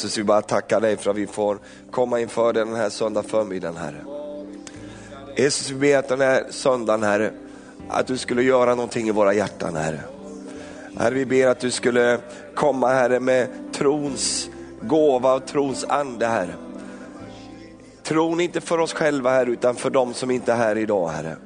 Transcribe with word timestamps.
Jesus, 0.00 0.18
vi 0.18 0.24
bara 0.24 0.42
tackar 0.42 0.80
dig 0.80 0.96
för 0.96 1.10
att 1.10 1.16
vi 1.16 1.26
får 1.26 1.58
komma 1.90 2.20
inför 2.20 2.52
dig 2.52 2.64
den 2.64 2.74
här 2.74 2.90
söndag 2.90 3.22
förmiddagen, 3.22 3.76
Herre. 3.76 4.04
Jesus, 5.36 5.70
vi 5.70 5.74
ber 5.74 5.98
att 5.98 6.08
den 6.08 6.20
här 6.20 6.46
söndagen, 6.50 7.02
Herre, 7.02 7.32
att 7.88 8.06
du 8.06 8.18
skulle 8.18 8.42
göra 8.42 8.74
någonting 8.74 9.08
i 9.08 9.10
våra 9.10 9.34
hjärtan, 9.34 9.76
Herre. 9.76 10.00
Herre, 10.98 11.14
vi 11.14 11.26
ber 11.26 11.46
att 11.46 11.60
du 11.60 11.70
skulle 11.70 12.18
komma, 12.54 12.88
Herre, 12.88 13.20
med 13.20 13.48
trons 13.72 14.48
gåva 14.82 15.34
och 15.34 15.46
trons 15.46 15.84
ande, 15.84 16.26
Herre. 16.26 16.54
Tron 18.02 18.40
inte 18.40 18.60
för 18.60 18.78
oss 18.78 18.92
själva, 18.92 19.30
Herre, 19.30 19.50
utan 19.50 19.74
för 19.74 19.90
dem 19.90 20.14
som 20.14 20.30
inte 20.30 20.52
är 20.52 20.56
här 20.56 20.78
idag, 20.78 21.08
Herre. 21.08 21.36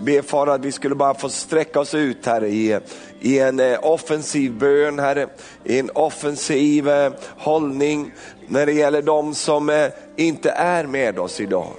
Be 0.00 0.22
Far 0.22 0.46
att 0.46 0.64
vi 0.64 0.72
skulle 0.72 0.94
bara 0.94 1.14
få 1.14 1.28
sträcka 1.28 1.80
oss 1.80 1.94
ut 1.94 2.26
Herre 2.26 2.48
i, 2.48 2.78
i 3.20 3.38
en 3.38 3.60
eh, 3.60 3.78
offensiv 3.82 4.52
bön 4.52 4.98
Herre, 4.98 5.28
i 5.64 5.78
en 5.78 5.90
offensiv 5.94 6.88
eh, 6.88 7.12
hållning 7.38 8.12
när 8.48 8.66
det 8.66 8.72
gäller 8.72 9.02
de 9.02 9.34
som 9.34 9.70
eh, 9.70 9.88
inte 10.16 10.50
är 10.50 10.86
med 10.86 11.18
oss 11.18 11.40
idag. 11.40 11.72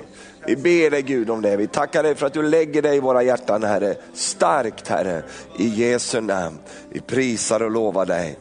Vi 0.48 0.56
ber 0.56 0.92
dig 0.92 1.02
Gud 1.02 1.30
om 1.30 1.42
det. 1.42 1.58
Vi 1.58 1.68
tackar 1.68 2.04
dig 2.04 2.16
för 2.16 2.26
att 2.26 2.34
du 2.34 2.42
lägger 2.42 2.82
dig 2.82 2.98
i 2.98 3.00
våra 3.00 3.24
hjärtan 3.24 3.64
Herre, 3.64 3.96
starkt 4.14 4.88
Herre, 4.88 5.24
i 5.58 5.68
Jesu 5.68 6.22
namn. 6.22 6.58
Vi 6.90 7.00
prisar 7.00 7.64
och 7.64 7.72
lovar 7.72 8.06
dig 8.06 8.38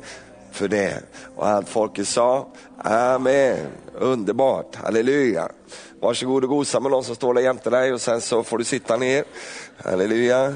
för 0.53 0.69
det. 0.69 1.03
Och 1.37 1.47
allt 1.47 1.69
folket 1.69 2.09
sa, 2.09 2.49
Amen. 2.79 3.59
Underbart, 3.99 4.75
halleluja. 4.75 5.49
Varsågod 6.01 6.45
och 6.45 6.51
gosa 6.51 6.81
med 6.81 6.91
någon 6.91 7.05
som 7.05 7.15
står 7.15 7.35
där 7.35 7.43
jämte 7.43 7.71
dig 7.71 7.93
och 7.93 8.01
sen 8.01 8.21
så 8.21 8.43
får 8.43 8.59
du 8.59 8.65
sitta 8.65 8.97
ner. 8.97 9.25
Halleluja. 9.85 10.55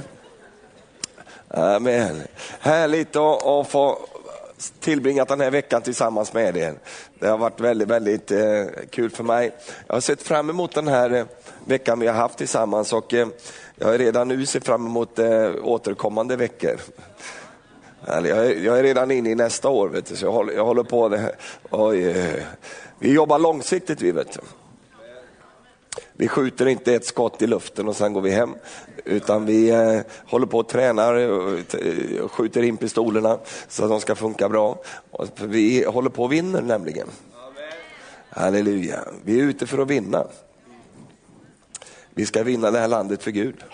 Amen. 1.49 2.23
Härligt 2.61 3.17
att 3.17 3.69
få 3.69 3.99
tillbringat 4.81 5.29
den 5.29 5.41
här 5.41 5.51
veckan 5.51 5.83
tillsammans 5.83 6.33
med 6.33 6.57
er. 6.57 6.75
Det 7.19 7.27
har 7.27 7.39
varit 7.39 7.61
väldigt, 7.61 7.89
väldigt 7.89 8.31
eh, 8.31 8.65
kul 8.91 9.11
för 9.11 9.25
mig. 9.25 9.53
Jag 9.87 9.95
har 9.95 10.01
sett 10.01 10.23
fram 10.23 10.51
emot 10.51 10.75
den 10.75 10.89
här 10.89 11.11
eh, 11.11 11.25
veckan 11.65 12.01
vi 12.01 12.07
har 12.07 12.15
haft 12.15 12.39
tillsammans 12.39 12.93
och 12.93 13.15
eh, 13.15 13.29
jag 13.77 14.01
redan 14.01 14.29
nu 14.29 14.47
ser 14.47 14.61
fram 14.61 14.87
emot 14.87 15.19
eh, 15.19 15.51
återkommande 15.63 16.37
veckor. 16.37 16.77
Jag 18.07 18.27
är, 18.27 18.65
jag 18.65 18.79
är, 18.79 18.83
redan 18.83 19.11
inne 19.11 19.31
i 19.31 19.35
nästa 19.35 19.69
år, 19.69 19.89
vet 19.89 20.07
du, 20.07 20.17
så 20.17 20.25
jag 20.25 20.33
håller, 20.33 20.53
jag 20.53 20.65
håller 20.65 20.83
på. 20.83 21.09
Det. 21.09 21.35
Oj, 21.71 22.11
eh, 22.11 22.43
vi 22.99 23.13
jobbar 23.13 23.39
långsiktigt 23.39 24.03
vi 24.03 24.13
vet. 24.13 24.39
Vi 26.21 26.29
skjuter 26.29 26.67
inte 26.67 26.95
ett 26.95 27.05
skott 27.05 27.43
i 27.43 27.47
luften 27.47 27.89
och 27.89 27.97
sen 27.97 28.13
går 28.13 28.21
vi 28.21 28.31
hem, 28.31 28.55
utan 29.05 29.47
vi 29.47 29.71
eh, 29.71 30.01
håller 30.27 30.47
på 30.47 30.59
och 30.59 30.69
tränar 30.69 31.15
eh, 31.15 31.61
eh, 31.81 32.21
och 32.21 32.33
skjuter 32.33 32.63
in 32.63 32.77
pistolerna 32.77 33.39
så 33.69 33.85
att 33.85 33.91
de 33.91 34.01
ska 34.01 34.15
funka 34.15 34.49
bra. 34.49 34.83
Vi 35.37 35.85
håller 35.85 36.11
på 36.11 36.23
och 36.23 36.33
vinner 36.33 36.63
nämligen. 36.63 37.09
Amen. 37.35 37.73
Halleluja, 38.29 39.05
vi 39.25 39.41
är 39.41 39.45
ute 39.45 39.67
för 39.67 39.79
att 39.79 39.89
vinna. 39.89 40.27
Vi 42.15 42.27
ska 42.27 42.43
vinna 42.43 42.71
det 42.71 42.79
här 42.79 42.89
landet 42.89 43.23
för 43.23 43.31
Gud. 43.31 43.65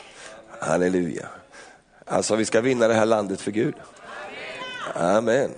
Halleluja. 0.60 1.28
Alltså 2.04 2.36
vi 2.36 2.44
ska 2.44 2.60
vinna 2.60 2.88
det 2.88 2.94
här 2.94 3.06
landet 3.06 3.40
för 3.40 3.50
Gud. 3.50 3.74
Amen. 4.94 5.50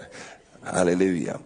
Halleluja. 0.62 1.38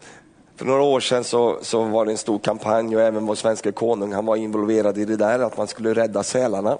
För 0.56 0.64
några 0.64 0.82
år 0.82 1.00
sedan 1.00 1.24
så, 1.24 1.58
så 1.62 1.84
var 1.84 2.04
det 2.04 2.12
en 2.12 2.18
stor 2.18 2.38
kampanj 2.38 2.96
och 2.96 3.02
även 3.02 3.26
vår 3.26 3.34
svenska 3.34 3.72
konung 3.72 4.12
han 4.12 4.26
var 4.26 4.36
involverad 4.36 4.98
i 4.98 5.04
det 5.04 5.16
där, 5.16 5.38
att 5.38 5.56
man 5.56 5.68
skulle 5.68 5.94
rädda 5.94 6.22
sälarna. 6.22 6.78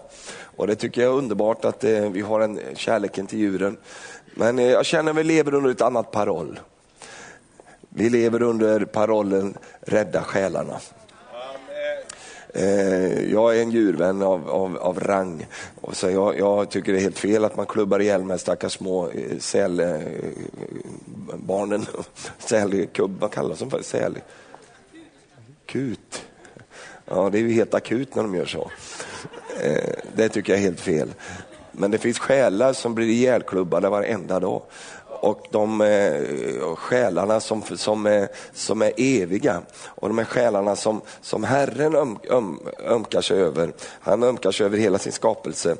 Och 0.57 0.67
det 0.67 0.75
tycker 0.75 1.03
jag 1.03 1.13
är 1.13 1.19
underbart 1.19 1.65
att 1.65 1.85
eh, 1.85 2.11
vi 2.11 2.21
har 2.21 2.41
en 2.41 2.61
kärleken 2.75 3.27
till 3.27 3.39
djuren. 3.39 3.77
Men 4.35 4.59
eh, 4.59 4.65
jag 4.65 4.87
känner 4.87 5.11
att 5.11 5.17
vi 5.17 5.25
lever 5.25 5.55
under 5.55 5.71
ett 5.71 5.81
annat 5.81 6.11
paroll. 6.11 6.61
Vi 7.89 8.11
lever 8.11 8.43
under 8.43 8.85
parollen 8.85 9.55
rädda 9.81 10.23
själarna. 10.23 10.81
Eh, 12.55 13.31
jag 13.33 13.59
är 13.59 13.63
en 13.63 13.71
djurvän 13.71 14.23
av, 14.23 14.51
av, 14.51 14.79
av 14.79 15.01
rang. 15.01 15.47
Och 15.81 15.97
så 15.97 16.11
jag, 16.11 16.39
jag, 16.39 16.71
tycker 16.71 16.93
det 16.93 16.99
är 16.99 17.03
helt 17.03 17.19
fel 17.19 17.45
att 17.45 17.57
man 17.57 17.67
klubbar 17.67 18.01
ihjäl 18.01 18.25
med 18.25 18.41
stackars 18.41 18.73
små 18.73 19.09
eh, 19.09 19.39
sälbarnen. 19.39 20.11
Eh, 21.81 21.87
Sälkubb, 22.39 23.21
vad 23.21 23.31
kallas 23.31 23.59
de 23.59 23.71
för? 23.71 23.83
Säl... 23.83 24.19
Kut. 25.67 26.25
Ja, 27.05 27.31
det 27.33 27.39
är 27.39 27.43
ju 27.43 27.53
helt 27.53 27.75
akut 27.75 28.15
när 28.15 28.23
de 28.23 28.35
gör 28.35 28.47
så. 28.47 28.71
Eh, 29.63 29.95
det 30.15 30.29
tycker 30.29 30.53
jag 30.53 30.61
är 30.61 30.65
helt 30.65 30.81
fel. 30.81 31.09
Men 31.73 31.91
det 31.91 31.99
finns 31.99 32.19
själar 32.19 32.73
som 32.73 32.95
blir 32.95 33.07
ihjälklubbade 33.07 33.89
varenda 33.89 34.41
dag 34.41 34.63
och 35.23 35.47
de 35.51 35.81
eh, 35.81 36.77
själarna 36.77 37.41
som, 37.41 37.63
som, 37.63 38.07
är, 38.07 38.29
som 38.53 38.83
är 38.83 38.93
eviga 38.97 39.63
och 39.85 40.09
de 40.09 40.19
är 40.19 40.25
själarna 40.25 40.77
som, 40.77 41.01
som 41.21 41.45
Herren 41.45 41.95
öm, 41.95 42.19
öm, 42.31 42.61
ömkar 42.79 43.21
sig 43.21 43.41
över. 43.41 43.73
Han 44.01 44.23
ömkar 44.23 44.53
sig 44.53 44.67
över 44.67 44.79
hela 44.79 44.99
sin 44.99 45.13
skapelse. 45.13 45.77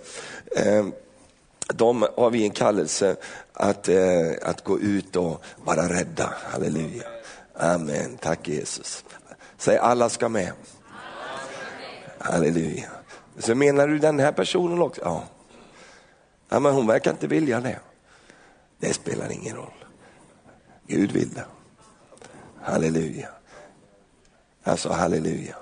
Eh, 0.57 0.87
de 1.75 2.07
har 2.17 2.31
vi 2.31 2.45
en 2.45 2.51
kallelse 2.51 3.17
att, 3.53 3.89
eh, 3.89 4.31
att 4.43 4.65
gå 4.65 4.79
ut 4.79 5.17
och 5.17 5.45
vara 5.65 5.89
rädda. 5.89 6.35
Halleluja. 6.53 7.05
Amen. 7.55 8.19
Tack 8.21 8.49
Jesus. 8.49 9.05
Säg 9.59 9.79
alla 9.79 10.09
ska 10.09 10.29
med. 10.29 10.53
Halleluja. 12.19 12.91
Så 13.39 13.55
menar 13.55 13.89
du 13.89 13.99
den 13.99 14.21
här 14.21 14.33
personen 14.33 14.83
också? 14.83 15.01
Ja. 15.05 15.25
ja 16.49 16.61
men 16.61 16.73
hon 16.73 16.87
verkar 16.87 17.11
inte 17.11 17.27
vilja 17.27 17.61
det. 17.61 17.79
Det 18.83 18.95
spelar 18.95 19.33
ingen 19.33 19.57
roll. 19.57 19.85
Gud 20.87 21.13
vill 21.13 21.35
det. 21.35 21.45
Halleluja. 22.63 23.29
Alltså 24.63 24.89
halleluja. 24.89 25.57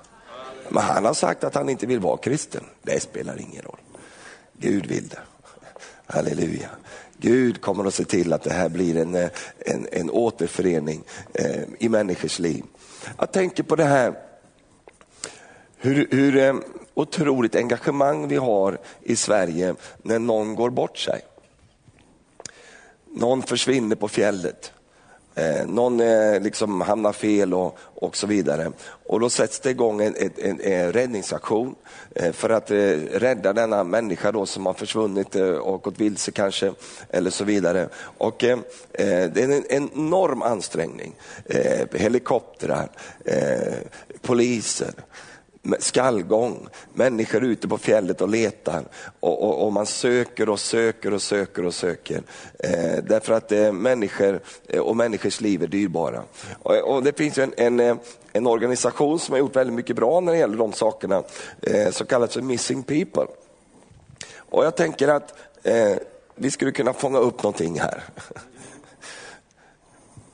Men 0.69 0.83
han 0.83 1.05
har 1.05 1.13
sagt 1.13 1.43
att 1.43 1.55
han 1.55 1.69
inte 1.69 1.85
vill 1.85 1.99
vara 1.99 2.17
kristen. 2.17 2.63
Det 2.81 2.99
spelar 2.99 3.41
ingen 3.41 3.61
roll. 3.61 3.79
Gud 4.53 4.85
vill 4.85 5.07
det. 5.07 5.19
Halleluja. 6.05 6.69
Gud 7.17 7.61
kommer 7.61 7.85
att 7.85 7.93
se 7.93 8.05
till 8.05 8.33
att 8.33 8.43
det 8.43 8.53
här 8.53 8.69
blir 8.69 8.97
en, 8.97 9.15
eh, 9.15 9.29
en, 9.59 9.87
en 9.91 10.09
återförening 10.09 11.03
eh, 11.33 11.63
i 11.79 11.89
människors 11.89 12.39
liv. 12.39 12.63
Jag 13.17 13.31
tänker 13.31 13.63
på 13.63 13.75
det 13.75 13.85
här 13.85 14.13
hur, 15.77 16.07
hur 16.11 16.37
eh, 16.37 16.55
otroligt 16.93 17.55
engagemang 17.55 18.27
vi 18.27 18.35
har 18.35 18.77
i 19.01 19.15
Sverige 19.15 19.75
när 20.01 20.19
någon 20.19 20.55
går 20.55 20.69
bort 20.69 20.97
sig. 20.97 21.21
Någon 23.13 23.43
försvinner 23.43 23.95
på 23.95 24.07
fjället. 24.07 24.71
Eh, 25.35 25.67
någon 25.67 25.99
eh, 25.99 26.41
liksom 26.41 26.81
hamnar 26.81 27.13
fel 27.13 27.53
och, 27.53 27.77
och 27.79 28.15
så 28.15 28.27
vidare. 28.27 28.71
Och 29.05 29.19
då 29.19 29.29
sätts 29.29 29.59
det 29.59 29.69
igång 29.69 30.01
en, 30.01 30.15
en, 30.15 30.31
en, 30.37 30.61
en 30.61 30.93
räddningsaktion 30.93 31.75
eh, 32.15 32.31
för 32.31 32.49
att 32.49 32.71
eh, 32.71 32.77
rädda 33.11 33.53
denna 33.53 33.83
människa 33.83 34.31
då 34.31 34.45
som 34.45 34.65
har 34.65 34.73
försvunnit 34.73 35.35
eh, 35.35 35.47
och 35.47 35.81
gått 35.81 35.99
vilse 35.99 36.31
kanske, 36.31 36.73
eller 37.09 37.29
så 37.29 37.43
vidare. 37.43 37.89
Och 38.17 38.43
eh, 38.43 38.59
eh 38.93 39.31
det 39.31 39.43
är 39.43 39.51
en, 39.69 39.91
enorm 39.93 40.41
ansträngning. 40.41 41.15
Eh, 41.45 41.87
helikoptrar, 41.93 42.89
eh, 43.25 43.73
poliser, 44.21 44.93
skallgång, 45.79 46.67
människor 46.93 47.43
ute 47.43 47.67
på 47.67 47.77
fjället 47.77 48.21
och 48.21 48.29
letar 48.29 48.83
och, 49.19 49.43
och, 49.43 49.65
och 49.65 49.73
man 49.73 49.85
söker 49.85 50.49
och 50.49 50.59
söker 50.59 51.13
och 51.13 51.21
söker 51.21 51.65
och 51.65 51.73
söker. 51.73 52.23
Eh, 52.59 53.03
därför 53.03 53.33
att 53.33 53.51
eh, 53.51 53.71
människor 53.71 54.39
eh, 54.67 54.79
och 54.79 54.95
människors 54.95 55.41
liv 55.41 55.63
är 55.63 55.67
dyrbara. 55.67 56.23
Och, 56.63 56.75
och 56.75 57.03
det 57.03 57.17
finns 57.17 57.37
en, 57.37 57.53
en, 57.57 57.79
eh, 57.79 57.95
en, 58.33 58.47
organisation 58.47 59.19
som 59.19 59.33
har 59.33 59.39
gjort 59.39 59.55
väldigt 59.55 59.75
mycket 59.75 59.95
bra 59.95 60.19
när 60.19 60.31
det 60.31 60.37
gäller 60.37 60.57
de 60.57 60.73
sakerna, 60.73 61.23
eh, 61.61 61.91
som 61.91 62.07
kallas 62.07 62.33
för 62.33 62.41
Missing 62.41 62.83
People. 62.83 63.25
Och 64.37 64.65
jag 64.65 64.75
tänker 64.75 65.07
att 65.07 65.33
eh, 65.63 65.95
vi 66.35 66.51
skulle 66.51 66.71
kunna 66.71 66.93
fånga 66.93 67.19
upp 67.19 67.43
någonting 67.43 67.79
här. 67.79 68.03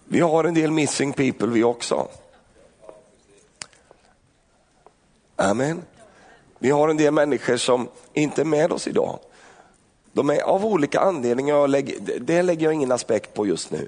Vi 0.10 0.20
har 0.20 0.44
en 0.44 0.54
del 0.54 0.72
missing 0.72 1.14
people 1.14 1.48
vi 1.48 1.64
också. 1.64 2.08
Amen. 5.40 5.82
Vi 6.60 6.70
har 6.70 6.90
en 6.90 6.98
del 6.98 7.14
människor 7.14 7.58
som 7.58 7.90
inte 8.14 8.42
är 8.42 8.46
med 8.46 8.72
oss 8.72 8.88
idag. 8.88 9.20
De 10.14 10.30
är 10.30 10.42
av 10.42 10.66
olika 10.66 11.00
anledningar, 11.00 11.68
det 12.20 12.42
lägger 12.42 12.66
jag 12.66 12.74
ingen 12.74 12.92
aspekt 12.92 13.34
på 13.34 13.48
just 13.48 13.72
nu. 13.72 13.88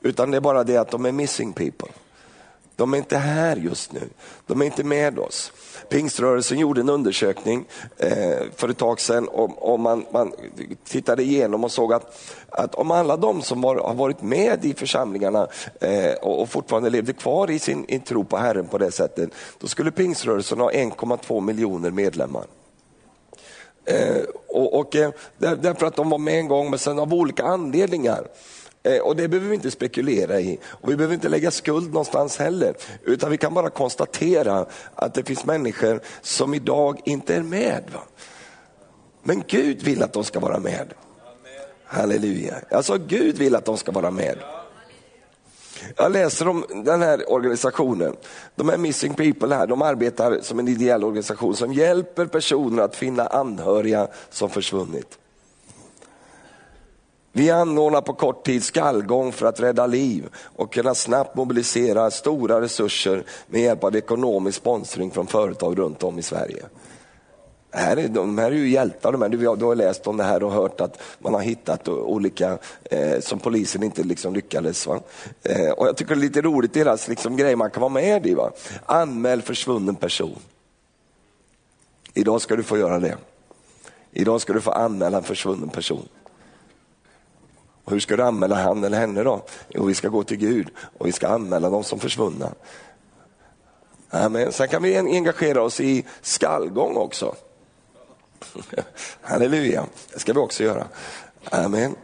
Utan 0.00 0.30
det 0.30 0.36
är 0.36 0.40
bara 0.40 0.64
det 0.64 0.76
att 0.76 0.90
de 0.90 1.06
är 1.06 1.12
missing 1.12 1.52
people. 1.52 1.88
De 2.82 2.94
är 2.94 2.98
inte 2.98 3.18
här 3.18 3.56
just 3.56 3.92
nu. 3.92 4.08
De 4.46 4.62
är 4.62 4.66
inte 4.66 4.84
med 4.84 5.18
oss. 5.18 5.52
Pingströrelsen 5.88 6.58
gjorde 6.58 6.80
en 6.80 6.88
undersökning 6.88 7.64
eh, 7.98 8.42
för 8.56 8.68
ett 8.68 8.78
tag 8.78 9.00
sedan 9.00 9.28
och, 9.28 9.72
och 9.72 9.80
man, 9.80 10.06
man, 10.10 10.32
tittade 10.84 11.22
igenom 11.22 11.64
och 11.64 11.72
såg 11.72 11.92
att, 11.92 12.20
att 12.48 12.74
om 12.74 12.90
alla 12.90 13.16
de 13.16 13.42
som 13.42 13.60
var, 13.60 13.76
har 13.76 13.94
varit 13.94 14.22
med 14.22 14.64
i 14.64 14.74
församlingarna 14.74 15.46
eh, 15.80 16.12
och, 16.22 16.42
och, 16.42 16.48
fortfarande 16.48 16.90
levde 16.90 17.12
kvar 17.12 17.50
i 17.50 17.58
sin 17.58 17.84
i 17.88 17.98
tro 17.98 18.24
på 18.24 18.36
Herren 18.36 18.68
på 18.68 18.78
det 18.78 18.90
sättet, 18.90 19.30
då 19.58 19.66
skulle 19.66 19.90
pingströrelsen 19.90 20.60
ha 20.60 20.70
1,2 20.70 21.40
miljoner 21.40 21.90
medlemmar. 21.90 22.44
Eh, 23.84 24.22
och, 24.48 24.80
och 24.80 24.96
eh, 24.96 25.10
därför 25.38 25.86
att 25.86 25.96
de 25.96 26.10
var 26.10 26.18
med 26.18 26.38
en 26.38 26.48
gång, 26.48 26.70
men 26.70 26.78
sen 26.78 26.98
av 26.98 27.14
olika 27.14 27.44
anledningar 27.44 28.26
Eh, 28.82 28.98
och 28.98 29.16
det 29.16 29.28
behöver 29.28 29.48
vi 29.48 29.54
inte 29.54 29.70
spekulera 29.70 30.40
i. 30.40 30.58
Och 30.64 30.90
vi 30.90 30.96
behöver 30.96 31.14
inte 31.14 31.28
lägga 31.28 31.50
skuld 31.50 31.86
någonstans 31.86 32.38
heller. 32.38 32.74
Utan 33.02 33.30
vi 33.30 33.38
kan 33.38 33.54
bara 33.54 33.70
konstatera 33.70 34.66
att 34.94 35.14
det 35.14 35.24
finns 35.24 35.44
människor 35.44 36.00
som 36.20 36.54
idag 36.54 37.00
inte 37.04 37.34
är 37.34 37.42
med. 37.42 37.82
Va? 37.94 38.00
Men 39.22 39.42
Gud 39.46 39.82
vill 39.82 40.02
att 40.02 40.12
de 40.12 40.24
ska 40.24 40.40
vara 40.40 40.58
med. 40.58 40.92
Halleluja. 41.84 42.54
Alltså 42.70 42.98
Gud 42.98 43.38
vill 43.38 43.54
att 43.54 43.64
de 43.64 43.76
ska 43.76 43.92
vara 43.92 44.10
med. 44.10 44.38
Jag 45.96 46.12
läser 46.12 46.48
om 46.48 46.64
den 46.84 47.02
här 47.02 47.32
organisationen. 47.32 48.16
De 48.54 48.68
här 48.68 48.76
Missing 48.76 49.14
People 49.14 49.54
här, 49.54 49.66
de 49.66 49.82
arbetar 49.82 50.40
som 50.40 50.58
en 50.58 50.68
ideell 50.68 51.04
organisation 51.04 51.56
som 51.56 51.72
hjälper 51.72 52.26
personer 52.26 52.82
att 52.82 52.96
finna 52.96 53.26
anhöriga 53.26 54.08
som 54.30 54.50
försvunnit. 54.50 55.18
Vi 57.32 57.50
anordnar 57.50 58.00
på 58.00 58.12
kort 58.12 58.46
tid 58.46 58.64
skallgång 58.64 59.32
för 59.32 59.46
att 59.46 59.60
rädda 59.60 59.86
liv 59.86 60.28
och 60.56 60.72
kunna 60.72 60.94
snabbt 60.94 61.36
mobilisera 61.36 62.10
stora 62.10 62.60
resurser 62.60 63.24
med 63.46 63.60
hjälp 63.60 63.84
av 63.84 63.96
ekonomisk 63.96 64.58
sponsring 64.58 65.10
från 65.10 65.26
företag 65.26 65.78
runt 65.78 66.02
om 66.02 66.18
i 66.18 66.22
Sverige. 66.22 66.62
Här 67.74 67.96
är, 67.96 68.08
de 68.08 68.38
här 68.38 68.50
är 68.50 68.56
ju 68.56 68.68
hjältar, 68.68 69.12
de 69.12 69.22
här. 69.22 69.28
Du, 69.28 69.36
du 69.36 69.64
har 69.64 69.74
läst 69.74 70.06
om 70.06 70.16
det 70.16 70.24
här 70.24 70.42
och 70.42 70.52
hört 70.52 70.80
att 70.80 71.02
man 71.18 71.34
har 71.34 71.40
hittat 71.40 71.88
olika 71.88 72.58
eh, 72.84 73.20
som 73.20 73.38
polisen 73.38 73.82
inte 73.82 74.02
liksom 74.02 74.34
lyckades. 74.34 74.86
Va? 74.86 75.00
Eh, 75.42 75.70
och 75.70 75.86
Jag 75.86 75.96
tycker 75.96 76.14
det 76.14 76.20
är 76.20 76.22
lite 76.22 76.42
roligt, 76.42 76.74
deras 76.74 77.08
liksom, 77.08 77.36
grej 77.36 77.56
man 77.56 77.70
kan 77.70 77.80
vara 77.80 77.92
med 77.92 78.26
i. 78.26 78.34
Va? 78.34 78.50
Anmäl 78.86 79.42
försvunnen 79.42 79.94
person. 79.94 80.38
Idag 82.14 82.40
ska 82.40 82.56
du 82.56 82.62
få 82.62 82.78
göra 82.78 82.98
det. 82.98 83.16
Idag 84.12 84.40
ska 84.40 84.52
du 84.52 84.60
få 84.60 84.70
anmäla 84.70 85.18
en 85.18 85.24
försvunnen 85.24 85.68
person. 85.68 86.08
Och 87.84 87.92
hur 87.92 88.00
ska 88.00 88.16
du 88.16 88.22
anmäla 88.22 88.56
han 88.56 88.84
eller 88.84 88.98
henne 88.98 89.22
då? 89.22 89.44
Jo, 89.68 89.84
vi 89.84 89.94
ska 89.94 90.08
gå 90.08 90.24
till 90.24 90.36
Gud 90.36 90.70
och 90.98 91.06
vi 91.06 91.12
ska 91.12 91.28
anmäla 91.28 91.70
dem 91.70 91.84
som 91.84 92.00
försvunna. 92.00 92.52
Amen. 94.10 94.52
Sen 94.52 94.68
kan 94.68 94.82
vi 94.82 94.96
engagera 94.96 95.62
oss 95.62 95.80
i 95.80 96.04
skallgång 96.20 96.96
också. 96.96 97.34
Halleluja, 99.20 99.86
det 100.12 100.18
ska 100.18 100.32
vi 100.32 100.38
också 100.38 100.64
göra. 100.64 100.86
Amen. 101.44 101.94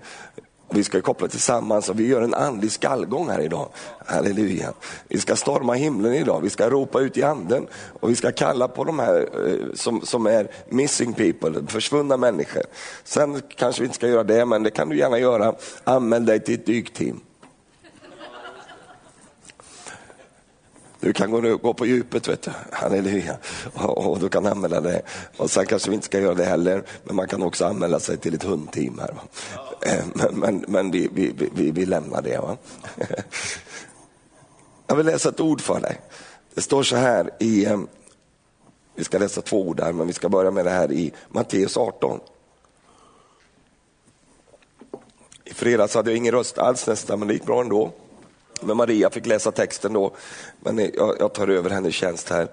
Vi 0.70 0.84
ska 0.84 1.00
koppla 1.00 1.28
tillsammans 1.28 1.88
och 1.88 2.00
vi 2.00 2.06
gör 2.06 2.22
en 2.22 2.34
andlig 2.34 2.72
skallgång 2.72 3.28
här 3.28 3.40
idag. 3.40 3.68
Halleluja. 4.06 4.72
Vi 5.08 5.20
ska 5.20 5.36
storma 5.36 5.74
himlen 5.74 6.14
idag, 6.14 6.40
vi 6.40 6.50
ska 6.50 6.70
ropa 6.70 7.00
ut 7.00 7.16
i 7.16 7.22
anden 7.22 7.66
och 8.00 8.10
vi 8.10 8.14
ska 8.14 8.32
kalla 8.32 8.68
på 8.68 8.84
de 8.84 8.98
här 8.98 9.28
eh, 9.46 9.74
som, 9.74 10.00
som 10.00 10.26
är 10.26 10.50
missing 10.68 11.12
people, 11.12 11.66
försvunna 11.66 12.16
människor. 12.16 12.62
Sen 13.04 13.42
kanske 13.56 13.82
vi 13.82 13.86
inte 13.86 13.96
ska 13.96 14.08
göra 14.08 14.24
det, 14.24 14.44
men 14.44 14.62
det 14.62 14.70
kan 14.70 14.88
du 14.88 14.96
gärna 14.96 15.18
göra. 15.18 15.54
Anmäl 15.84 16.26
dig 16.26 16.40
till 16.40 16.54
ett 16.54 16.66
dykteam. 16.66 17.20
Du 21.00 21.12
kan 21.12 21.30
gå, 21.30 21.56
gå 21.56 21.74
på 21.74 21.86
djupet, 21.86 22.28
vet 22.28 22.42
du. 22.42 22.50
halleluja. 22.72 23.36
Och, 23.74 24.10
och 24.10 24.18
du 24.18 24.28
kan 24.28 24.46
anmäla 24.46 24.80
dig. 24.80 25.02
Och 25.36 25.50
sen 25.50 25.66
kanske 25.66 25.90
vi 25.90 25.94
inte 25.94 26.06
ska 26.06 26.20
göra 26.20 26.34
det 26.34 26.44
heller, 26.44 26.82
men 27.04 27.16
man 27.16 27.28
kan 27.28 27.42
också 27.42 27.64
anmäla 27.66 28.00
sig 28.00 28.16
till 28.16 28.34
ett 28.34 28.42
hundteam. 28.42 28.98
här. 28.98 29.14
Eh, 29.80 30.04
men, 30.14 30.38
men, 30.38 30.64
men 30.68 30.90
vi, 30.90 31.08
vi, 31.12 31.50
vi, 31.54 31.70
vi 31.70 31.86
lämnar 31.86 32.22
det. 32.22 32.38
Va? 32.38 32.56
Jag 34.86 34.96
vill 34.96 35.06
läsa 35.06 35.28
ett 35.28 35.40
ord 35.40 35.60
för 35.60 35.80
dig. 35.80 36.00
Det 36.54 36.60
står 36.60 36.82
så 36.82 36.96
här 36.96 37.30
i, 37.38 37.66
eh, 37.66 37.80
vi 38.94 39.04
ska 39.04 39.18
läsa 39.18 39.42
två 39.42 39.68
ord 39.68 39.80
här, 39.80 39.92
men 39.92 40.06
vi 40.06 40.12
ska 40.12 40.28
börja 40.28 40.50
med 40.50 40.64
det 40.64 40.70
här 40.70 40.92
i 40.92 41.12
Matteus 41.28 41.76
18. 41.76 42.20
I 45.44 45.54
fredags 45.54 45.94
hade 45.94 46.10
jag 46.10 46.16
ingen 46.16 46.34
röst 46.34 46.58
alls 46.58 46.86
nästan, 46.86 47.18
men 47.18 47.28
det 47.28 47.34
gick 47.34 47.46
bra 47.46 47.60
ändå. 47.60 47.92
Men 48.60 48.76
Maria 48.76 49.10
fick 49.10 49.26
läsa 49.26 49.52
texten 49.52 49.92
då, 49.92 50.12
men 50.60 50.78
jag, 50.78 51.16
jag 51.18 51.32
tar 51.32 51.48
över 51.48 51.70
hennes 51.70 51.94
tjänst 51.94 52.28
här 52.28 52.48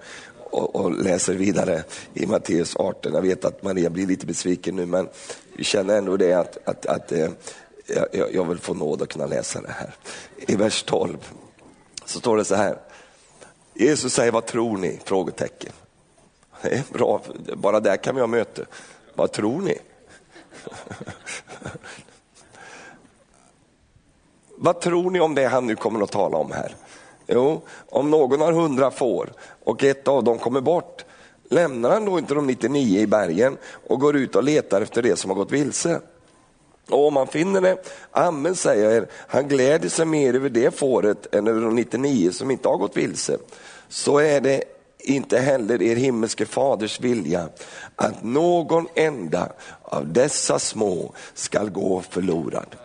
och, 0.50 0.76
och, 0.76 0.92
läser 0.92 1.34
vidare 1.34 1.84
i 2.14 2.26
Matteus 2.26 2.76
18. 2.76 3.14
Jag 3.14 3.22
vet 3.22 3.44
att 3.44 3.62
Maria 3.62 3.90
blir 3.90 4.06
lite 4.06 4.26
besviken 4.26 4.76
nu, 4.76 4.86
men 4.86 5.08
vi 5.56 5.64
känner 5.64 5.98
ändå 5.98 6.16
det 6.16 6.32
att, 6.32 6.68
att, 6.68 6.86
att 6.86 7.12
eh, 7.12 7.28
jag, 8.12 8.34
jag 8.34 8.44
vill 8.44 8.58
få 8.58 8.74
nåd 8.74 9.02
att 9.02 9.08
kunna 9.08 9.26
läsa 9.26 9.60
det 9.60 9.72
här. 9.72 9.94
I 10.36 10.56
vers 10.56 10.82
12 10.82 11.16
så 12.04 12.18
står 12.18 12.36
det 12.36 12.44
så 12.44 12.54
här. 12.54 12.78
Jesus 13.74 14.12
säger, 14.12 14.32
vad 14.32 14.46
tror 14.46 14.78
ni? 14.78 15.00
Frågetecken. 15.04 15.72
Det 16.62 16.68
är 16.68 16.82
bra, 16.92 17.22
bara 17.56 17.80
där 17.80 17.96
kan 17.96 18.14
vi 18.14 18.20
ha 18.20 18.26
möte. 18.26 18.66
Vad 19.14 19.32
tror 19.32 19.60
ni? 19.60 19.78
Vad 24.56 24.80
tror 24.80 25.10
ni 25.10 25.20
om 25.20 25.34
det 25.34 25.46
han 25.46 25.66
nu 25.66 25.76
kommer 25.76 26.02
att 26.02 26.12
tala 26.12 26.36
om 26.36 26.52
här? 26.52 26.74
Jo, 27.26 27.62
om 27.88 28.10
någon 28.10 28.40
har 28.40 28.52
hundra 28.52 28.90
får 28.90 29.32
och 29.64 29.84
ett 29.84 30.08
av 30.08 30.24
dem 30.24 30.38
kommer 30.38 30.60
bort, 30.60 31.04
lämnar 31.50 31.90
han 31.90 32.04
då 32.04 32.18
inte 32.18 32.34
de 32.34 32.46
99 32.46 33.00
i 33.00 33.06
bergen 33.06 33.56
och 33.88 34.00
går 34.00 34.16
ut 34.16 34.36
och 34.36 34.42
letar 34.42 34.80
efter 34.80 35.02
det 35.02 35.16
som 35.16 35.30
har 35.30 35.36
gått 35.36 35.52
vilse? 35.52 36.00
Och 36.90 37.06
om 37.06 37.16
han 37.16 37.26
finner 37.26 37.60
det, 37.60 37.76
amen 38.10 38.54
säger 38.54 38.84
jag 38.84 38.94
er, 38.94 39.08
han 39.12 39.48
gläder 39.48 39.88
sig 39.88 40.06
mer 40.06 40.34
över 40.34 40.48
det 40.48 40.78
fåret 40.78 41.34
än 41.34 41.46
över 41.46 41.60
de 41.60 41.74
99 41.74 42.30
som 42.32 42.50
inte 42.50 42.68
har 42.68 42.76
gått 42.76 42.96
vilse. 42.96 43.38
Så 43.88 44.18
är 44.18 44.40
det 44.40 44.64
inte 44.98 45.38
heller 45.38 45.82
er 45.82 45.96
himmelske 45.96 46.46
faders 46.46 47.00
vilja 47.00 47.48
att 47.96 48.24
någon 48.24 48.86
enda 48.94 49.52
av 49.82 50.12
dessa 50.12 50.58
små 50.58 51.12
skall 51.34 51.70
gå 51.70 52.02
förlorad. 52.10 52.76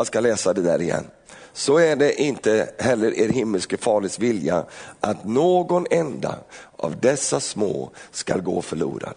Jag 0.00 0.06
ska 0.06 0.20
läsa 0.20 0.52
det 0.52 0.62
där 0.62 0.82
igen. 0.82 1.04
Så 1.52 1.78
är 1.78 1.96
det 1.96 2.22
inte 2.22 2.70
heller 2.78 3.18
er 3.18 3.28
himmelske 3.28 3.76
faders 3.76 4.18
vilja 4.18 4.64
att 5.00 5.24
någon 5.24 5.86
enda 5.90 6.38
av 6.76 7.00
dessa 7.00 7.40
små 7.40 7.90
ska 8.10 8.36
gå 8.36 8.62
förlorad. 8.62 9.14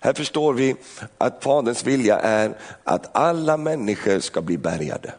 Här 0.00 0.12
förstår 0.12 0.52
vi 0.52 0.76
att 1.18 1.44
Faderns 1.44 1.86
vilja 1.86 2.18
är 2.18 2.58
att 2.84 3.16
alla 3.16 3.56
människor 3.56 4.20
ska 4.20 4.42
bli 4.42 4.58
bärgade. 4.58 5.14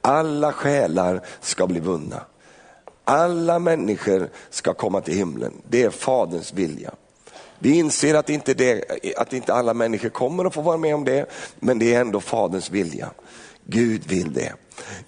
Alla 0.00 0.52
själar 0.52 1.20
ska 1.40 1.66
bli 1.66 1.80
vunna. 1.80 2.22
Alla 3.04 3.58
människor 3.58 4.28
ska 4.50 4.74
komma 4.74 5.00
till 5.00 5.14
himlen. 5.14 5.52
Det 5.68 5.82
är 5.82 5.90
Faderns 5.90 6.52
vilja. 6.52 6.90
Vi 7.58 7.78
inser 7.78 8.14
att 8.14 8.30
inte, 8.30 8.54
det, 8.54 8.84
att 9.16 9.32
inte 9.32 9.54
alla 9.54 9.74
människor 9.74 10.08
kommer 10.08 10.44
att 10.44 10.54
få 10.54 10.60
vara 10.60 10.76
med 10.76 10.94
om 10.94 11.04
det, 11.04 11.26
men 11.60 11.78
det 11.78 11.94
är 11.94 12.00
ändå 12.00 12.20
Faderns 12.20 12.70
vilja. 12.70 13.10
Gud 13.66 14.06
vill 14.06 14.32
det. 14.32 14.52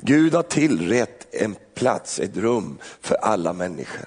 Gud 0.01 0.35
har 0.35 0.43
tillrätt 0.43 1.35
en 1.35 1.57
plats, 1.75 2.21
ett 2.21 2.37
rum 2.37 2.79
för 3.01 3.15
alla 3.15 3.53
människor. 3.53 4.07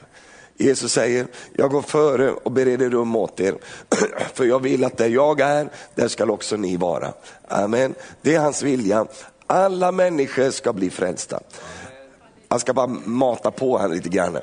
Jesus 0.58 0.92
säger, 0.92 1.28
jag 1.54 1.72
går 1.72 1.82
före 1.82 2.32
och 2.32 2.52
bereder 2.52 2.90
rum 2.90 3.16
åt 3.16 3.40
er, 3.40 3.56
för 4.34 4.46
jag 4.46 4.60
vill 4.60 4.84
att 4.84 4.98
där 4.98 5.10
jag 5.10 5.40
är, 5.40 5.70
där 5.96 6.08
ska 6.08 6.26
också 6.26 6.58
ni 6.58 6.78
vara. 6.78 7.14
Amen. 7.48 7.96
Det 8.22 8.36
är 8.36 8.40
hans 8.40 8.64
vilja. 8.64 9.06
Alla 9.48 9.92
människor 9.92 10.52
ska 10.52 10.74
bli 10.74 10.90
frälsta. 10.90 11.40
Han 12.48 12.60
ska 12.60 12.74
bara 12.74 12.88
mata 13.06 13.52
på 13.52 13.78
här 13.78 13.88
lite 13.88 14.10
grann. 14.10 14.38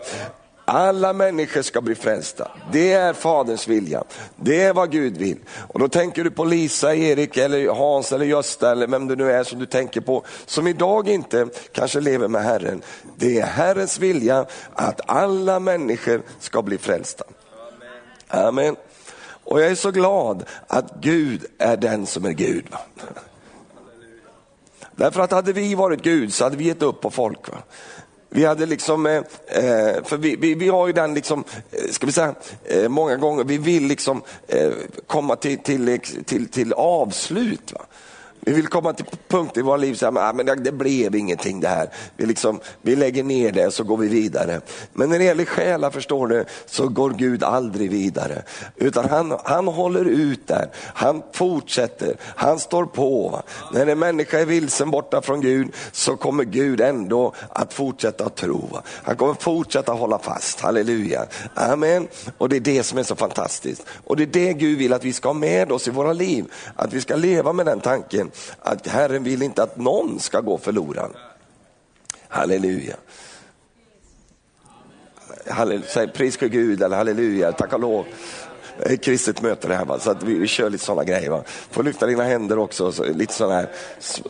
Alla 0.72 1.12
människor 1.12 1.62
ska 1.62 1.80
bli 1.80 1.94
frälsta. 1.94 2.50
Det 2.72 2.92
är 2.92 3.12
Faderns 3.12 3.68
vilja. 3.68 4.04
Det 4.36 4.62
är 4.62 4.72
vad 4.72 4.90
Gud 4.90 5.16
vill. 5.16 5.38
Och 5.68 5.80
då 5.80 5.88
tänker 5.88 6.24
du 6.24 6.30
på 6.30 6.44
Lisa, 6.44 6.94
Erik, 6.94 7.36
eller 7.36 7.68
Hans 7.68 8.12
eller 8.12 8.26
Gösta 8.26 8.72
eller 8.72 8.86
vem 8.86 9.08
det 9.08 9.16
nu 9.16 9.32
är 9.32 9.44
som 9.44 9.58
du 9.58 9.66
tänker 9.66 10.00
på, 10.00 10.24
som 10.46 10.66
idag 10.66 11.08
inte 11.08 11.48
kanske 11.72 12.00
lever 12.00 12.28
med 12.28 12.42
Herren. 12.42 12.82
Det 13.16 13.38
är 13.38 13.46
Herrens 13.46 13.98
vilja 13.98 14.46
att 14.74 15.00
alla 15.06 15.60
människor 15.60 16.22
ska 16.40 16.62
bli 16.62 16.78
frälsta. 16.78 17.24
Amen. 18.28 18.76
Och 19.44 19.60
jag 19.60 19.70
är 19.70 19.74
så 19.74 19.90
glad 19.90 20.44
att 20.66 20.94
Gud 21.00 21.46
är 21.58 21.76
den 21.76 22.06
som 22.06 22.24
är 22.24 22.32
Gud. 22.32 22.66
Därför 24.96 25.20
att 25.20 25.30
hade 25.30 25.52
vi 25.52 25.74
varit 25.74 26.02
Gud 26.02 26.34
så 26.34 26.44
hade 26.44 26.56
vi 26.56 26.64
gett 26.64 26.82
upp 26.82 27.00
på 27.00 27.10
folk. 27.10 27.48
Va? 27.48 27.58
Vi 28.32 28.44
hade 28.44 28.66
liksom, 28.66 29.06
eh, 29.06 29.16
eh, 29.46 30.04
för 30.04 30.16
vi, 30.16 30.36
vi, 30.36 30.54
vi, 30.54 30.68
har 30.68 30.86
ju 30.86 30.92
den, 30.92 31.14
liksom, 31.14 31.44
eh, 31.70 31.90
ska 31.90 32.06
vi 32.06 32.12
säga, 32.12 32.34
eh, 32.64 32.88
många 32.88 33.16
gånger, 33.16 33.44
vi 33.44 33.58
vill 33.58 33.86
liksom 33.86 34.22
eh, 34.48 34.70
komma 35.06 35.36
till, 35.36 35.58
till, 35.58 36.00
till, 36.24 36.48
till 36.48 36.72
avslut. 36.72 37.72
Va? 37.72 37.86
Vi 38.40 38.52
vill 38.52 38.66
komma 38.66 38.92
till 38.92 39.06
punkter 39.28 39.60
i 39.60 39.62
våra 39.62 39.76
liv 39.76 39.94
så 39.94 40.10
här, 40.10 40.28
ah, 40.28 40.32
men 40.32 40.62
det 40.62 40.72
blev 40.72 41.14
ingenting 41.14 41.60
det 41.60 41.68
här. 41.68 41.90
Vi, 42.16 42.26
liksom, 42.26 42.60
vi 42.82 42.96
lägger 42.96 43.24
ner 43.24 43.52
det 43.52 43.66
och 43.66 43.74
så 43.74 43.84
går 43.84 43.96
vi 43.96 44.08
vidare. 44.08 44.60
Men 44.92 45.08
när 45.08 45.18
det 45.18 45.24
gäller 45.24 45.44
själar 45.44 45.90
förstår 45.90 46.26
du, 46.26 46.44
så 46.66 46.88
går 46.88 47.10
Gud 47.10 47.44
aldrig 47.44 47.90
vidare. 47.90 48.42
Utan 48.76 49.08
han, 49.08 49.38
han 49.44 49.68
håller 49.68 50.04
ut 50.04 50.46
där, 50.46 50.70
han 50.94 51.22
fortsätter, 51.32 52.16
han 52.20 52.58
står 52.58 52.84
på. 52.84 53.42
När 53.72 53.86
en 53.86 53.98
människa 53.98 54.38
är 54.38 54.46
vilsen 54.46 54.90
borta 54.90 55.22
från 55.22 55.40
Gud 55.40 55.68
så 55.92 56.16
kommer 56.16 56.44
Gud 56.44 56.80
ändå 56.80 57.34
att 57.48 57.72
fortsätta 57.72 58.24
att 58.24 58.36
tro. 58.36 58.78
Han 59.02 59.16
kommer 59.16 59.34
fortsätta 59.34 59.92
hålla 59.92 60.18
fast, 60.18 60.60
halleluja. 60.60 61.26
Amen. 61.54 62.08
Och 62.38 62.48
det 62.48 62.56
är 62.56 62.60
det 62.60 62.82
som 62.82 62.98
är 62.98 63.02
så 63.02 63.16
fantastiskt. 63.16 63.86
Och 64.04 64.16
det 64.16 64.22
är 64.22 64.26
det 64.26 64.52
Gud 64.52 64.78
vill 64.78 64.92
att 64.92 65.04
vi 65.04 65.12
ska 65.12 65.28
ha 65.28 65.34
med 65.34 65.72
oss 65.72 65.88
i 65.88 65.90
våra 65.90 66.12
liv. 66.12 66.44
Att 66.76 66.92
vi 66.92 67.00
ska 67.00 67.16
leva 67.16 67.52
med 67.52 67.66
den 67.66 67.80
tanken 67.80 68.29
att 68.58 68.86
Herren 68.86 69.24
vill 69.24 69.42
inte 69.42 69.62
att 69.62 69.76
någon 69.76 70.20
ska 70.20 70.40
gå 70.40 70.58
förlorad. 70.58 71.10
Halleluja. 72.28 72.96
Halleluja. 75.48 75.86
Säg 75.88 76.08
pris 76.08 76.36
för 76.36 76.46
Gud 76.46 76.82
eller 76.82 76.96
halleluja, 76.96 77.52
tack 77.52 77.72
och 77.72 77.80
lov. 77.80 78.06
Eh, 78.80 78.84
det 78.84 78.90
är 78.90 78.94
Ett 78.94 79.04
kristet 79.04 79.42
möte 79.42 79.68
det 79.68 79.74
här, 79.74 79.84
va? 79.84 79.98
så 79.98 80.10
att 80.10 80.22
vi, 80.22 80.34
vi 80.34 80.46
kör 80.46 80.70
lite 80.70 80.84
sådana 80.84 81.04
grejer. 81.04 81.30
Va? 81.30 81.42
Får 81.70 81.82
lyfta 81.82 82.06
dina 82.06 82.24
händer 82.24 82.58
också, 82.58 82.92
så, 82.92 83.04
lite 83.04 83.34
sådana 83.34 83.54
här 83.54 83.68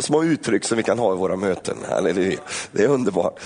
små 0.01 0.25
uttryck 0.25 0.65
som 0.65 0.77
vi 0.77 0.83
kan 0.83 0.99
ha 0.99 1.15
i 1.15 1.17
våra 1.17 1.37
möten. 1.37 1.77
Halleluja. 1.89 2.41
Det 2.73 2.85
är 2.85 2.89
underbart. 2.89 3.41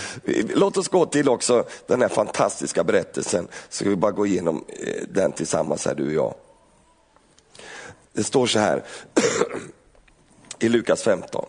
Låt 0.54 0.76
oss 0.76 0.88
gå 0.88 1.06
till 1.06 1.28
också 1.28 1.64
den 1.87 2.02
här 2.02 2.08
fantastiska 2.08 2.84
berättelsen, 2.84 3.49
så 3.68 3.76
ska 3.76 3.88
vi 3.88 3.96
bara 3.96 4.12
gå 4.12 4.26
igenom 4.26 4.64
eh, 4.68 5.02
den 5.08 5.32
tillsammans 5.32 5.87
här 5.87 5.94
du 5.94 6.06
och 6.06 6.12
jag. 6.12 6.34
Det 8.12 8.25
står 8.25 8.46
så 8.46 8.58
här 8.58 8.82
i 10.58 10.68
Lukas 10.68 11.02
15. 11.02 11.44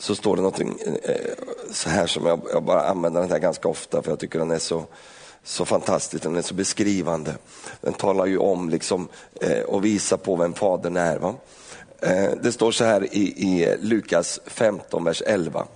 så 0.00 0.14
står 0.14 0.36
det 0.36 0.42
någonting 0.42 0.78
eh, 1.02 1.14
så 1.72 1.88
här 1.88 2.06
som 2.06 2.26
jag, 2.26 2.40
jag, 2.52 2.62
bara 2.62 2.82
använder 2.82 3.20
den 3.20 3.30
här 3.30 3.38
ganska 3.38 3.68
ofta 3.68 4.02
för 4.02 4.10
jag 4.10 4.18
tycker 4.18 4.38
den 4.38 4.50
är 4.50 4.58
så, 4.58 4.84
så 5.44 5.64
fantastisk, 5.64 6.22
den 6.22 6.36
är 6.36 6.42
så 6.42 6.54
beskrivande. 6.54 7.34
Den 7.80 7.92
talar 7.92 8.26
ju 8.26 8.38
om 8.38 8.68
liksom, 8.68 9.08
eh, 9.40 9.60
och 9.60 9.84
visar 9.84 10.16
på 10.16 10.36
vem 10.36 10.54
Fadern 10.54 10.96
är. 10.96 11.18
Va? 11.18 11.34
Eh, 12.00 12.30
det 12.42 12.52
står 12.52 12.72
så 12.72 12.84
här 12.84 13.14
i, 13.14 13.20
i 13.20 13.76
Lukas 13.80 14.40
15, 14.46 15.04
vers 15.04 15.22
11. 15.26 15.66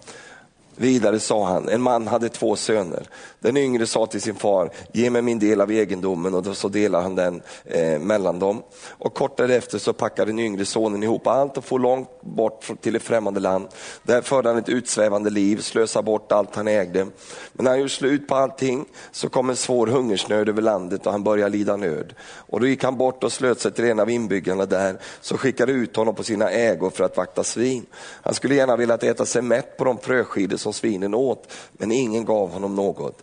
Vidare 0.77 1.21
sa 1.21 1.47
han, 1.47 1.69
en 1.69 1.83
man 1.83 2.07
hade 2.07 2.29
två 2.29 2.57
söner. 2.57 3.09
Den 3.45 3.57
yngre 3.57 3.87
sa 3.87 4.07
till 4.07 4.21
sin 4.21 4.35
far, 4.35 4.71
ge 4.93 5.11
mig 5.11 5.23
min 5.23 5.39
del 5.39 5.61
av 5.61 5.71
egendomen 5.71 6.35
och 6.35 6.43
då 6.43 6.55
så 6.55 6.69
delade 6.69 7.03
han 7.03 7.15
den 7.15 7.43
eh, 7.65 7.99
mellan 7.99 8.39
dem. 8.39 8.63
Och 8.89 9.15
kort 9.15 9.37
därefter 9.37 9.79
så 9.79 9.93
packade 9.93 10.31
den 10.31 10.39
yngre 10.39 10.65
sonen 10.65 11.03
ihop 11.03 11.27
allt 11.27 11.57
och 11.57 11.65
for 11.65 11.79
långt 11.79 12.09
bort 12.21 12.71
till 12.81 12.97
ett 12.97 13.03
främmande 13.03 13.41
land. 13.41 13.69
Där 14.03 14.23
förde 14.23 14.49
han 14.49 14.59
ett 14.59 14.69
utsvävande 14.69 15.31
liv, 15.31 15.61
slösade 15.61 16.05
bort 16.05 16.33
allt 16.33 16.57
han 16.57 16.69
ägde. 16.69 17.05
Men 17.53 17.65
när 17.65 17.71
han 17.71 17.79
gjorde 17.79 17.91
slut 17.91 18.29
på 18.29 18.35
allting 18.35 18.85
så 19.13 19.29
kom 19.29 19.51
en 19.51 19.57
svår 19.57 19.87
hungersnöd 19.87 20.49
över 20.49 20.63
landet 20.63 21.07
och 21.07 21.13
han 21.13 21.25
började 21.25 21.57
lida 21.57 21.77
nöd. 21.77 22.15
Och 22.37 22.61
då 22.61 22.67
gick 22.67 22.85
han 22.85 22.97
bort 22.97 23.25
och 23.25 23.33
slöt 23.33 23.61
sig 23.61 23.73
till 23.73 23.85
en 23.85 24.01
av 24.01 24.11
inbyggarna 24.11 24.67
där, 24.67 24.99
så 25.21 25.39
skickade 25.39 25.73
ut 25.73 25.97
honom 25.97 26.15
på 26.15 26.23
sina 26.23 26.51
ägor 26.51 26.91
för 26.91 27.05
att 27.05 27.17
vakta 27.17 27.45
svin. 27.45 27.87
Han 28.23 28.35
skulle 28.35 28.55
gärna 28.55 28.77
velat 28.77 29.03
äta 29.03 29.27
sig 29.27 29.43
mätt 29.43 29.77
på 29.77 29.85
de 29.85 29.99
fröskidor 29.99 30.57
som 30.57 30.73
svinen 30.73 31.15
åt, 31.15 31.53
men 31.73 31.93
ingen 31.93 32.25
gav 32.25 32.51
honom 32.51 32.75
något. 32.75 33.23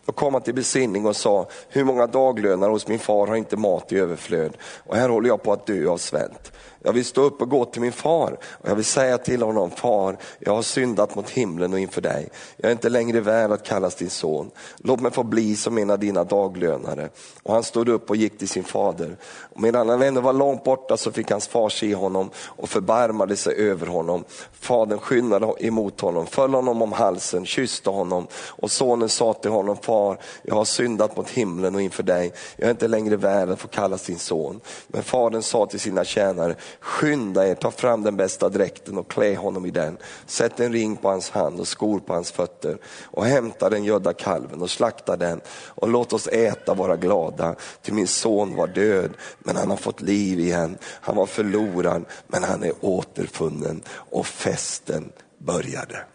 Då 0.05 0.11
kom 0.11 0.33
han 0.33 0.43
till 0.43 0.53
besinning 0.53 1.05
och 1.05 1.15
sa, 1.15 1.47
hur 1.69 1.83
många 1.83 2.07
daglönare 2.07 2.71
hos 2.71 2.87
min 2.87 2.99
far 2.99 3.27
har 3.27 3.35
inte 3.35 3.57
mat 3.57 3.91
i 3.91 3.97
överflöd 3.97 4.57
och 4.85 4.95
här 4.95 5.09
håller 5.09 5.29
jag 5.29 5.43
på 5.43 5.53
att 5.53 5.65
dö 5.65 5.89
av 5.89 5.97
svält. 5.97 6.51
Jag 6.83 6.93
vill 6.93 7.05
stå 7.05 7.21
upp 7.21 7.41
och 7.41 7.49
gå 7.49 7.65
till 7.65 7.81
min 7.81 7.91
far 7.91 8.37
och 8.43 8.69
jag 8.69 8.75
vill 8.75 8.85
säga 8.85 9.17
till 9.17 9.41
honom, 9.41 9.71
far, 9.71 10.17
jag 10.39 10.55
har 10.55 10.61
syndat 10.61 11.15
mot 11.15 11.29
himlen 11.29 11.73
och 11.73 11.79
inför 11.79 12.01
dig. 12.01 12.29
Jag 12.57 12.67
är 12.67 12.71
inte 12.71 12.89
längre 12.89 13.19
värd 13.19 13.51
att 13.51 13.63
kallas 13.63 13.95
din 13.95 14.09
son. 14.09 14.51
Låt 14.77 14.99
mig 14.99 15.11
få 15.11 15.23
bli 15.23 15.55
som 15.55 15.77
en 15.77 15.89
av 15.89 15.99
dina 15.99 16.23
daglönare. 16.23 17.09
Och 17.43 17.53
han 17.53 17.63
stod 17.63 17.89
upp 17.89 18.09
och 18.09 18.15
gick 18.15 18.37
till 18.37 18.49
sin 18.49 18.63
fader. 18.63 19.17
Och 19.23 19.61
medan 19.61 19.89
han 19.89 20.01
ännu 20.01 20.21
var 20.21 20.33
långt 20.33 20.63
borta 20.63 20.97
så 20.97 21.11
fick 21.11 21.31
hans 21.31 21.47
far 21.47 21.69
se 21.69 21.95
honom 21.95 22.29
och 22.35 22.69
förbarmade 22.69 23.35
sig 23.35 23.55
över 23.55 23.87
honom. 23.87 24.23
Fadern 24.53 24.99
skyndade 24.99 25.53
emot 25.59 26.01
honom, 26.01 26.27
föll 26.27 26.53
honom 26.53 26.81
om 26.81 26.91
halsen, 26.91 27.45
kysste 27.45 27.89
honom 27.89 28.27
och 28.33 28.71
sonen 28.71 29.09
sa 29.09 29.33
till 29.33 29.51
honom, 29.51 29.77
far, 29.91 30.17
jag 30.43 30.55
har 30.55 30.65
syndat 30.65 31.17
mot 31.17 31.29
himlen 31.29 31.75
och 31.75 31.81
inför 31.81 32.03
dig. 32.03 32.33
Jag 32.55 32.67
är 32.67 32.71
inte 32.71 32.87
längre 32.87 33.15
värd 33.15 33.49
att 33.49 33.59
få 33.59 33.67
kallas 33.67 34.05
din 34.05 34.19
son. 34.19 34.59
Men 34.87 35.03
fadern 35.03 35.41
sa 35.41 35.65
till 35.65 35.79
sina 35.79 36.03
tjänare, 36.03 36.55
skynda 36.79 37.47
er, 37.47 37.55
ta 37.55 37.71
fram 37.71 38.03
den 38.03 38.17
bästa 38.17 38.49
dräkten 38.49 38.97
och 38.97 39.11
klä 39.11 39.35
honom 39.35 39.65
i 39.65 39.71
den. 39.71 39.97
Sätt 40.25 40.59
en 40.59 40.73
ring 40.73 40.95
på 40.95 41.09
hans 41.09 41.29
hand 41.29 41.59
och 41.59 41.67
skor 41.67 41.99
på 41.99 42.13
hans 42.13 42.31
fötter 42.31 42.77
och 43.03 43.25
hämta 43.25 43.69
den 43.69 43.83
gödda 43.83 44.13
kalven 44.13 44.61
och 44.61 44.69
slakta 44.69 45.17
den 45.17 45.41
och 45.49 45.89
låt 45.89 46.13
oss 46.13 46.27
äta 46.27 46.71
och 46.71 46.77
vara 46.77 46.95
glada. 46.95 47.55
Till 47.81 47.93
min 47.93 48.07
son 48.07 48.55
var 48.55 48.67
död 48.67 49.11
men 49.39 49.55
han 49.55 49.69
har 49.69 49.77
fått 49.77 50.01
liv 50.01 50.39
igen. 50.39 50.77
Han 50.83 51.15
var 51.15 51.25
förlorad 51.25 52.05
men 52.27 52.43
han 52.43 52.63
är 52.63 52.73
återfunnen 52.81 53.81
och 54.11 54.25
festen 54.25 55.11
började. 55.37 56.05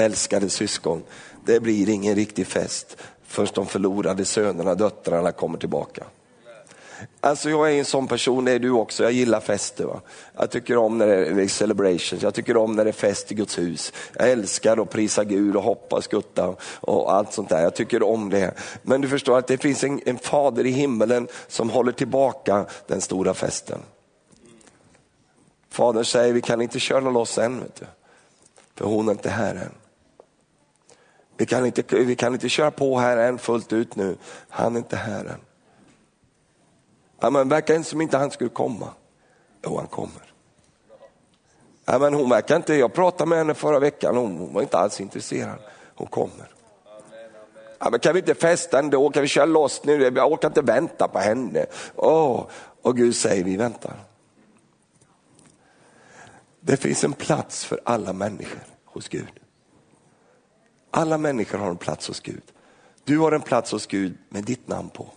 Älskade 0.00 0.48
syskon, 0.48 1.02
det 1.50 1.60
blir 1.60 1.88
ingen 1.88 2.14
riktig 2.14 2.46
fest 2.46 2.96
förrän 3.26 3.48
de 3.54 3.66
förlorade 3.66 4.24
sönerna, 4.24 4.74
döttrarna 4.74 5.32
kommer 5.32 5.58
tillbaka. 5.58 6.04
Alltså 7.20 7.50
jag 7.50 7.72
är 7.72 7.78
en 7.78 7.84
sån 7.84 8.08
person, 8.08 8.44
det 8.44 8.52
är 8.52 8.58
du 8.58 8.70
också, 8.70 9.02
jag 9.02 9.12
gillar 9.12 9.40
fester. 9.40 9.84
Va? 9.84 10.00
Jag 10.36 10.50
tycker 10.50 10.76
om 10.76 10.98
när 10.98 11.06
det 11.06 11.42
är 11.42 11.48
celebrations, 11.48 12.22
jag 12.22 12.34
tycker 12.34 12.56
om 12.56 12.76
när 12.76 12.84
det 12.84 12.90
är 12.90 12.92
fest 12.92 13.32
i 13.32 13.34
Guds 13.34 13.58
hus. 13.58 13.92
Jag 14.18 14.30
älskar 14.30 14.82
att 14.82 14.90
prisa 14.90 15.24
Gud 15.24 15.56
och 15.56 15.62
hoppa 15.62 15.96
och 15.96 16.04
skutta 16.04 16.54
och 16.80 17.12
allt 17.12 17.32
sånt 17.32 17.48
där. 17.48 17.62
Jag 17.62 17.74
tycker 17.74 18.02
om 18.02 18.30
det. 18.30 18.54
Men 18.82 19.00
du 19.00 19.08
förstår 19.08 19.38
att 19.38 19.46
det 19.46 19.58
finns 19.58 19.84
en, 19.84 20.00
en 20.06 20.18
fader 20.18 20.66
i 20.66 20.70
himmelen 20.70 21.28
som 21.48 21.70
håller 21.70 21.92
tillbaka 21.92 22.66
den 22.86 23.00
stora 23.00 23.34
festen. 23.34 23.78
Fadern 25.70 26.04
säger, 26.04 26.32
vi 26.32 26.40
kan 26.40 26.62
inte 26.62 26.80
köra 26.80 27.10
loss 27.10 27.38
än, 27.38 27.60
vet 27.60 27.76
du. 27.76 27.86
för 28.74 28.84
hon 28.84 29.08
är 29.08 29.12
inte 29.12 29.30
här 29.30 29.54
än. 29.54 29.79
Vi 31.40 31.46
kan, 31.46 31.66
inte, 31.66 31.96
vi 31.96 32.16
kan 32.16 32.32
inte 32.34 32.48
köra 32.48 32.70
på 32.70 32.98
här 32.98 33.16
än 33.16 33.38
fullt 33.38 33.72
ut 33.72 33.96
nu, 33.96 34.16
han 34.48 34.74
är 34.74 34.78
inte 34.78 34.96
här 34.96 35.24
än. 35.24 35.40
Ja, 37.20 37.30
men 37.30 37.48
verkar 37.48 37.74
inte 37.74 37.88
som 37.88 38.00
inte 38.00 38.18
han 38.18 38.30
skulle 38.30 38.50
komma. 38.50 38.88
Jo, 39.64 39.76
han 39.76 39.86
kommer. 39.86 40.32
Ja, 41.84 41.98
men 41.98 42.14
hon 42.14 42.30
verkar 42.30 42.56
inte, 42.56 42.74
jag 42.74 42.92
pratade 42.92 43.28
med 43.28 43.38
henne 43.38 43.54
förra 43.54 43.78
veckan, 43.78 44.16
hon 44.16 44.52
var 44.54 44.62
inte 44.62 44.78
alls 44.78 45.00
intresserad. 45.00 45.58
Hon 45.94 46.06
kommer. 46.06 46.48
Ja, 47.78 47.90
men 47.90 48.00
kan 48.00 48.12
vi 48.14 48.20
inte 48.20 48.34
festa 48.34 48.78
ändå, 48.78 49.10
kan 49.10 49.22
vi 49.22 49.28
köra 49.28 49.46
loss 49.46 49.84
nu, 49.84 50.02
jag 50.02 50.32
orkar 50.32 50.48
inte 50.48 50.62
vänta 50.62 51.08
på 51.08 51.18
henne. 51.18 51.66
Oh, 51.96 52.46
och 52.82 52.96
Gud 52.96 53.16
säger 53.16 53.44
vi 53.44 53.56
väntar. 53.56 53.96
Det 56.60 56.76
finns 56.76 57.04
en 57.04 57.12
plats 57.12 57.64
för 57.64 57.80
alla 57.84 58.12
människor 58.12 58.60
hos 58.84 59.08
Gud. 59.08 59.40
Alla 60.90 61.18
människor 61.18 61.58
har 61.58 61.70
en 61.70 61.76
plats 61.76 62.08
hos 62.08 62.20
Gud. 62.20 62.42
Du 63.04 63.18
har 63.18 63.32
en 63.32 63.42
plats 63.42 63.72
hos 63.72 63.86
Gud 63.86 64.18
med 64.28 64.44
ditt 64.44 64.68
namn 64.68 64.90
på. 64.90 65.08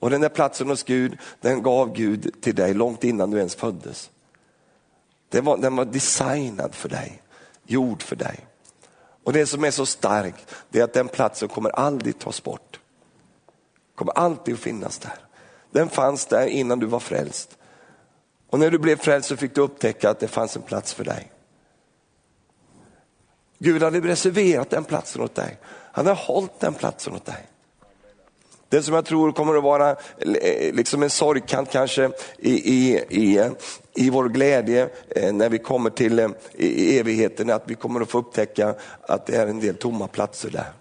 Och 0.00 0.10
den 0.10 0.20
där 0.20 0.28
platsen 0.28 0.68
hos 0.68 0.82
Gud, 0.82 1.18
den 1.40 1.62
gav 1.62 1.92
Gud 1.92 2.42
till 2.42 2.54
dig 2.54 2.74
långt 2.74 3.04
innan 3.04 3.30
du 3.30 3.38
ens 3.38 3.54
föddes. 3.54 4.10
Den 5.28 5.44
var, 5.44 5.56
den 5.56 5.76
var 5.76 5.84
designad 5.84 6.74
för 6.74 6.88
dig, 6.88 7.22
gjord 7.66 8.02
för 8.02 8.16
dig. 8.16 8.46
Och 9.24 9.32
det 9.32 9.46
som 9.46 9.64
är 9.64 9.70
så 9.70 9.86
starkt, 9.86 10.54
det 10.68 10.80
är 10.80 10.84
att 10.84 10.92
den 10.92 11.08
platsen 11.08 11.48
kommer 11.48 11.70
aldrig 11.70 12.18
tas 12.18 12.42
bort. 12.42 12.80
Kommer 13.94 14.12
alltid 14.12 14.54
att 14.54 14.60
finnas 14.60 14.98
där. 14.98 15.18
Den 15.70 15.88
fanns 15.88 16.26
där 16.26 16.46
innan 16.46 16.78
du 16.78 16.86
var 16.86 17.00
frälst. 17.00 17.58
Och 18.50 18.58
när 18.58 18.70
du 18.70 18.78
blev 18.78 18.96
frälst 18.96 19.28
så 19.28 19.36
fick 19.36 19.54
du 19.54 19.60
upptäcka 19.60 20.10
att 20.10 20.20
det 20.20 20.28
fanns 20.28 20.56
en 20.56 20.62
plats 20.62 20.94
för 20.94 21.04
dig. 21.04 21.32
Gud 23.58 23.82
hade 23.82 24.00
reserverat 24.00 24.70
den 24.70 24.84
platsen 24.84 25.22
åt 25.22 25.34
dig. 25.34 25.58
Han 25.92 26.06
har 26.06 26.14
hållit 26.14 26.60
den 26.60 26.74
platsen 26.74 27.14
åt 27.14 27.24
dig. 27.24 27.48
Det 28.68 28.82
som 28.82 28.94
jag 28.94 29.04
tror 29.04 29.32
kommer 29.32 29.56
att 29.56 29.62
vara 29.62 29.90
eh, 29.90 30.74
liksom 30.74 31.02
en 31.02 31.10
sorgkant 31.10 31.70
kanske 31.70 32.10
i, 32.38 32.52
i, 32.52 32.98
i, 33.08 33.50
i 33.94 34.10
vår 34.10 34.28
glädje 34.28 34.88
eh, 35.08 35.32
när 35.32 35.48
vi 35.48 35.58
kommer 35.58 35.90
till 35.90 36.18
eh, 36.18 36.28
evigheten, 36.98 37.50
är 37.50 37.54
att 37.54 37.70
vi 37.70 37.74
kommer 37.74 38.00
att 38.00 38.10
få 38.10 38.18
upptäcka 38.18 38.74
att 39.00 39.26
det 39.26 39.36
är 39.36 39.46
en 39.46 39.60
del 39.60 39.76
tomma 39.76 40.08
platser 40.08 40.50
där. 40.50 40.72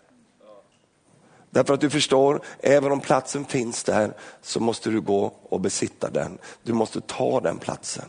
Därför 1.49 1.73
att 1.73 1.81
du 1.81 1.89
förstår, 1.89 2.41
även 2.59 2.91
om 2.91 2.99
platsen 2.99 3.45
finns 3.45 3.83
där 3.83 4.13
så 4.41 4.59
måste 4.59 4.89
du 4.89 5.01
gå 5.01 5.33
och 5.49 5.61
besitta 5.61 6.09
den. 6.09 6.37
Du 6.63 6.73
måste 6.73 7.01
ta 7.01 7.39
den 7.39 7.57
platsen. 7.57 8.05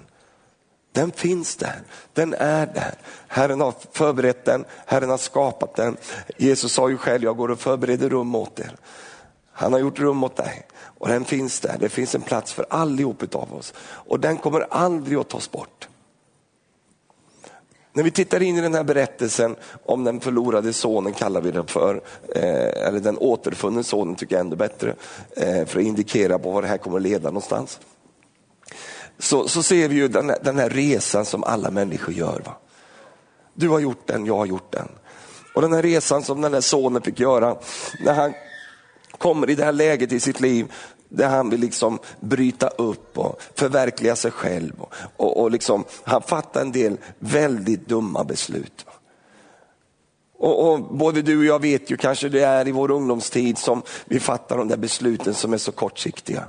Den 0.98 1.12
finns 1.12 1.56
där, 1.56 1.80
den 2.12 2.34
är 2.34 2.66
där. 2.66 2.94
Herren 3.28 3.60
har 3.60 3.74
förberett 3.92 4.44
den, 4.44 4.64
Herren 4.86 5.10
har 5.10 5.18
skapat 5.18 5.76
den. 5.76 5.96
Jesus 6.36 6.72
sa 6.72 6.88
ju 6.88 6.96
själv, 6.96 7.24
jag 7.24 7.36
går 7.36 7.50
och 7.50 7.60
förbereder 7.60 8.08
rum 8.08 8.34
åt 8.34 8.60
er. 8.60 8.76
Han 9.52 9.72
har 9.72 9.80
gjort 9.80 9.98
rum 9.98 10.24
åt 10.24 10.36
dig 10.36 10.66
och 10.98 11.08
den 11.08 11.24
finns 11.24 11.60
där. 11.60 11.76
Det 11.80 11.88
finns 11.88 12.14
en 12.14 12.22
plats 12.22 12.52
för 12.52 12.66
allihop 12.70 13.34
av 13.34 13.54
oss 13.54 13.74
och 13.80 14.20
den 14.20 14.36
kommer 14.36 14.66
aldrig 14.70 15.18
att 15.18 15.28
tas 15.28 15.50
bort. 15.50 15.88
När 17.92 18.02
vi 18.02 18.10
tittar 18.10 18.42
in 18.42 18.56
i 18.56 18.60
den 18.60 18.74
här 18.74 18.84
berättelsen 18.84 19.56
om 19.84 20.04
den 20.04 20.20
förlorade 20.20 20.72
sonen 20.72 21.12
kallar 21.12 21.40
vi 21.40 21.50
den 21.50 21.66
för, 21.66 22.00
eh, 22.34 22.86
eller 22.86 23.00
den 23.00 23.18
återfunne 23.18 23.84
sonen 23.84 24.14
tycker 24.14 24.34
jag 24.34 24.40
är 24.40 24.44
ännu 24.44 24.56
bättre, 24.56 24.94
eh, 25.36 25.66
för 25.66 25.80
att 25.80 25.86
indikera 25.86 26.38
på 26.38 26.50
var 26.50 26.62
det 26.62 26.68
här 26.68 26.78
kommer 26.78 26.96
att 26.96 27.02
leda 27.02 27.28
någonstans. 27.28 27.80
Så, 29.18 29.48
så 29.48 29.62
ser 29.62 29.88
vi 29.88 29.94
ju 29.94 30.08
den 30.08 30.28
här, 30.28 30.38
den 30.42 30.58
här 30.58 30.70
resan 30.70 31.24
som 31.24 31.44
alla 31.44 31.70
människor 31.70 32.14
gör. 32.14 32.42
Va? 32.46 32.56
Du 33.54 33.68
har 33.68 33.78
gjort 33.78 34.06
den, 34.06 34.26
jag 34.26 34.36
har 34.36 34.46
gjort 34.46 34.72
den. 34.72 34.88
Och 35.54 35.62
den 35.62 35.72
här 35.72 35.82
resan 35.82 36.22
som 36.22 36.40
den 36.40 36.54
här 36.54 36.60
sonen 36.60 37.02
fick 37.02 37.20
göra, 37.20 37.56
när 38.04 38.14
han 38.14 38.34
kommer 39.18 39.50
i 39.50 39.54
det 39.54 39.64
här 39.64 39.72
läget 39.72 40.12
i 40.12 40.20
sitt 40.20 40.40
liv 40.40 40.72
där 41.08 41.28
han 41.28 41.50
vill 41.50 41.60
liksom 41.60 41.98
bryta 42.20 42.68
upp 42.68 43.18
och 43.18 43.42
förverkliga 43.54 44.16
sig 44.16 44.30
själv. 44.30 44.72
Och, 45.16 45.40
och 45.40 45.50
liksom, 45.50 45.84
han 46.04 46.22
fattar 46.22 46.60
en 46.60 46.72
del 46.72 46.96
väldigt 47.18 47.88
dumma 47.88 48.24
beslut. 48.24 48.86
Och, 50.38 50.72
och, 50.72 50.80
Både 50.80 51.22
du 51.22 51.38
och 51.38 51.44
jag 51.44 51.62
vet 51.62 51.90
ju 51.90 51.96
kanske 51.96 52.28
det 52.28 52.44
är 52.44 52.68
i 52.68 52.72
vår 52.72 52.90
ungdomstid 52.90 53.58
som 53.58 53.82
vi 54.04 54.20
fattar 54.20 54.58
de 54.58 54.68
där 54.68 54.76
besluten 54.76 55.34
som 55.34 55.52
är 55.52 55.58
så 55.58 55.72
kortsiktiga. 55.72 56.44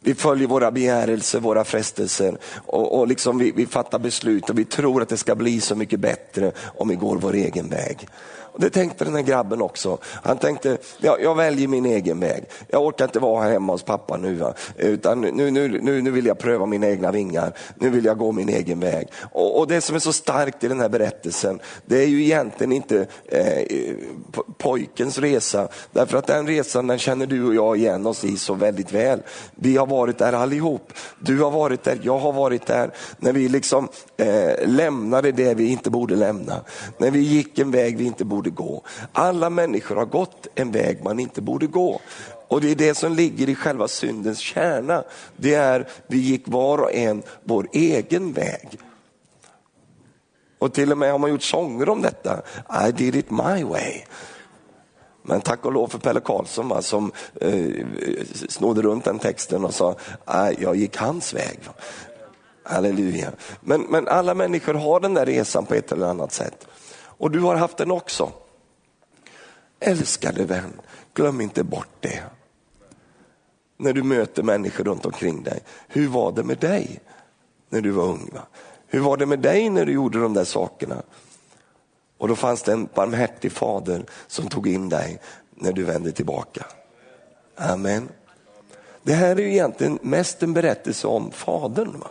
Vi 0.00 0.14
följer 0.14 0.48
våra 0.48 0.70
begärelser, 0.70 1.40
våra 1.40 1.64
frestelser 1.64 2.38
och, 2.66 2.98
och 2.98 3.08
liksom 3.08 3.38
vi, 3.38 3.50
vi 3.50 3.66
fattar 3.66 3.98
beslut 3.98 4.50
och 4.50 4.58
vi 4.58 4.64
tror 4.64 5.02
att 5.02 5.08
det 5.08 5.16
ska 5.16 5.34
bli 5.34 5.60
så 5.60 5.74
mycket 5.74 6.00
bättre 6.00 6.52
om 6.76 6.88
vi 6.88 6.94
går 6.94 7.16
vår 7.16 7.34
egen 7.34 7.68
väg. 7.68 8.08
Det 8.60 8.70
tänkte 8.70 9.04
den 9.04 9.14
här 9.14 9.22
grabben 9.22 9.62
också. 9.62 9.98
Han 10.22 10.38
tänkte, 10.38 10.78
ja, 10.98 11.18
jag 11.20 11.34
väljer 11.34 11.68
min 11.68 11.86
egen 11.86 12.20
väg. 12.20 12.44
Jag 12.68 12.86
orkar 12.86 13.04
inte 13.04 13.18
vara 13.18 13.42
här 13.42 13.50
hemma 13.50 13.72
hos 13.72 13.82
pappa 13.82 14.16
nu. 14.16 14.34
Va? 14.34 14.54
Utan 14.76 15.20
nu, 15.20 15.50
nu, 15.50 15.68
nu, 15.82 16.02
nu 16.02 16.10
vill 16.10 16.26
jag 16.26 16.38
pröva 16.38 16.66
mina 16.66 16.86
egna 16.86 17.12
vingar. 17.12 17.52
Nu 17.76 17.90
vill 17.90 18.04
jag 18.04 18.18
gå 18.18 18.32
min 18.32 18.48
egen 18.48 18.80
väg. 18.80 19.08
Och, 19.32 19.58
och 19.58 19.66
det 19.68 19.80
som 19.80 19.96
är 19.96 20.00
så 20.00 20.12
starkt 20.12 20.64
i 20.64 20.68
den 20.68 20.80
här 20.80 20.88
berättelsen, 20.88 21.60
det 21.86 22.02
är 22.02 22.06
ju 22.06 22.24
egentligen 22.24 22.72
inte 22.72 23.06
eh, 23.26 23.94
pojkens 24.58 25.18
resa. 25.18 25.68
Därför 25.92 26.18
att 26.18 26.26
den 26.26 26.46
resan 26.46 26.86
den 26.86 26.98
känner 26.98 27.26
du 27.26 27.44
och 27.44 27.54
jag 27.54 27.76
igen 27.76 28.06
oss 28.06 28.24
i 28.24 28.36
så 28.36 28.54
väldigt 28.54 28.92
väl. 28.92 29.22
Vi 29.54 29.76
har 29.76 29.86
varit 29.86 30.18
där 30.18 30.32
allihop. 30.32 30.92
Du 31.18 31.40
har 31.40 31.50
varit 31.50 31.84
där, 31.84 31.98
jag 32.02 32.18
har 32.18 32.32
varit 32.32 32.66
där. 32.66 32.90
När 33.18 33.32
vi 33.32 33.48
liksom 33.48 33.88
eh, 34.16 34.66
lämnade 34.66 35.32
det 35.32 35.54
vi 35.54 35.68
inte 35.68 35.90
borde 35.90 36.16
lämna. 36.16 36.60
När 36.98 37.10
vi 37.10 37.20
gick 37.20 37.58
en 37.58 37.70
väg 37.70 37.98
vi 37.98 38.04
inte 38.04 38.24
borde 38.24 38.47
borde 38.50 38.70
gå. 38.70 38.82
Alla 39.12 39.50
människor 39.50 39.96
har 39.96 40.06
gått 40.06 40.46
en 40.54 40.70
väg 40.70 41.04
man 41.04 41.20
inte 41.20 41.40
borde 41.40 41.66
gå. 41.66 42.00
Och 42.48 42.60
det 42.60 42.70
är 42.70 42.74
det 42.74 42.94
som 42.94 43.12
ligger 43.12 43.48
i 43.48 43.54
själva 43.54 43.88
syndens 43.88 44.38
kärna. 44.38 45.04
Det 45.36 45.54
är, 45.54 45.88
vi 46.06 46.18
gick 46.18 46.42
var 46.48 46.78
och 46.78 46.92
en 46.92 47.22
vår 47.44 47.68
egen 47.72 48.32
väg. 48.32 48.78
Och 50.58 50.74
till 50.74 50.92
och 50.92 50.98
med 50.98 51.12
har 51.12 51.18
man 51.18 51.30
gjort 51.30 51.42
sånger 51.42 51.88
om 51.88 52.02
detta. 52.02 52.42
I 52.88 52.92
did 52.92 53.16
it 53.16 53.30
my 53.30 53.64
way. 53.64 54.02
Men 55.22 55.40
tack 55.40 55.64
och 55.64 55.72
lov 55.72 55.88
för 55.88 55.98
Pelle 55.98 56.20
Karlsson 56.20 56.68
va, 56.68 56.82
som 56.82 57.12
eh, 57.40 57.86
snodde 58.48 58.82
runt 58.82 59.04
den 59.04 59.18
texten 59.18 59.64
och 59.64 59.74
sa, 59.74 59.94
ah, 60.24 60.50
jag 60.58 60.76
gick 60.76 60.96
hans 60.96 61.34
väg. 61.34 61.58
Halleluja. 62.62 63.32
Men, 63.60 63.80
men 63.80 64.08
alla 64.08 64.34
människor 64.34 64.74
har 64.74 65.00
den 65.00 65.14
där 65.14 65.26
resan 65.26 65.66
på 65.66 65.74
ett 65.74 65.92
eller 65.92 66.06
annat 66.06 66.32
sätt. 66.32 66.66
Och 67.18 67.30
du 67.30 67.40
har 67.40 67.56
haft 67.56 67.76
den 67.76 67.90
också. 67.90 68.32
Älskade 69.80 70.44
vän, 70.44 70.80
glöm 71.14 71.40
inte 71.40 71.64
bort 71.64 71.96
det. 72.00 72.22
När 73.76 73.92
du 73.92 74.02
möter 74.02 74.42
människor 74.42 74.84
runt 74.84 75.06
omkring 75.06 75.42
dig. 75.42 75.60
Hur 75.88 76.08
var 76.08 76.32
det 76.32 76.42
med 76.44 76.58
dig 76.58 77.00
när 77.68 77.80
du 77.80 77.90
var 77.90 78.04
ung? 78.04 78.30
Va? 78.34 78.42
Hur 78.86 79.00
var 79.00 79.16
det 79.16 79.26
med 79.26 79.38
dig 79.38 79.70
när 79.70 79.86
du 79.86 79.92
gjorde 79.92 80.20
de 80.20 80.34
där 80.34 80.44
sakerna? 80.44 81.02
Och 82.18 82.28
då 82.28 82.36
fanns 82.36 82.62
det 82.62 82.72
en 82.72 82.88
barmhärtig 82.94 83.52
fader 83.52 84.04
som 84.26 84.48
tog 84.48 84.68
in 84.68 84.88
dig 84.88 85.20
när 85.54 85.72
du 85.72 85.84
vände 85.84 86.12
tillbaka. 86.12 86.66
Amen. 87.56 88.08
Det 89.02 89.12
här 89.12 89.36
är 89.36 89.40
ju 89.40 89.52
egentligen 89.52 89.98
mest 90.02 90.42
en 90.42 90.52
berättelse 90.52 91.06
om 91.06 91.30
Fadern. 91.30 92.00
Va? 92.00 92.10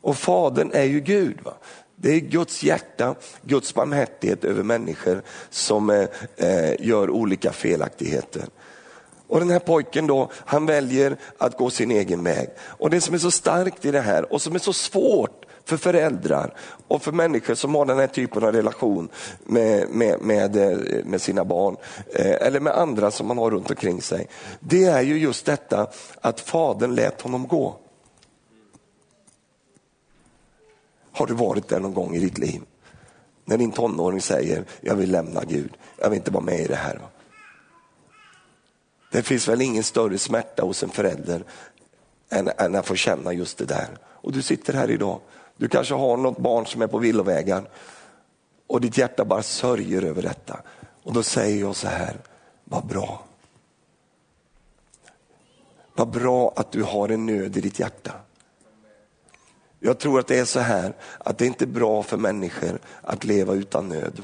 Och 0.00 0.16
Fadern 0.16 0.70
är 0.72 0.84
ju 0.84 1.00
Gud. 1.00 1.40
Va? 1.42 1.54
Det 2.02 2.10
är 2.10 2.20
Guds 2.20 2.62
hjärta, 2.62 3.14
Guds 3.42 3.74
barmhärtighet 3.74 4.44
över 4.44 4.62
människor 4.62 5.22
som 5.50 5.90
eh, 5.90 6.06
eh, 6.36 6.74
gör 6.78 7.10
olika 7.10 7.52
felaktigheter. 7.52 8.44
Och 9.26 9.40
den 9.40 9.50
här 9.50 9.58
pojken 9.58 10.06
då, 10.06 10.30
han 10.34 10.66
väljer 10.66 11.16
att 11.38 11.56
gå 11.56 11.70
sin 11.70 11.90
egen 11.90 12.24
väg. 12.24 12.48
Och 12.60 12.90
det 12.90 13.00
som 13.00 13.14
är 13.14 13.18
så 13.18 13.30
starkt 13.30 13.84
i 13.84 13.90
det 13.90 14.00
här 14.00 14.32
och 14.32 14.42
som 14.42 14.54
är 14.54 14.58
så 14.58 14.72
svårt 14.72 15.44
för 15.64 15.76
föräldrar 15.76 16.54
och 16.88 17.02
för 17.02 17.12
människor 17.12 17.54
som 17.54 17.74
har 17.74 17.86
den 17.86 17.98
här 17.98 18.06
typen 18.06 18.44
av 18.44 18.52
relation 18.52 19.08
med, 19.44 19.88
med, 19.88 20.20
med, 20.20 20.56
eh, 20.56 21.04
med 21.04 21.22
sina 21.22 21.44
barn 21.44 21.76
eh, 22.14 22.46
eller 22.46 22.60
med 22.60 22.78
andra 22.78 23.10
som 23.10 23.26
man 23.26 23.38
har 23.38 23.50
runt 23.50 23.70
omkring 23.70 24.02
sig. 24.02 24.28
Det 24.60 24.84
är 24.84 25.02
ju 25.02 25.18
just 25.18 25.46
detta 25.46 25.86
att 26.20 26.40
fadern 26.40 26.94
lät 26.94 27.20
honom 27.20 27.48
gå. 27.48 27.76
Har 31.12 31.26
du 31.26 31.34
varit 31.34 31.68
där 31.68 31.80
någon 31.80 31.94
gång 31.94 32.14
i 32.14 32.18
ditt 32.18 32.38
liv? 32.38 32.62
När 33.44 33.58
din 33.58 33.72
tonåring 33.72 34.20
säger, 34.20 34.64
jag 34.80 34.94
vill 34.94 35.10
lämna 35.10 35.44
Gud, 35.44 35.72
jag 35.98 36.10
vill 36.10 36.16
inte 36.16 36.30
vara 36.30 36.44
med 36.44 36.60
i 36.60 36.66
det 36.66 36.76
här. 36.76 37.00
Det 39.12 39.22
finns 39.22 39.48
väl 39.48 39.60
ingen 39.60 39.82
större 39.82 40.18
smärta 40.18 40.62
hos 40.62 40.82
en 40.82 40.90
förälder 40.90 41.44
än, 42.30 42.50
än 42.58 42.74
att 42.74 42.86
få 42.86 42.94
känna 42.94 43.32
just 43.32 43.58
det 43.58 43.64
där. 43.64 43.88
Och 44.04 44.32
du 44.32 44.42
sitter 44.42 44.72
här 44.72 44.90
idag, 44.90 45.20
du 45.56 45.68
kanske 45.68 45.94
har 45.94 46.16
något 46.16 46.38
barn 46.38 46.66
som 46.66 46.82
är 46.82 46.86
på 46.86 46.98
villovägar 46.98 47.70
och 48.66 48.80
ditt 48.80 48.98
hjärta 48.98 49.24
bara 49.24 49.42
sörjer 49.42 50.02
över 50.02 50.22
detta. 50.22 50.60
Och 51.02 51.12
då 51.12 51.22
säger 51.22 51.60
jag 51.60 51.76
så 51.76 51.88
här, 51.88 52.16
vad 52.64 52.86
bra. 52.86 53.24
Vad 55.94 56.08
bra 56.08 56.52
att 56.56 56.72
du 56.72 56.82
har 56.82 57.08
en 57.08 57.26
nöd 57.26 57.56
i 57.56 57.60
ditt 57.60 57.78
hjärta. 57.78 58.12
Jag 59.84 59.98
tror 59.98 60.20
att 60.20 60.26
det 60.26 60.38
är 60.38 60.44
så 60.44 60.60
här 60.60 60.92
att 61.18 61.38
det 61.38 61.44
är 61.44 61.46
inte 61.46 61.66
bra 61.66 62.02
för 62.02 62.16
människor 62.16 62.78
att 63.02 63.24
leva 63.24 63.54
utan 63.54 63.88
nöd. 63.88 64.22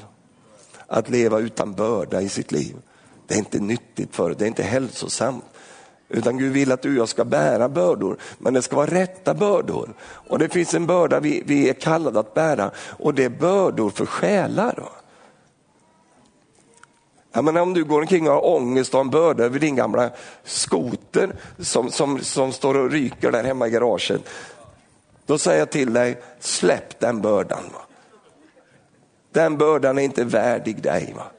Att 0.87 1.09
leva 1.09 1.39
utan 1.39 1.73
börda 1.73 2.21
i 2.21 2.29
sitt 2.29 2.51
liv. 2.51 2.75
Det 3.27 3.33
är 3.33 3.37
inte 3.39 3.59
nyttigt 3.59 4.15
för 4.15 4.35
det 4.37 4.45
är 4.45 4.47
inte 4.47 4.63
hälsosamt. 4.63 5.43
Utan 6.09 6.37
Gud 6.37 6.53
vill 6.53 6.71
att 6.71 6.81
du 6.81 6.89
och 6.89 6.95
jag 6.95 7.09
ska 7.09 7.25
bära 7.25 7.69
bördor, 7.69 8.17
men 8.37 8.53
det 8.53 8.61
ska 8.61 8.75
vara 8.75 8.91
rätta 8.91 9.33
bördor. 9.33 9.93
Och 10.01 10.39
det 10.39 10.49
finns 10.49 10.73
en 10.73 10.85
börda 10.85 11.19
vi, 11.19 11.43
vi 11.45 11.69
är 11.69 11.73
kallade 11.73 12.19
att 12.19 12.33
bära 12.33 12.71
och 12.77 13.13
det 13.13 13.23
är 13.23 13.29
bördor 13.29 13.89
för 13.89 14.05
själar. 14.05 14.89
Jag 17.31 17.43
menar, 17.43 17.61
om 17.61 17.73
du 17.73 17.83
går 17.83 18.01
omkring 18.01 18.27
och 18.27 18.33
har 18.33 18.45
ångest 18.45 18.93
och 18.93 19.01
en 19.01 19.09
börda 19.09 19.43
över 19.43 19.59
din 19.59 19.75
gamla 19.75 20.09
skoter 20.43 21.35
som, 21.59 21.91
som, 21.91 22.19
som 22.19 22.51
står 22.51 22.77
och 22.77 22.91
ryker 22.91 23.31
där 23.31 23.43
hemma 23.43 23.67
i 23.67 23.69
garaget, 23.69 24.21
då 25.29 25.37
säger 25.37 25.59
jag 25.59 25.69
till 25.69 25.93
dig, 25.93 26.21
släpp 26.39 26.99
den 26.99 27.21
bördan. 27.21 27.63
Va? 27.73 27.81
Den 29.31 29.57
bördan 29.57 29.97
är 29.97 30.01
inte 30.01 30.23
värdig 30.23 30.81
dig. 30.81 31.13
Va? 31.17 31.31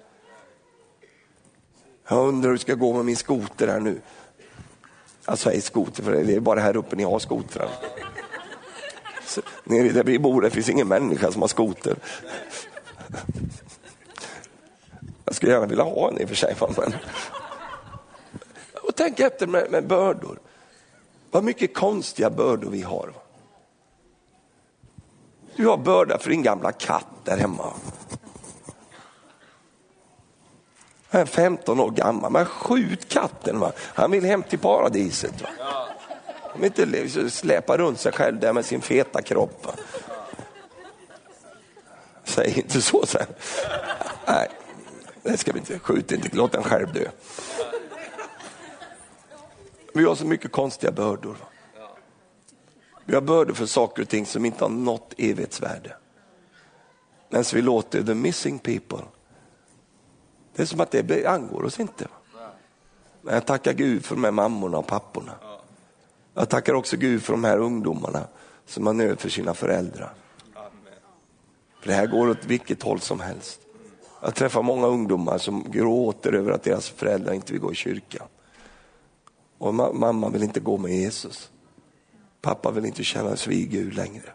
Jag 2.08 2.28
undrar 2.28 2.50
hur 2.50 2.56
det 2.56 2.60
ska 2.62 2.74
gå 2.74 2.92
med 2.92 3.04
min 3.04 3.16
skoter 3.16 3.68
här 3.68 3.80
nu. 3.80 4.00
Jag 5.26 5.38
säger 5.38 5.60
skoter 5.60 6.02
för 6.02 6.12
det 6.12 6.34
är 6.34 6.40
bara 6.40 6.60
här 6.60 6.76
uppe 6.76 6.96
ni 6.96 7.02
har 7.02 7.18
skotrar. 7.18 7.68
Så, 9.26 9.42
nere 9.64 9.88
där 9.88 10.04
vi 10.04 10.18
bor 10.18 10.42
det 10.42 10.50
finns 10.50 10.68
ingen 10.68 10.88
människa 10.88 11.32
som 11.32 11.40
har 11.40 11.48
skoter. 11.48 11.96
Jag 15.24 15.34
skulle 15.34 15.52
gärna 15.52 15.66
vilja 15.66 15.84
ha 15.84 16.08
en 16.08 16.18
i 16.18 16.24
och 16.24 16.28
för 16.28 16.36
sig. 16.36 16.56
Men... 16.60 16.94
Och 18.82 18.96
tänk 18.96 19.20
efter 19.20 19.46
med, 19.46 19.70
med 19.70 19.86
bördor. 19.86 20.38
Vad 21.30 21.44
mycket 21.44 21.74
konstiga 21.74 22.30
bördor 22.30 22.70
vi 22.70 22.82
har. 22.82 23.12
Du 25.60 25.66
har 25.66 25.76
börda 25.76 26.18
för 26.18 26.30
din 26.30 26.42
gamla 26.42 26.72
katt 26.72 27.06
där 27.24 27.36
hemma. 27.36 27.72
Han 31.08 31.20
är 31.20 31.26
15 31.26 31.80
år 31.80 31.90
gammal, 31.90 32.32
men 32.32 32.44
skjut 32.44 33.08
katten. 33.08 33.60
Va? 33.60 33.72
Han 33.78 34.10
vill 34.10 34.24
hem 34.24 34.42
till 34.42 34.58
paradiset. 34.58 35.42
Va? 35.42 35.48
Han 36.52 36.60
vill 36.60 36.72
inte 36.86 37.30
släpa 37.30 37.76
runt 37.76 38.00
sig 38.00 38.12
själv 38.12 38.40
där 38.40 38.52
med 38.52 38.64
sin 38.64 38.80
feta 38.80 39.22
kropp. 39.22 39.66
Va? 39.66 39.72
Säg 42.24 42.58
inte 42.58 42.82
så 42.82 43.06
sen. 43.06 43.26
Nej, 44.26 44.48
det 45.22 45.36
ska 45.36 45.52
vi 45.52 45.58
inte. 45.58 45.78
Skjut 45.78 46.12
inte, 46.12 46.28
låt 46.32 46.52
den 46.52 46.62
själv 46.62 46.92
dö. 46.92 47.08
Vi 49.94 50.04
har 50.04 50.14
så 50.14 50.26
mycket 50.26 50.52
konstiga 50.52 50.92
bördor. 50.92 51.36
Va? 51.40 51.49
Vi 53.10 53.16
har 53.16 53.22
bördor 53.22 53.54
för 53.54 53.66
saker 53.66 54.02
och 54.02 54.08
ting 54.08 54.26
som 54.26 54.44
inte 54.44 54.64
har 54.64 54.68
nått 54.68 55.14
evighetsvärde. 55.18 55.96
Men 57.28 57.44
så 57.44 57.56
vi 57.56 57.62
låter 57.62 58.02
the 58.02 58.14
missing 58.14 58.58
people, 58.58 59.04
det 60.54 60.62
är 60.62 60.66
som 60.66 60.80
att 60.80 60.90
det 60.90 61.26
angår 61.26 61.64
oss 61.64 61.80
inte. 61.80 62.08
Men 63.22 63.34
jag 63.34 63.46
tackar 63.46 63.72
Gud 63.72 64.04
för 64.04 64.14
de 64.14 64.24
här 64.24 64.30
mammorna 64.30 64.78
och 64.78 64.86
papporna. 64.86 65.32
Jag 66.34 66.48
tackar 66.48 66.74
också 66.74 66.96
Gud 66.96 67.22
för 67.22 67.32
de 67.32 67.44
här 67.44 67.58
ungdomarna 67.58 68.26
som 68.66 68.86
har 68.86 68.94
nöd 68.94 69.20
för 69.20 69.28
sina 69.28 69.54
föräldrar. 69.54 70.14
För 71.80 71.88
det 71.88 71.94
här 71.94 72.06
går 72.06 72.28
åt 72.28 72.44
vilket 72.44 72.82
håll 72.82 73.00
som 73.00 73.20
helst. 73.20 73.60
Jag 74.22 74.34
träffar 74.34 74.62
många 74.62 74.86
ungdomar 74.86 75.38
som 75.38 75.70
gråter 75.70 76.32
över 76.32 76.52
att 76.52 76.62
deras 76.62 76.88
föräldrar 76.88 77.32
inte 77.32 77.52
vill 77.52 77.62
gå 77.62 77.72
i 77.72 77.74
kyrkan. 77.74 78.26
Och 79.58 79.74
mamma 79.74 80.28
vill 80.28 80.42
inte 80.42 80.60
gå 80.60 80.76
med 80.76 80.92
Jesus. 80.92 81.50
Pappa 82.40 82.70
vill 82.70 82.84
inte 82.84 83.04
kännas 83.04 83.46
vid 83.46 83.70
Gud 83.70 83.94
längre. 83.94 84.32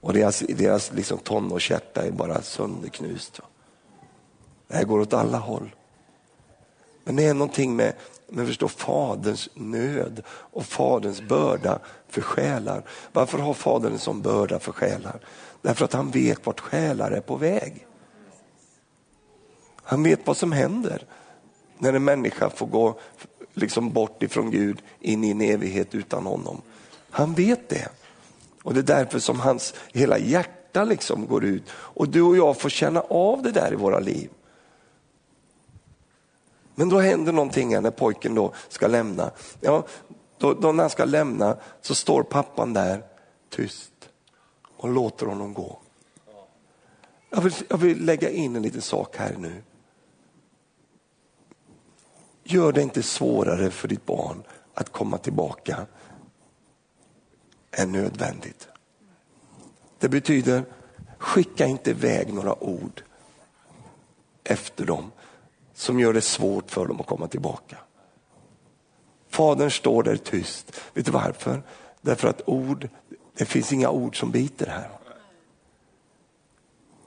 Och 0.00 0.12
deras, 0.12 0.38
deras 0.38 0.92
liksom 0.92 1.18
tonårshjärta 1.18 2.06
är 2.06 2.10
bara 2.10 2.42
sönderknust. 2.42 3.40
Det 4.68 4.76
här 4.76 4.84
går 4.84 5.00
åt 5.00 5.12
alla 5.12 5.38
håll. 5.38 5.74
Men 7.04 7.16
det 7.16 7.24
är 7.24 7.34
någonting 7.34 7.76
med, 7.76 7.94
med 8.28 8.46
förstå, 8.46 8.68
faderns 8.68 9.48
nöd 9.54 10.22
och 10.28 10.66
faderns 10.66 11.22
börda 11.22 11.78
för 12.08 12.20
själar. 12.20 12.82
Varför 13.12 13.38
har 13.38 13.54
fadern 13.54 13.92
en 13.92 13.98
sån 13.98 14.22
börda 14.22 14.58
för 14.58 14.72
själar? 14.72 15.20
Därför 15.62 15.84
att 15.84 15.92
han 15.92 16.10
vet 16.10 16.46
vart 16.46 16.60
själar 16.60 17.10
är 17.10 17.20
på 17.20 17.36
väg. 17.36 17.86
Han 19.82 20.02
vet 20.02 20.26
vad 20.26 20.36
som 20.36 20.52
händer 20.52 21.06
när 21.78 21.92
en 21.92 22.04
människa 22.04 22.50
får 22.50 22.66
gå 22.66 22.98
liksom 23.54 23.92
bort 23.92 24.22
ifrån 24.22 24.50
Gud 24.50 24.82
in 25.00 25.24
i 25.24 25.30
en 25.30 25.40
evighet 25.40 25.94
utan 25.94 26.26
honom. 26.26 26.62
Han 27.10 27.34
vet 27.34 27.68
det. 27.68 27.88
Och 28.62 28.74
det 28.74 28.80
är 28.80 28.96
därför 28.96 29.18
som 29.18 29.40
hans 29.40 29.74
hela 29.92 30.18
hjärta 30.18 30.84
liksom 30.84 31.26
går 31.26 31.44
ut. 31.44 31.70
Och 31.70 32.08
du 32.08 32.22
och 32.22 32.36
jag 32.36 32.60
får 32.60 32.68
känna 32.68 33.00
av 33.00 33.42
det 33.42 33.50
där 33.50 33.72
i 33.72 33.76
våra 33.76 33.98
liv. 33.98 34.30
Men 36.74 36.88
då 36.88 36.98
händer 36.98 37.32
någonting 37.32 37.82
när 37.82 37.90
pojken 37.90 38.34
då 38.34 38.52
ska 38.68 38.86
lämna. 38.86 39.30
Ja, 39.60 39.86
då, 40.38 40.54
då 40.54 40.72
när 40.72 40.82
han 40.82 40.90
ska 40.90 41.04
lämna 41.04 41.56
så 41.80 41.94
står 41.94 42.22
pappan 42.22 42.72
där 42.72 43.02
tyst 43.48 43.92
och 44.76 44.88
låter 44.88 45.26
honom 45.26 45.54
gå. 45.54 45.78
Jag 47.30 47.40
vill, 47.40 47.54
jag 47.68 47.76
vill 47.76 48.04
lägga 48.04 48.30
in 48.30 48.56
en 48.56 48.62
liten 48.62 48.82
sak 48.82 49.16
här 49.16 49.36
nu. 49.38 49.62
Gör 52.44 52.72
det 52.72 52.82
inte 52.82 53.02
svårare 53.02 53.70
för 53.70 53.88
ditt 53.88 54.06
barn 54.06 54.42
att 54.74 54.92
komma 54.92 55.18
tillbaka 55.18 55.86
är 57.70 57.86
nödvändigt. 57.86 58.68
Det 59.98 60.08
betyder, 60.08 60.64
skicka 61.18 61.66
inte 61.66 61.90
iväg 61.90 62.32
några 62.32 62.62
ord 62.64 63.02
efter 64.44 64.84
dem 64.84 65.12
som 65.74 66.00
gör 66.00 66.12
det 66.12 66.20
svårt 66.20 66.70
för 66.70 66.86
dem 66.86 67.00
att 67.00 67.06
komma 67.06 67.28
tillbaka. 67.28 67.76
Fadern 69.28 69.70
står 69.70 70.02
där 70.02 70.16
tyst. 70.16 70.80
Vet 70.94 71.06
du 71.06 71.12
varför? 71.12 71.62
Därför 72.00 72.28
att 72.28 72.42
ord, 72.48 72.88
det 73.36 73.44
finns 73.44 73.72
inga 73.72 73.90
ord 73.90 74.20
som 74.20 74.30
biter 74.30 74.66
här. 74.66 74.90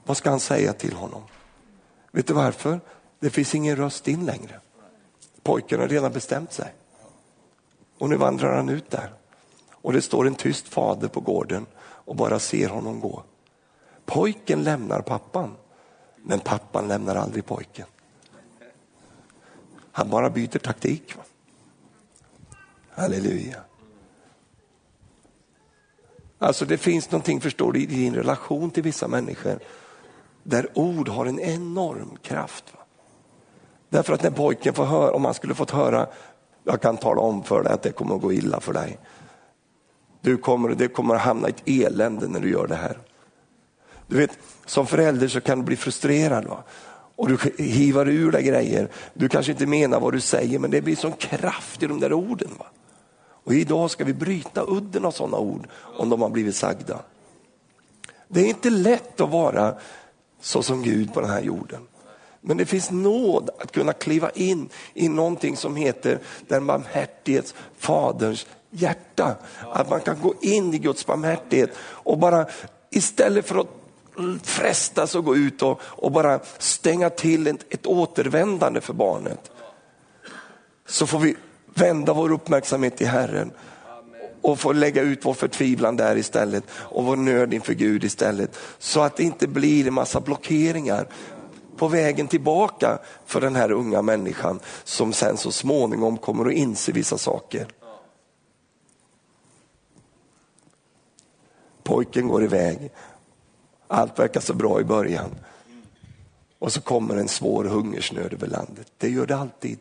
Vad 0.04 0.16
ska 0.16 0.30
han 0.30 0.40
säga 0.40 0.72
till 0.72 0.94
honom? 0.94 1.22
Vet 2.10 2.26
du 2.26 2.34
varför? 2.34 2.80
Det 3.20 3.30
finns 3.30 3.54
ingen 3.54 3.76
röst 3.76 4.08
in 4.08 4.26
längre. 4.26 4.60
Pojken 5.42 5.80
har 5.80 5.88
redan 5.88 6.12
bestämt 6.12 6.52
sig. 6.52 6.74
Och 7.98 8.08
nu 8.08 8.16
vandrar 8.16 8.56
han 8.56 8.68
ut 8.68 8.90
där. 8.90 9.12
Och 9.84 9.92
det 9.92 10.02
står 10.02 10.26
en 10.26 10.34
tyst 10.34 10.68
fader 10.68 11.08
på 11.08 11.20
gården 11.20 11.66
och 11.80 12.16
bara 12.16 12.38
ser 12.38 12.68
honom 12.68 13.00
gå. 13.00 13.22
Pojken 14.04 14.64
lämnar 14.64 15.00
pappan, 15.00 15.56
men 16.16 16.40
pappan 16.40 16.88
lämnar 16.88 17.16
aldrig 17.16 17.46
pojken. 17.46 17.86
Han 19.92 20.10
bara 20.10 20.30
byter 20.30 20.58
taktik. 20.58 21.14
Halleluja. 22.90 23.60
Alltså 26.38 26.64
det 26.64 26.78
finns 26.78 27.10
någonting, 27.10 27.40
förstår 27.40 27.72
du, 27.72 27.82
i 27.82 27.86
din 27.86 28.14
relation 28.14 28.70
till 28.70 28.82
vissa 28.82 29.08
människor 29.08 29.58
där 30.42 30.68
ord 30.74 31.08
har 31.08 31.26
en 31.26 31.40
enorm 31.40 32.16
kraft. 32.22 32.64
Va? 32.74 32.80
Därför 33.88 34.12
att 34.12 34.22
när 34.22 34.30
pojken 34.30 34.74
får 34.74 34.84
höra, 34.84 35.12
om 35.12 35.24
han 35.24 35.34
skulle 35.34 35.54
fått 35.54 35.70
höra, 35.70 36.06
jag 36.64 36.80
kan 36.80 36.96
tala 36.96 37.20
om 37.20 37.42
för 37.42 37.62
dig 37.62 37.72
att 37.72 37.82
det 37.82 37.92
kommer 37.92 38.14
att 38.14 38.22
gå 38.22 38.32
illa 38.32 38.60
för 38.60 38.72
dig. 38.72 38.98
Du 40.24 40.36
kommer, 40.36 40.68
det 40.68 40.88
kommer 40.88 41.14
att 41.14 41.20
hamna 41.20 41.48
i 41.48 41.50
ett 41.50 41.62
elände 41.86 42.28
när 42.28 42.40
du 42.40 42.50
gör 42.50 42.66
det 42.66 42.74
här. 42.74 42.98
Du 44.06 44.16
vet, 44.16 44.38
som 44.66 44.86
förälder 44.86 45.28
så 45.28 45.40
kan 45.40 45.58
du 45.58 45.64
bli 45.64 45.76
frustrerad. 45.76 46.44
Va? 46.44 46.62
Och 47.16 47.28
du 47.28 47.38
hivar 47.58 48.08
ur 48.08 48.32
dig 48.32 48.42
grejer. 48.42 48.88
Du 49.14 49.28
kanske 49.28 49.52
inte 49.52 49.66
menar 49.66 50.00
vad 50.00 50.12
du 50.12 50.20
säger 50.20 50.58
men 50.58 50.70
det 50.70 50.82
blir 50.82 50.96
sån 50.96 51.12
kraft 51.12 51.82
i 51.82 51.86
de 51.86 52.00
där 52.00 52.12
orden. 52.12 52.50
Va? 52.58 52.66
Och 53.44 53.54
idag 53.54 53.90
ska 53.90 54.04
vi 54.04 54.14
bryta 54.14 54.64
udden 54.68 55.04
av 55.04 55.10
sådana 55.10 55.38
ord 55.38 55.68
om 55.98 56.08
de 56.08 56.22
har 56.22 56.30
blivit 56.30 56.56
sagda. 56.56 57.00
Det 58.28 58.40
är 58.40 58.48
inte 58.48 58.70
lätt 58.70 59.20
att 59.20 59.30
vara 59.30 59.74
så 60.40 60.62
som 60.62 60.82
Gud 60.82 61.14
på 61.14 61.20
den 61.20 61.30
här 61.30 61.42
jorden. 61.42 61.80
Men 62.40 62.56
det 62.56 62.66
finns 62.66 62.90
nåd 62.90 63.50
att 63.58 63.72
kunna 63.72 63.92
kliva 63.92 64.30
in 64.30 64.68
i 64.94 65.08
någonting 65.08 65.56
som 65.56 65.76
heter 65.76 66.18
den 66.48 66.66
barmhärtighets 66.66 67.54
faderns 67.78 68.46
hjärta. 68.74 69.36
Att 69.72 69.90
man 69.90 70.00
kan 70.00 70.20
gå 70.20 70.34
in 70.40 70.74
i 70.74 70.78
Guds 70.78 71.06
barmhärtighet 71.06 71.70
och 71.80 72.18
bara 72.18 72.46
istället 72.90 73.48
för 73.48 73.58
att 73.58 73.68
frestas 74.42 75.16
att 75.16 75.24
gå 75.24 75.36
ut 75.36 75.62
och, 75.62 75.80
och 75.82 76.12
bara 76.12 76.40
stänga 76.58 77.10
till 77.10 77.46
ett, 77.46 77.74
ett 77.74 77.86
återvändande 77.86 78.80
för 78.80 78.92
barnet. 78.92 79.50
Så 80.86 81.06
får 81.06 81.18
vi 81.18 81.36
vända 81.74 82.12
vår 82.12 82.32
uppmärksamhet 82.32 82.96
till 82.96 83.06
Herren 83.06 83.50
och 84.42 84.58
få 84.58 84.72
lägga 84.72 85.02
ut 85.02 85.24
vår 85.24 85.34
förtvivlan 85.34 85.96
där 85.96 86.16
istället 86.16 86.64
och 86.70 87.04
vår 87.04 87.16
nöd 87.16 87.54
inför 87.54 87.74
Gud 87.74 88.04
istället. 88.04 88.58
Så 88.78 89.00
att 89.00 89.16
det 89.16 89.22
inte 89.22 89.46
blir 89.46 89.86
en 89.86 89.94
massa 89.94 90.20
blockeringar 90.20 91.08
på 91.76 91.88
vägen 91.88 92.28
tillbaka 92.28 92.98
för 93.26 93.40
den 93.40 93.56
här 93.56 93.72
unga 93.72 94.02
människan 94.02 94.60
som 94.84 95.12
sen 95.12 95.36
så 95.36 95.52
småningom 95.52 96.18
kommer 96.18 96.46
att 96.46 96.52
inse 96.52 96.92
vissa 96.92 97.18
saker. 97.18 97.66
Pojken 101.84 102.28
går 102.28 102.44
iväg. 102.44 102.90
Allt 103.88 104.18
verkar 104.18 104.40
så 104.40 104.54
bra 104.54 104.80
i 104.80 104.84
början. 104.84 105.30
Och 106.58 106.72
så 106.72 106.80
kommer 106.80 107.16
en 107.16 107.28
svår 107.28 107.64
hungersnöd 107.64 108.32
över 108.32 108.46
landet. 108.46 108.92
Det 108.98 109.08
gör 109.08 109.26
det 109.26 109.36
alltid. 109.36 109.78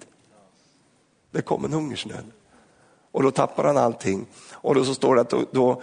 Det 1.32 1.42
kommer 1.42 1.68
en 1.68 1.74
hungersnöd. 1.74 2.26
Och 3.12 3.24
då 3.24 3.32
tappar 3.32 3.64
han 3.64 3.78
allting. 3.78 4.26
Och 4.52 4.76
då 4.76 4.86
så 4.86 4.94
står 4.94 5.16
det 5.16 5.22
att 5.22 5.30
då, 5.30 5.46
då, 5.52 5.82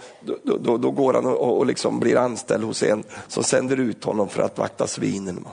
då, 0.59 0.77
då 0.77 0.91
går 0.91 1.13
han 1.13 1.25
och, 1.25 1.57
och 1.57 1.65
liksom 1.65 1.99
blir 1.99 2.17
anställd 2.17 2.63
hos 2.63 2.83
en 2.83 3.03
som 3.27 3.43
sänder 3.43 3.79
ut 3.79 4.03
honom 4.03 4.29
för 4.29 4.43
att 4.43 4.57
vakta 4.57 4.87
svinen. 4.87 5.45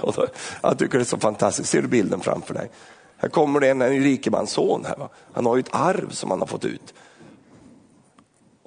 Och 0.00 0.12
då, 0.12 0.26
jag 0.62 0.78
tycker 0.78 0.98
det 0.98 1.02
är 1.02 1.04
så 1.04 1.18
fantastiskt. 1.18 1.70
Ser 1.70 1.82
du 1.82 1.88
bilden 1.88 2.20
framför 2.20 2.54
dig? 2.54 2.70
Här 3.16 3.28
kommer 3.28 3.60
det 3.60 3.68
en, 3.68 3.82
en 3.82 4.02
rikemansson. 4.02 4.84
Här, 4.84 4.96
va? 4.96 5.08
Han 5.32 5.46
har 5.46 5.56
ju 5.56 5.60
ett 5.60 5.74
arv 5.74 6.10
som 6.10 6.30
han 6.30 6.40
har 6.40 6.46
fått 6.46 6.64
ut. 6.64 6.94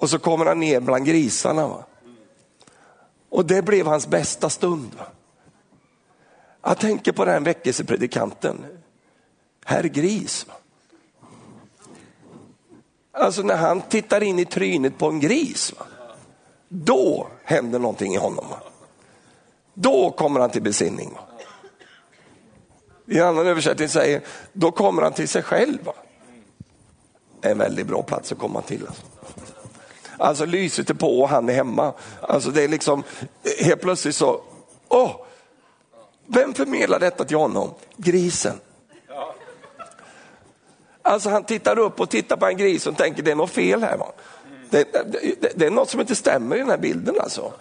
Och 0.00 0.10
så 0.10 0.18
kommer 0.18 0.46
han 0.46 0.60
ner 0.60 0.80
bland 0.80 1.06
grisarna. 1.06 1.68
Va? 1.68 1.84
Och 3.28 3.46
det 3.46 3.62
blev 3.62 3.86
hans 3.86 4.06
bästa 4.06 4.50
stund. 4.50 4.94
Va? 4.98 5.06
Jag 6.62 6.78
tänker 6.78 7.12
på 7.12 7.24
den 7.24 7.44
väckelsepredikanten, 7.44 8.66
herr 9.64 9.82
Gris. 9.82 10.46
Va? 10.48 10.54
Alltså 13.12 13.42
när 13.42 13.56
han 13.56 13.80
tittar 13.80 14.22
in 14.22 14.38
i 14.38 14.44
trynet 14.44 14.98
på 14.98 15.08
en 15.08 15.20
gris, 15.20 15.72
va? 15.78 15.86
då 16.68 17.28
händer 17.44 17.78
någonting 17.78 18.14
i 18.14 18.18
honom. 18.18 18.44
Va? 18.50 18.62
Då 19.74 20.10
kommer 20.10 20.40
han 20.40 20.50
till 20.50 20.62
besinning. 20.62 21.12
Va? 21.14 21.20
I 23.06 23.18
en 23.18 23.26
annan 23.26 23.46
översättning 23.46 23.88
säger, 23.88 24.22
då 24.52 24.70
kommer 24.70 25.02
han 25.02 25.12
till 25.12 25.28
sig 25.28 25.42
själv. 25.42 25.84
Va? 25.84 25.94
En 27.42 27.58
väldigt 27.58 27.86
bra 27.86 28.02
plats 28.02 28.32
att 28.32 28.38
komma 28.38 28.62
till. 28.62 28.86
Alltså. 28.86 29.09
Alltså 30.20 30.44
lyset 30.46 30.90
är 30.90 30.94
på 30.94 31.20
och 31.20 31.28
han 31.28 31.48
är 31.48 31.52
hemma. 31.52 31.92
Alltså 32.20 32.50
det 32.50 32.64
är 32.64 32.68
liksom, 32.68 33.02
helt 33.60 33.80
plötsligt 33.80 34.16
så, 34.16 34.40
åh, 34.88 35.10
vem 36.26 36.54
förmedlar 36.54 37.00
detta 37.00 37.24
till 37.24 37.36
honom? 37.36 37.74
Grisen. 37.96 38.60
Alltså 41.02 41.30
han 41.30 41.44
tittar 41.44 41.78
upp 41.78 42.00
och 42.00 42.10
tittar 42.10 42.36
på 42.36 42.46
en 42.46 42.56
gris 42.56 42.86
och 42.86 42.96
tänker 42.96 43.22
det 43.22 43.30
är 43.30 43.34
något 43.34 43.50
fel 43.50 43.82
här. 43.82 43.96
Va? 43.96 44.12
Det, 44.70 44.92
det, 44.92 45.52
det, 45.54 45.66
är 45.66 45.70
något 45.70 45.90
som 45.90 46.00
inte 46.00 46.14
stämmer 46.14 46.56
i 46.56 46.58
den 46.58 46.70
här 46.70 46.78
bilden 46.78 47.20
alltså. 47.20 47.52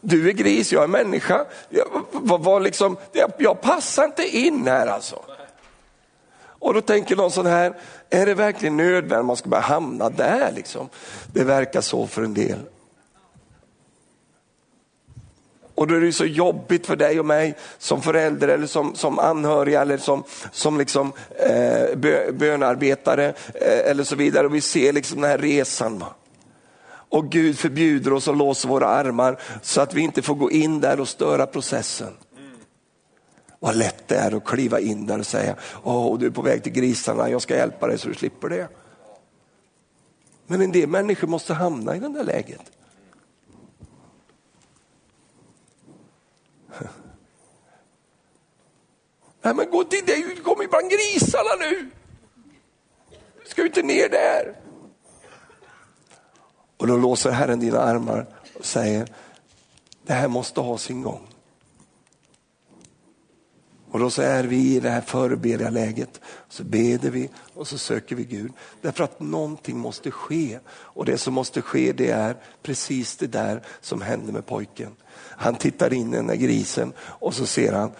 Du 0.00 0.28
är 0.28 0.32
gris, 0.32 0.72
jag 0.72 0.82
är 0.82 0.88
människa. 0.88 1.44
Jag, 1.68 1.86
var, 2.12 2.38
var 2.38 2.60
liksom, 2.60 2.96
jag, 3.12 3.32
jag 3.38 3.60
passar 3.60 4.04
inte 4.04 4.36
in 4.36 4.66
här 4.66 4.86
alltså. 4.86 5.22
Och 6.62 6.74
då 6.74 6.80
tänker 6.80 7.16
någon 7.16 7.30
sån 7.30 7.46
här, 7.46 7.74
är 8.10 8.26
det 8.26 8.34
verkligen 8.34 8.76
nödvändigt 8.76 9.18
att 9.18 9.24
man 9.24 9.36
ska 9.36 9.48
börja 9.48 9.62
hamna 9.62 10.10
där? 10.10 10.52
Liksom? 10.52 10.88
Det 11.32 11.44
verkar 11.44 11.80
så 11.80 12.06
för 12.06 12.22
en 12.22 12.34
del. 12.34 12.58
Och 15.74 15.86
då 15.86 15.94
är 15.94 16.00
det 16.00 16.12
så 16.12 16.24
jobbigt 16.24 16.86
för 16.86 16.96
dig 16.96 17.20
och 17.20 17.26
mig 17.26 17.54
som 17.78 18.02
förälder 18.02 18.48
eller 18.48 18.66
som, 18.66 18.94
som 18.94 19.18
anhöriga 19.18 19.82
eller 19.82 19.98
som, 19.98 20.24
som 20.52 20.78
liksom, 20.78 21.12
eh, 21.36 21.96
bönarbetare 22.32 23.34
eh, 23.54 23.90
eller 23.90 24.04
så 24.04 24.16
vidare. 24.16 24.46
Och 24.46 24.54
vi 24.54 24.60
ser 24.60 24.92
liksom 24.92 25.20
den 25.20 25.30
här 25.30 25.38
resan. 25.38 25.98
Va? 25.98 26.14
Och 26.88 27.30
Gud 27.30 27.58
förbjuder 27.58 28.12
oss 28.12 28.28
att 28.28 28.36
låsa 28.36 28.68
våra 28.68 28.86
armar 28.86 29.38
så 29.62 29.80
att 29.80 29.94
vi 29.94 30.00
inte 30.00 30.22
får 30.22 30.34
gå 30.34 30.50
in 30.50 30.80
där 30.80 31.00
och 31.00 31.08
störa 31.08 31.46
processen. 31.46 32.12
Vad 33.62 33.76
lätt 33.76 34.08
det 34.08 34.16
är 34.16 34.36
att 34.36 34.44
kliva 34.44 34.80
in 34.80 35.06
där 35.06 35.18
och 35.18 35.26
säga, 35.26 35.56
åh 35.82 36.18
du 36.18 36.26
är 36.26 36.30
på 36.30 36.42
väg 36.42 36.62
till 36.62 36.72
grisarna, 36.72 37.30
jag 37.30 37.42
ska 37.42 37.56
hjälpa 37.56 37.86
dig 37.86 37.98
så 37.98 38.08
du 38.08 38.14
slipper 38.14 38.48
det. 38.48 38.68
Men 40.46 40.60
en 40.60 40.72
del 40.72 40.88
människor 40.88 41.28
måste 41.28 41.54
hamna 41.54 41.96
i 41.96 41.98
det 41.98 42.08
där 42.08 42.24
läget. 42.24 42.72
Nej 49.42 49.54
men 49.54 49.70
gå 49.70 49.84
till 49.84 50.04
dig, 50.06 50.22
du 50.36 50.42
kommer 50.42 50.66
bland 50.66 50.90
grisarna 50.90 51.50
nu. 51.60 51.90
Du 53.42 53.48
ska 53.50 53.66
inte 53.66 53.82
ner 53.82 54.08
där. 54.08 54.56
Och 56.76 56.86
då 56.86 56.96
låser 56.96 57.30
Herren 57.30 57.60
dina 57.60 57.78
armar 57.78 58.26
och 58.58 58.64
säger, 58.66 59.08
det 60.02 60.12
här 60.12 60.28
måste 60.28 60.60
ha 60.60 60.78
sin 60.78 61.02
gång. 61.02 61.31
Och 63.92 63.98
då 63.98 64.10
så 64.10 64.22
är 64.22 64.44
vi 64.44 64.76
i 64.76 64.80
det 64.80 64.90
här 64.90 65.00
förebedja 65.00 65.70
läget, 65.70 66.20
så 66.48 66.64
beder 66.64 67.10
vi 67.10 67.30
och 67.54 67.68
så 67.68 67.78
söker 67.78 68.16
vi 68.16 68.24
Gud. 68.24 68.52
Därför 68.80 69.04
att 69.04 69.20
någonting 69.20 69.78
måste 69.78 70.10
ske 70.10 70.58
och 70.68 71.04
det 71.04 71.18
som 71.18 71.34
måste 71.34 71.62
ske 71.62 71.92
det 71.92 72.10
är 72.10 72.36
precis 72.62 73.16
det 73.16 73.26
där 73.26 73.62
som 73.80 74.02
hände 74.02 74.32
med 74.32 74.46
pojken. 74.46 74.96
Han 75.14 75.54
tittar 75.54 75.92
in 75.92 76.12
i 76.12 76.16
den 76.16 76.26
där 76.26 76.34
grisen 76.34 76.92
och 76.98 77.34
så 77.34 77.46
ser 77.46 77.72
han, 77.72 77.92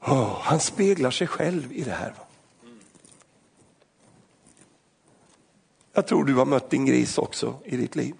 oh, 0.00 0.38
han 0.40 0.60
speglar 0.60 1.10
sig 1.10 1.26
själv 1.26 1.72
i 1.72 1.82
det 1.82 1.90
här. 1.90 2.14
Jag 5.92 6.06
tror 6.06 6.24
du 6.24 6.34
har 6.34 6.46
mött 6.46 6.70
din 6.70 6.86
gris 6.86 7.18
också 7.18 7.54
i 7.64 7.76
ditt 7.76 7.96
liv. 7.96 8.14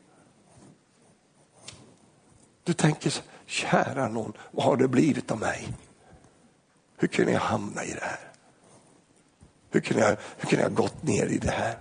Du 2.64 2.72
tänker, 2.72 3.14
kära 3.46 4.08
någon, 4.08 4.32
vad 4.50 4.66
har 4.66 4.76
det 4.76 4.88
blivit 4.88 5.30
av 5.30 5.38
mig? 5.38 5.68
Hur 6.96 7.09
kunde 7.09 7.32
jag 7.32 7.40
hamna 7.40 7.85
i 7.85 7.90
det 7.90 8.04
här? 8.04 8.18
Hur 9.70 9.80
kunde 9.80 10.02
jag, 10.02 10.16
hur 10.37 10.48
kunde 10.48 10.62
jag 10.62 10.74
gått 10.74 11.02
ner 11.02 11.26
i 11.26 11.38
det 11.38 11.50
här? 11.50 11.78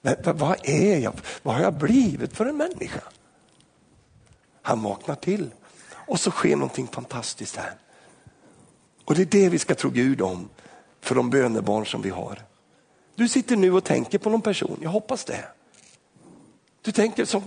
Men, 0.00 0.16
vad 0.24 0.58
är 0.62 0.98
jag? 0.98 1.14
Vad 1.42 1.54
har 1.54 1.62
jag 1.62 1.74
blivit 1.74 2.36
för 2.36 2.46
en 2.46 2.56
människa? 2.56 3.02
Han 4.62 4.82
vaknar 4.82 5.14
till 5.14 5.50
och 6.06 6.20
så 6.20 6.30
sker 6.30 6.56
någonting 6.56 6.86
fantastiskt 6.86 7.56
här. 7.56 7.74
Och 9.04 9.14
det 9.14 9.22
är 9.22 9.26
det 9.26 9.48
vi 9.48 9.58
ska 9.58 9.74
tro 9.74 9.90
Gud 9.90 10.20
om 10.20 10.48
för 11.00 11.14
de 11.14 11.30
bönebarn 11.30 11.86
som 11.86 12.02
vi 12.02 12.10
har. 12.10 12.42
Du 13.14 13.28
sitter 13.28 13.56
nu 13.56 13.72
och 13.72 13.84
tänker 13.84 14.18
på 14.18 14.30
någon 14.30 14.42
person, 14.42 14.78
jag 14.82 14.90
hoppas 14.90 15.24
det. 15.24 15.44
Du 16.82 16.92
tänker 16.92 17.24
som, 17.24 17.42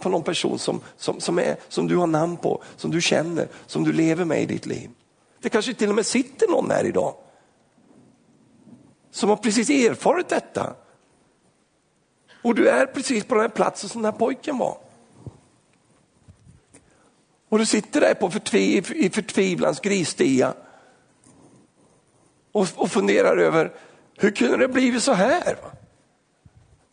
på 0.00 0.08
någon 0.08 0.22
person 0.22 0.58
som, 0.58 0.80
som, 0.96 1.20
som, 1.20 1.38
är, 1.38 1.56
som 1.68 1.88
du 1.88 1.96
har 1.96 2.06
namn 2.06 2.36
på, 2.36 2.62
som 2.76 2.90
du 2.90 3.00
känner, 3.00 3.48
som 3.66 3.84
du 3.84 3.92
lever 3.92 4.24
med 4.24 4.42
i 4.42 4.46
ditt 4.46 4.66
liv. 4.66 4.90
Det 5.40 5.48
kanske 5.48 5.74
till 5.74 5.88
och 5.88 5.94
med 5.94 6.06
sitter 6.06 6.48
någon 6.48 6.70
här 6.70 6.84
idag 6.84 7.14
som 9.10 9.28
har 9.28 9.36
precis 9.36 9.70
erfarit 9.70 10.28
detta. 10.28 10.74
Och 12.42 12.54
du 12.54 12.68
är 12.68 12.86
precis 12.86 13.24
på 13.24 13.34
den 13.34 13.42
här 13.42 13.48
platsen 13.48 13.88
som 13.88 14.02
den 14.02 14.12
här 14.12 14.18
pojken 14.18 14.58
var. 14.58 14.78
Och 17.48 17.58
du 17.58 17.66
sitter 17.66 18.00
där 18.00 18.14
på 18.14 18.30
förtviv, 18.30 18.92
i 18.94 19.10
förtvivlans 19.10 19.80
grisstia 19.80 20.54
och, 22.52 22.66
och 22.74 22.90
funderar 22.90 23.36
över 23.36 23.72
hur 24.16 24.30
kunde 24.30 24.56
det 24.56 24.68
blivit 24.68 25.02
så 25.02 25.12
här? 25.12 25.56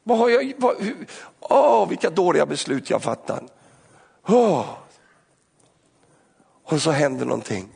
Vad 0.03 0.17
har 0.17 0.29
jag, 0.29 0.53
vad, 0.57 0.81
hur, 0.81 1.07
åh, 1.39 1.89
vilka 1.89 2.09
dåliga 2.09 2.45
beslut 2.45 2.89
jag 2.89 3.03
fattat. 3.03 3.43
Åh. 4.27 4.65
Och 6.63 6.81
så 6.81 6.91
händer 6.91 7.25
någonting. 7.25 7.74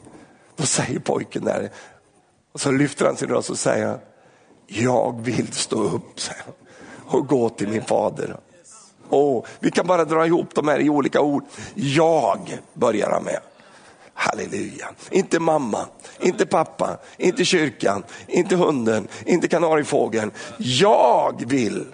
Då 0.60 0.66
säger 0.66 1.00
pojken 1.00 1.44
där, 1.44 1.70
och 2.52 2.62
så 2.62 2.72
lyfter 2.72 3.06
han 3.06 3.18
sin 3.18 3.30
röst 3.30 3.50
och 3.50 3.58
säger, 3.58 4.00
jag 4.68 5.22
vill 5.22 5.54
stå 5.54 5.84
upp 5.84 6.20
och 7.06 7.28
gå 7.28 7.50
till 7.50 7.68
min 7.68 7.84
fader. 7.84 8.38
Oh, 9.10 9.46
vi 9.60 9.72
kan 9.72 9.88
bara 9.88 10.06
dra 10.06 10.26
ihop 10.26 10.56
de 10.56 10.68
här 10.68 10.80
i 10.80 10.90
olika 10.90 11.22
ord. 11.22 11.44
Jag 11.76 12.58
börjar 12.74 13.12
han 13.12 13.24
med. 13.24 13.40
Halleluja. 14.14 14.90
Inte 15.10 15.40
mamma, 15.40 15.86
inte 16.20 16.46
pappa, 16.46 16.98
inte 17.18 17.46
kyrkan, 17.46 18.04
inte 18.28 18.56
hunden, 18.56 19.08
inte 19.26 19.48
kanariefågeln. 19.48 20.32
Jag 20.58 21.44
vill. 21.48 21.86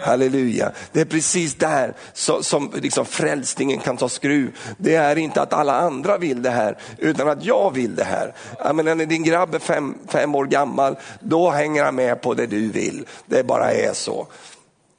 Halleluja. 0.00 0.72
Det 0.92 1.00
är 1.00 1.04
precis 1.04 1.54
där 1.54 1.94
som, 2.12 2.44
som 2.44 2.70
liksom 2.74 3.06
frälsningen 3.06 3.78
kan 3.78 3.96
ta 3.96 4.08
skruv. 4.08 4.56
Det 4.78 4.94
är 4.94 5.18
inte 5.18 5.42
att 5.42 5.52
alla 5.52 5.80
andra 5.80 6.18
vill 6.18 6.42
det 6.42 6.50
här, 6.50 6.78
utan 6.98 7.28
att 7.28 7.44
jag 7.44 7.74
vill 7.74 7.94
det 7.94 8.04
här. 8.04 8.34
Jag 8.58 8.76
menar, 8.76 8.94
när 8.94 9.06
din 9.06 9.22
grabb 9.22 9.54
är 9.54 9.58
fem, 9.58 9.94
fem 10.08 10.34
år 10.34 10.46
gammal, 10.46 10.96
då 11.20 11.50
hänger 11.50 11.84
han 11.84 11.94
med 11.94 12.22
på 12.22 12.34
det 12.34 12.46
du 12.46 12.68
vill. 12.70 13.06
Det 13.26 13.44
bara 13.44 13.72
är 13.72 13.92
så. 13.92 14.26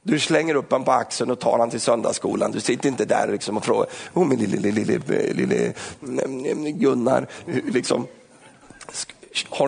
Du 0.02 0.18
slänger 0.18 0.54
upp 0.54 0.70
honom 0.70 0.84
på 0.84 0.92
axeln 0.92 1.30
och 1.30 1.40
tar 1.40 1.50
honom 1.50 1.70
till 1.70 1.80
söndagsskolan. 1.80 2.52
Du 2.52 2.60
sitter 2.60 2.88
inte 2.88 3.04
där 3.04 3.28
liksom 3.32 3.56
och 3.56 3.64
frågar, 3.64 3.86
oh, 4.14 4.26
min 4.26 4.38
lille, 4.38 4.56
lille, 4.56 4.84
lille, 4.84 5.32
lille 5.32 5.72
mm, 6.02 6.46
mm, 6.46 6.78
Gunnar, 6.78 7.26
liksom, 7.72 8.06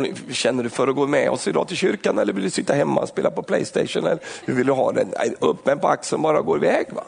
ni, 0.00 0.34
känner 0.34 0.62
du 0.62 0.70
för 0.70 0.88
att 0.88 0.94
gå 0.94 1.06
med 1.06 1.30
oss 1.30 1.48
idag 1.48 1.68
till 1.68 1.76
kyrkan 1.76 2.18
eller 2.18 2.32
vill 2.32 2.44
du 2.44 2.50
sitta 2.50 2.74
hemma 2.74 3.00
och 3.00 3.08
spela 3.08 3.30
på 3.30 3.42
Playstation? 3.42 4.06
Eller 4.06 4.18
hur 4.44 4.54
vill 4.54 4.66
du 4.66 4.72
ha 4.72 4.92
det? 4.92 5.06
Nej, 5.18 5.34
upp 5.40 5.66
med 5.66 5.80
på 5.80 5.88
axeln 5.88 6.22
bara 6.22 6.38
och 6.38 6.46
gå 6.46 6.56
iväg. 6.56 6.86
Va? 6.92 7.04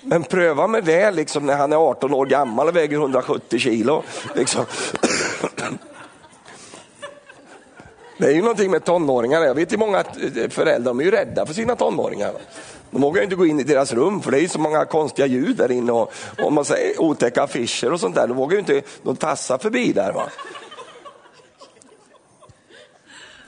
Men 0.00 0.22
pröva 0.22 0.66
med 0.66 0.84
det 0.84 1.10
liksom, 1.10 1.46
när 1.46 1.56
han 1.56 1.72
är 1.72 1.76
18 1.76 2.14
år 2.14 2.26
gammal 2.26 2.68
och 2.68 2.76
väger 2.76 2.96
170 2.96 3.58
kilo. 3.58 4.02
Liksom. 4.34 4.64
Det 8.18 8.26
är 8.26 8.32
ju 8.32 8.40
någonting 8.40 8.70
med 8.70 8.84
tonåringar. 8.84 9.42
Jag 9.42 9.54
vet 9.54 9.72
ju 9.72 9.76
många 9.76 9.98
eh, 9.98 10.48
föräldrar 10.48 10.90
de 10.90 11.00
är 11.00 11.04
ju 11.04 11.10
rädda 11.10 11.46
för 11.46 11.54
sina 11.54 11.76
tonåringar. 11.76 12.32
De 12.90 13.00
vågar 13.00 13.22
inte 13.22 13.36
gå 13.36 13.46
in 13.46 13.60
i 13.60 13.62
deras 13.62 13.92
rum 13.92 14.22
för 14.22 14.30
det 14.30 14.40
är 14.40 14.48
så 14.48 14.58
många 14.58 14.84
konstiga 14.84 15.26
ljud 15.26 15.56
där 15.56 15.70
inne 15.70 15.92
och, 15.92 16.12
och 16.42 16.52
man 16.52 16.64
säger, 16.64 17.00
otäcka 17.00 17.42
affischer 17.42 17.92
och 17.92 18.00
sånt 18.00 18.14
där. 18.14 18.26
De 18.26 18.36
vågar 18.36 18.52
ju 18.52 18.58
inte 18.58 18.82
de 19.02 19.16
tassar 19.16 19.58
förbi 19.58 19.92
där. 19.92 20.12
Va? 20.12 20.28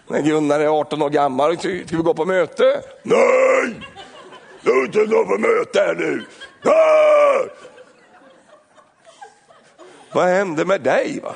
När 0.09 0.23
Gunnar 0.23 0.61
är 0.61 0.67
18 0.67 1.03
år 1.03 1.11
gammal, 1.11 1.59
ska 1.59 1.69
vi 1.69 1.85
gå 1.91 2.15
på 2.15 2.25
möte? 2.25 2.83
Nej! 3.03 3.81
Du 4.63 4.81
är 4.81 4.85
inte 4.85 5.07
gå 5.07 5.25
på 5.25 5.39
möte 5.39 5.81
här 5.81 5.95
nu! 5.95 6.25
Nej! 6.63 7.49
Vad 10.13 10.29
hände 10.29 10.65
med 10.65 10.81
dig? 10.81 11.21
Va? 11.23 11.35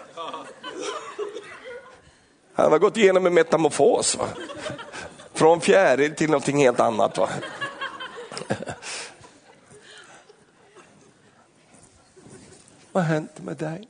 Han 2.55 2.73
har 2.73 2.79
gått 2.79 2.97
igenom 2.97 3.27
en 3.27 3.35
metamorfos. 3.35 4.17
Va? 4.17 4.27
Från 5.35 5.61
fjäril 5.61 6.15
till 6.15 6.31
någonting 6.31 6.59
helt 6.59 6.81
annat. 6.81 7.19
Va? 7.19 7.29
Vad 12.93 13.05
har 13.05 13.15
hänt 13.15 13.43
med 13.45 13.57
dig? 13.57 13.89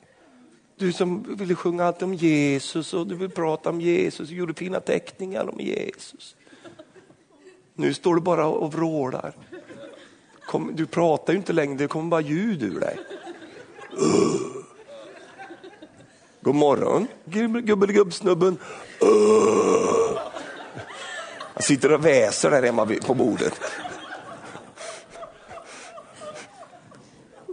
Du 0.77 0.93
som 0.93 1.37
ville 1.37 1.55
sjunga 1.55 1.85
allt 1.85 2.03
om 2.03 2.15
Jesus 2.15 2.95
och 2.95 3.07
du 3.07 3.15
vill 3.15 3.31
prata 3.31 3.71
om 3.71 3.81
Jesus 3.81 4.29
och 4.29 4.35
gjorde 4.37 4.55
fina 4.55 4.81
teckningar 4.81 5.49
om 5.49 5.61
Jesus. 5.61 6.37
Nu 7.75 7.95
står 7.95 8.15
du 8.15 8.21
bara 8.21 8.47
och 8.47 8.73
vrålar. 8.73 9.35
Du 10.73 10.87
pratar 10.87 11.33
ju 11.33 11.39
inte 11.39 11.53
längre, 11.53 11.75
det 11.75 11.89
kommer 11.89 12.11
bara 12.11 12.21
ljud 12.21 12.63
ur 12.63 12.81
dig. 12.81 12.99
God 16.41 16.55
morgon, 16.55 17.07
gubbeligubbsnubben. 17.65 18.59
Han 21.55 21.63
sitter 21.63 21.93
och 21.93 22.05
väser 22.05 22.51
där 22.51 22.63
hemma 22.63 22.87
på 23.07 23.15
bordet. 23.15 23.61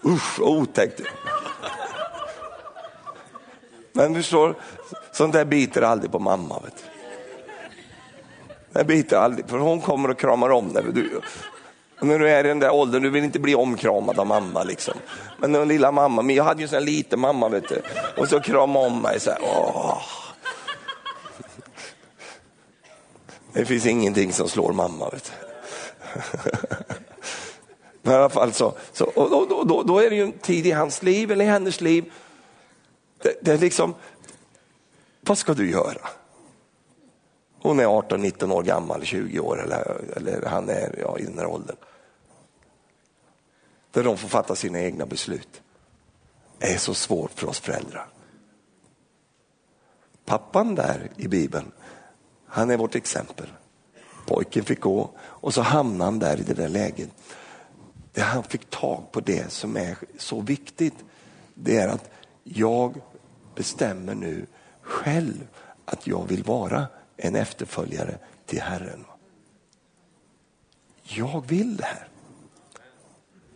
Usch, 0.05 0.39
vad 0.39 0.49
otäckt. 0.49 1.01
Men 3.93 4.13
du 4.13 4.19
förstår, 4.21 4.55
sånt 5.11 5.33
där 5.33 5.45
biter 5.45 5.81
aldrig 5.81 6.11
på 6.11 6.19
mamma. 6.19 6.59
Vet 6.63 6.73
du. 6.77 6.91
Det 8.79 8.83
biter 8.83 9.17
aldrig, 9.17 9.49
för 9.49 9.57
hon 9.57 9.81
kommer 9.81 10.09
och 10.09 10.19
kramar 10.19 10.49
om 10.49 10.73
dig. 10.73 10.83
Du, 10.93 11.21
när 12.01 12.19
du 12.19 12.29
är 12.29 12.45
i 12.45 12.47
den 12.47 12.59
där 12.59 12.73
åldern, 12.73 13.03
du 13.03 13.09
vill 13.09 13.23
inte 13.23 13.39
bli 13.39 13.55
omkramad 13.55 14.19
av 14.19 14.27
mamma. 14.27 14.63
Liksom. 14.63 14.93
Men 15.37 15.51
den 15.51 15.67
lilla 15.67 15.91
mamma, 15.91 16.21
men 16.21 16.35
jag 16.35 16.43
hade 16.43 16.59
ju 16.59 16.63
en 16.63 16.69
sån 16.69 16.85
liten 16.85 17.19
mamma, 17.19 17.49
vet 17.49 17.69
du. 17.69 17.81
och 18.17 18.29
så 18.29 18.39
kramade 18.39 18.85
om 18.85 19.01
mig. 19.01 19.19
Så 19.19 19.31
här, 19.31 19.39
åh. 19.41 20.01
Det 23.53 23.65
finns 23.65 23.85
ingenting 23.85 24.33
som 24.33 24.49
slår 24.49 24.73
mamma. 24.73 25.09
Vet 25.09 25.31
du. 25.31 26.51
Men 28.01 28.13
i 28.13 28.15
alla 28.15 28.29
fall 28.29 28.53
så, 28.53 28.73
så 28.93 29.05
och 29.05 29.29
då, 29.29 29.63
då, 29.63 29.83
då, 29.83 29.99
är 29.99 30.09
det 30.09 30.15
ju 30.15 30.23
en 30.23 30.31
tid 30.31 30.67
i 30.67 30.71
hans 30.71 31.03
liv 31.03 31.31
eller 31.31 31.45
i 31.45 31.47
hennes 31.47 31.81
liv. 31.81 32.13
Det, 33.23 33.37
det 33.41 33.51
är 33.51 33.57
liksom, 33.57 33.95
vad 35.21 35.37
ska 35.37 35.53
du 35.53 35.71
göra? 35.71 36.07
Hon 37.61 37.79
är 37.79 37.85
18-19 37.85 38.51
år 38.51 38.63
gammal, 38.63 39.03
20 39.03 39.39
år 39.39 39.63
eller, 39.63 40.01
eller 40.15 40.45
han 40.45 40.69
är 40.69 40.95
ja, 40.99 41.19
i 41.19 41.23
den 41.23 41.37
här 41.37 41.45
åldern. 41.45 41.75
Där 43.91 44.03
de 44.03 44.17
får 44.17 44.27
fatta 44.27 44.55
sina 44.55 44.79
egna 44.79 45.05
beslut. 45.05 45.61
Det 46.57 46.73
är 46.73 46.77
så 46.77 46.93
svårt 46.93 47.31
för 47.39 47.47
oss 47.47 47.59
föräldrar. 47.59 48.07
Pappan 50.25 50.75
där 50.75 51.11
i 51.17 51.27
Bibeln, 51.27 51.71
han 52.45 52.69
är 52.69 52.77
vårt 52.77 52.95
exempel. 52.95 53.47
Pojken 54.25 54.63
fick 54.63 54.79
gå 54.79 55.09
och 55.19 55.53
så 55.53 55.61
hamnade 55.61 56.03
han 56.03 56.19
där 56.19 56.39
i 56.39 56.43
det 56.43 56.53
där 56.53 56.69
läget. 56.69 57.09
Det 58.13 58.21
han 58.21 58.43
fick 58.43 58.69
tag 58.69 59.11
på 59.11 59.19
det 59.19 59.51
som 59.51 59.77
är 59.77 59.97
så 60.17 60.41
viktigt. 60.41 60.95
Det 61.53 61.77
är 61.77 61.87
att 61.87 62.09
jag 62.43 63.01
bestämmer 63.55 64.15
nu 64.15 64.45
själv 64.81 65.47
att 65.85 66.07
jag 66.07 66.27
vill 66.27 66.43
vara 66.43 66.87
en 67.17 67.35
efterföljare 67.35 68.17
till 68.45 68.61
Herren. 68.61 69.05
Jag 71.03 71.43
vill 71.47 71.77
det 71.77 71.85
här. 71.85 72.07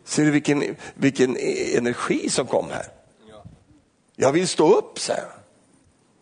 Ser 0.03 0.25
du 0.25 0.31
vilken, 0.31 0.75
vilken 0.93 1.37
energi 1.77 2.29
som 2.29 2.47
kom 2.47 2.69
här? 2.69 2.85
Jag 4.15 4.31
vill 4.31 4.47
stå 4.47 4.73
upp, 4.77 4.99
säger 4.99 5.21
han. 5.21 5.39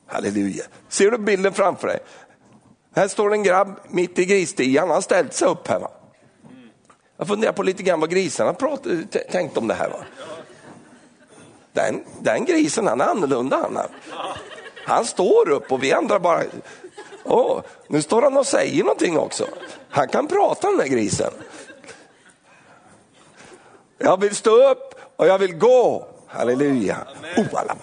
Halleluja. 0.05 0.63
Ser 0.89 1.11
du 1.11 1.17
bilden 1.17 1.53
framför 1.53 1.87
dig? 1.87 1.99
Här 2.95 3.07
står 3.07 3.33
en 3.33 3.43
grabb 3.43 3.79
mitt 3.89 4.19
i 4.19 4.25
grisstian, 4.25 4.87
han 4.87 4.95
har 4.95 5.01
ställt 5.01 5.33
sig 5.33 5.47
upp 5.47 5.67
här. 5.67 5.79
Va? 5.79 5.91
Jag 7.17 7.27
funderar 7.27 7.51
på 7.51 7.63
lite 7.63 7.83
grann 7.83 7.99
vad 7.99 8.09
grisarna 8.09 8.53
tänkte 9.31 9.59
om 9.59 9.67
det 9.67 9.73
här. 9.73 9.89
Va? 9.89 9.97
Den, 11.73 12.03
den 12.21 12.45
grisen 12.45 12.87
han 12.87 13.01
är 13.01 13.05
annorlunda. 13.05 13.57
Han, 13.57 13.77
han 14.85 15.05
står 15.05 15.49
upp 15.49 15.71
och 15.71 15.83
vi 15.83 15.93
andra 15.93 16.19
bara, 16.19 16.43
åh, 17.23 17.61
nu 17.87 18.01
står 18.01 18.21
han 18.21 18.37
och 18.37 18.47
säger 18.47 18.83
någonting 18.83 19.17
också. 19.17 19.47
Han 19.89 20.07
kan 20.07 20.27
prata 20.27 20.67
den 20.67 20.77
där 20.77 20.87
grisen. 20.87 21.31
Jag 23.97 24.21
vill 24.21 24.35
stå 24.35 24.69
upp 24.71 24.95
och 25.15 25.27
jag 25.27 25.39
vill 25.39 25.55
gå. 25.55 26.07
Halleluja. 26.27 26.97
Oh, 27.37 27.45
alla 27.53 27.75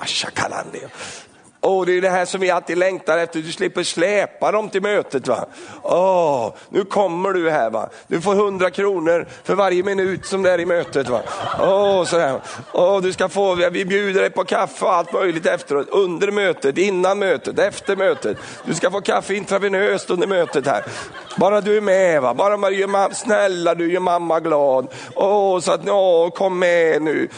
Oh, 1.62 1.86
det 1.86 1.92
är 1.92 2.00
det 2.00 2.10
här 2.10 2.24
som 2.24 2.40
vi 2.40 2.50
alltid 2.50 2.78
längtar 2.78 3.18
efter, 3.18 3.40
du 3.40 3.52
slipper 3.52 3.82
släpa 3.82 4.52
dem 4.52 4.68
till 4.68 4.82
mötet. 4.82 5.28
va. 5.28 5.46
Oh, 5.82 6.52
nu 6.68 6.84
kommer 6.84 7.32
du 7.32 7.50
här, 7.50 7.70
va. 7.70 7.88
du 8.06 8.20
får 8.20 8.34
100 8.34 8.70
kronor 8.70 9.26
för 9.44 9.54
varje 9.54 9.82
minut 9.82 10.26
som 10.26 10.42
det 10.42 10.50
är 10.50 10.60
i 10.60 10.66
mötet. 10.66 11.08
Va. 11.08 11.22
Oh, 11.58 12.04
sådär. 12.04 12.40
Åh, 12.72 13.02
du 13.02 13.12
ska 13.12 13.28
få, 13.28 13.54
vi 13.54 13.84
bjuder 13.84 14.20
dig 14.20 14.30
på 14.30 14.44
kaffe 14.44 14.84
och 14.84 14.94
allt 14.94 15.12
möjligt 15.12 15.46
efteråt, 15.46 15.88
under 15.88 16.30
mötet, 16.30 16.78
innan 16.78 17.18
mötet, 17.18 17.58
efter 17.58 17.96
mötet. 17.96 18.36
Du 18.64 18.74
ska 18.74 18.90
få 18.90 19.00
kaffe 19.00 19.34
intravenöst 19.34 20.10
under 20.10 20.26
mötet 20.26 20.66
här. 20.66 20.84
Bara 21.36 21.60
du 21.60 21.76
är 21.76 21.80
med, 21.80 22.22
va. 22.22 22.34
bara 22.34 22.56
man 22.56 22.74
gör, 22.74 23.14
snälla 23.14 23.74
du 23.74 23.92
gör 23.92 24.00
mamma 24.00 24.40
glad. 24.40 24.88
Åh, 25.14 25.60
så 25.60 25.72
att, 25.72 25.88
åh, 25.88 26.30
kom 26.30 26.58
med 26.58 27.02
nu. 27.02 27.28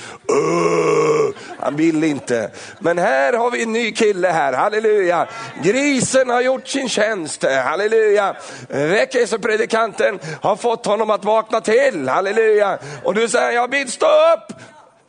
Han 1.58 1.76
vill 1.76 2.04
inte. 2.04 2.50
Men 2.78 2.98
här 2.98 3.32
har 3.32 3.50
vi 3.50 3.62
en 3.62 3.72
ny 3.72 3.92
kille 3.92 4.11
kille 4.12 4.28
här, 4.28 4.52
halleluja. 4.52 5.26
Grisen 5.62 6.30
har 6.30 6.40
gjort 6.40 6.68
sin 6.68 6.88
tjänst, 6.88 7.44
halleluja. 7.44 8.36
Väckelsepredikanten 8.68 10.18
har 10.42 10.56
fått 10.56 10.86
honom 10.86 11.10
att 11.10 11.24
vakna 11.24 11.60
till, 11.60 12.08
halleluja. 12.08 12.78
Och 13.04 13.14
du 13.14 13.28
säger, 13.28 13.52
jag 13.52 13.70
vill 13.70 13.92
stå 13.92 14.06
upp. 14.06 14.56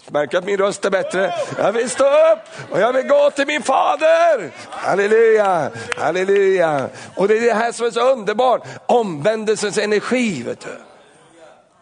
Märker 0.07 0.37
att 0.37 0.45
min 0.45 0.57
röst 0.57 0.85
är 0.85 0.89
bättre. 0.89 1.33
Jag 1.57 1.71
vill 1.71 1.89
stå 1.89 2.03
upp 2.03 2.71
och 2.71 2.79
jag 2.79 2.93
vill 2.93 3.07
gå 3.07 3.31
till 3.31 3.47
min 3.47 3.61
fader. 3.61 4.51
Halleluja, 4.69 5.69
halleluja. 5.97 6.89
Och 7.15 7.27
det 7.27 7.37
är 7.37 7.41
det 7.41 7.53
här 7.53 7.71
som 7.71 7.85
är 7.85 7.91
så 7.91 8.11
underbart, 8.11 8.61
omvändelsens 8.85 9.77
energi. 9.77 10.43
Vet 10.43 10.61
du. 10.61 10.92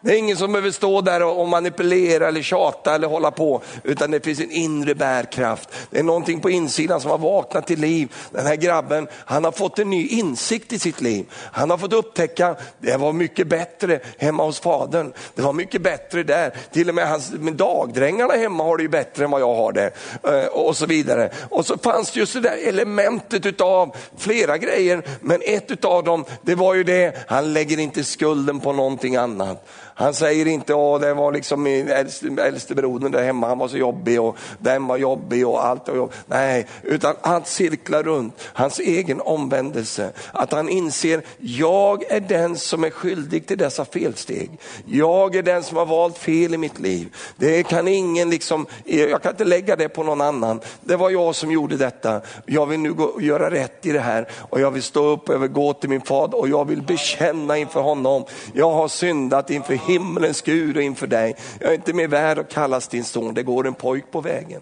Det 0.03 0.11
är 0.11 0.17
ingen 0.17 0.37
som 0.37 0.51
behöver 0.51 0.71
stå 0.71 1.01
där 1.01 1.23
och 1.23 1.47
manipulera 1.47 2.27
eller 2.27 2.41
tjata 2.41 2.95
eller 2.95 3.07
hålla 3.07 3.31
på, 3.31 3.61
utan 3.83 4.11
det 4.11 4.25
finns 4.25 4.39
en 4.39 4.51
inre 4.51 4.95
bärkraft. 4.95 5.69
Det 5.89 5.99
är 5.99 6.03
någonting 6.03 6.41
på 6.41 6.49
insidan 6.49 7.01
som 7.01 7.11
har 7.11 7.17
vaknat 7.17 7.67
till 7.67 7.79
liv. 7.79 8.13
Den 8.31 8.45
här 8.45 8.55
grabben, 8.55 9.07
han 9.13 9.43
har 9.43 9.51
fått 9.51 9.79
en 9.79 9.89
ny 9.89 10.07
insikt 10.07 10.73
i 10.73 10.79
sitt 10.79 11.01
liv. 11.01 11.25
Han 11.33 11.69
har 11.69 11.77
fått 11.77 11.93
upptäcka, 11.93 12.55
det 12.79 12.97
var 12.97 13.13
mycket 13.13 13.47
bättre 13.47 13.99
hemma 14.17 14.43
hos 14.43 14.59
fadern. 14.59 15.13
Det 15.35 15.41
var 15.41 15.53
mycket 15.53 15.81
bättre 15.81 16.23
där. 16.23 16.53
Till 16.71 16.89
och 16.89 16.95
med 16.95 17.09
hans, 17.09 17.31
med 17.31 17.53
dagdrängarna 17.53 18.33
hemma 18.33 18.63
har 18.63 18.77
det 18.77 18.83
ju 18.83 18.89
bättre 18.89 19.23
än 19.23 19.31
vad 19.31 19.41
jag 19.41 19.55
har 19.55 19.71
det. 19.71 19.91
Eh, 20.23 20.45
och 20.45 20.77
så 20.77 20.85
vidare. 20.85 21.29
Och 21.49 21.65
så 21.65 21.77
fanns 21.77 22.11
det 22.11 22.19
just 22.19 22.33
det 22.33 22.39
där 22.39 22.67
elementet 22.67 23.45
utav 23.45 23.95
flera 24.17 24.57
grejer, 24.57 25.03
men 25.21 25.41
ett 25.45 25.71
utav 25.71 26.03
dem, 26.03 26.25
det 26.41 26.55
var 26.55 26.73
ju 26.73 26.83
det, 26.83 27.25
han 27.27 27.53
lägger 27.53 27.79
inte 27.79 28.03
skulden 28.03 28.59
på 28.59 28.73
någonting 28.73 29.15
annat. 29.15 29.67
Han 30.01 30.13
säger 30.13 30.47
inte 30.47 30.73
åh 30.73 30.99
det 30.99 31.13
var 31.13 31.31
liksom 31.31 31.65
äldste, 31.65 32.27
äldste 32.27 32.75
brodern 32.75 33.11
där 33.11 33.23
hemma, 33.23 33.47
han 33.47 33.57
var 33.57 33.67
så 33.67 33.77
jobbig 33.77 34.21
och 34.21 34.37
den 34.59 34.87
var 34.87 34.97
jobbig 34.97 35.47
och 35.47 35.65
allt. 35.65 35.89
Och 35.89 35.97
jobb. 35.97 36.13
Nej, 36.25 36.67
utan 36.83 37.15
han 37.21 37.45
cirklar 37.45 38.03
runt 38.03 38.33
hans 38.53 38.79
egen 38.79 39.21
omvändelse. 39.21 40.11
Att 40.31 40.51
han 40.51 40.69
inser, 40.69 41.21
jag 41.39 42.11
är 42.11 42.19
den 42.19 42.57
som 42.57 42.83
är 42.83 42.89
skyldig 42.89 43.47
till 43.47 43.57
dessa 43.57 43.85
felsteg. 43.85 44.51
Jag 44.85 45.35
är 45.35 45.43
den 45.43 45.63
som 45.63 45.77
har 45.77 45.85
valt 45.85 46.17
fel 46.17 46.53
i 46.53 46.57
mitt 46.57 46.79
liv. 46.79 47.15
Det 47.37 47.63
kan 47.63 47.87
ingen 47.87 48.29
liksom, 48.29 48.65
jag 48.85 49.21
kan 49.21 49.31
inte 49.31 49.45
lägga 49.45 49.75
det 49.75 49.89
på 49.89 50.03
någon 50.03 50.21
annan. 50.21 50.59
Det 50.81 50.95
var 50.95 51.09
jag 51.09 51.35
som 51.35 51.51
gjorde 51.51 51.77
detta. 51.77 52.21
Jag 52.45 52.65
vill 52.65 52.79
nu 52.79 52.93
gå, 52.93 53.21
göra 53.21 53.51
rätt 53.51 53.85
i 53.85 53.91
det 53.91 53.99
här 53.99 54.27
och 54.49 54.59
jag 54.59 54.71
vill 54.71 54.83
stå 54.83 55.05
upp 55.05 55.29
och 55.29 55.35
jag 55.35 55.39
vill 55.39 55.51
gå 55.51 55.73
till 55.73 55.89
min 55.89 56.01
fader 56.01 56.39
och 56.39 56.49
jag 56.49 56.65
vill 56.65 56.81
bekänna 56.81 57.57
inför 57.57 57.81
honom. 57.81 58.25
Jag 58.53 58.71
har 58.71 58.87
syndat 58.87 59.49
inför 59.49 59.73
himmelens 59.91 60.41
Gud 60.41 60.77
och 60.77 60.84
inför 60.84 61.08
dig. 61.08 61.36
Jag 61.60 61.69
är 61.69 61.75
inte 61.75 61.93
mer 61.93 62.08
värd 62.08 62.39
att 62.39 62.49
kallas 62.49 62.88
din 62.88 63.04
son, 63.04 63.34
det 63.34 63.43
går 63.43 63.67
en 63.67 63.73
pojk 63.73 64.12
på 64.12 64.21
vägen. 64.21 64.62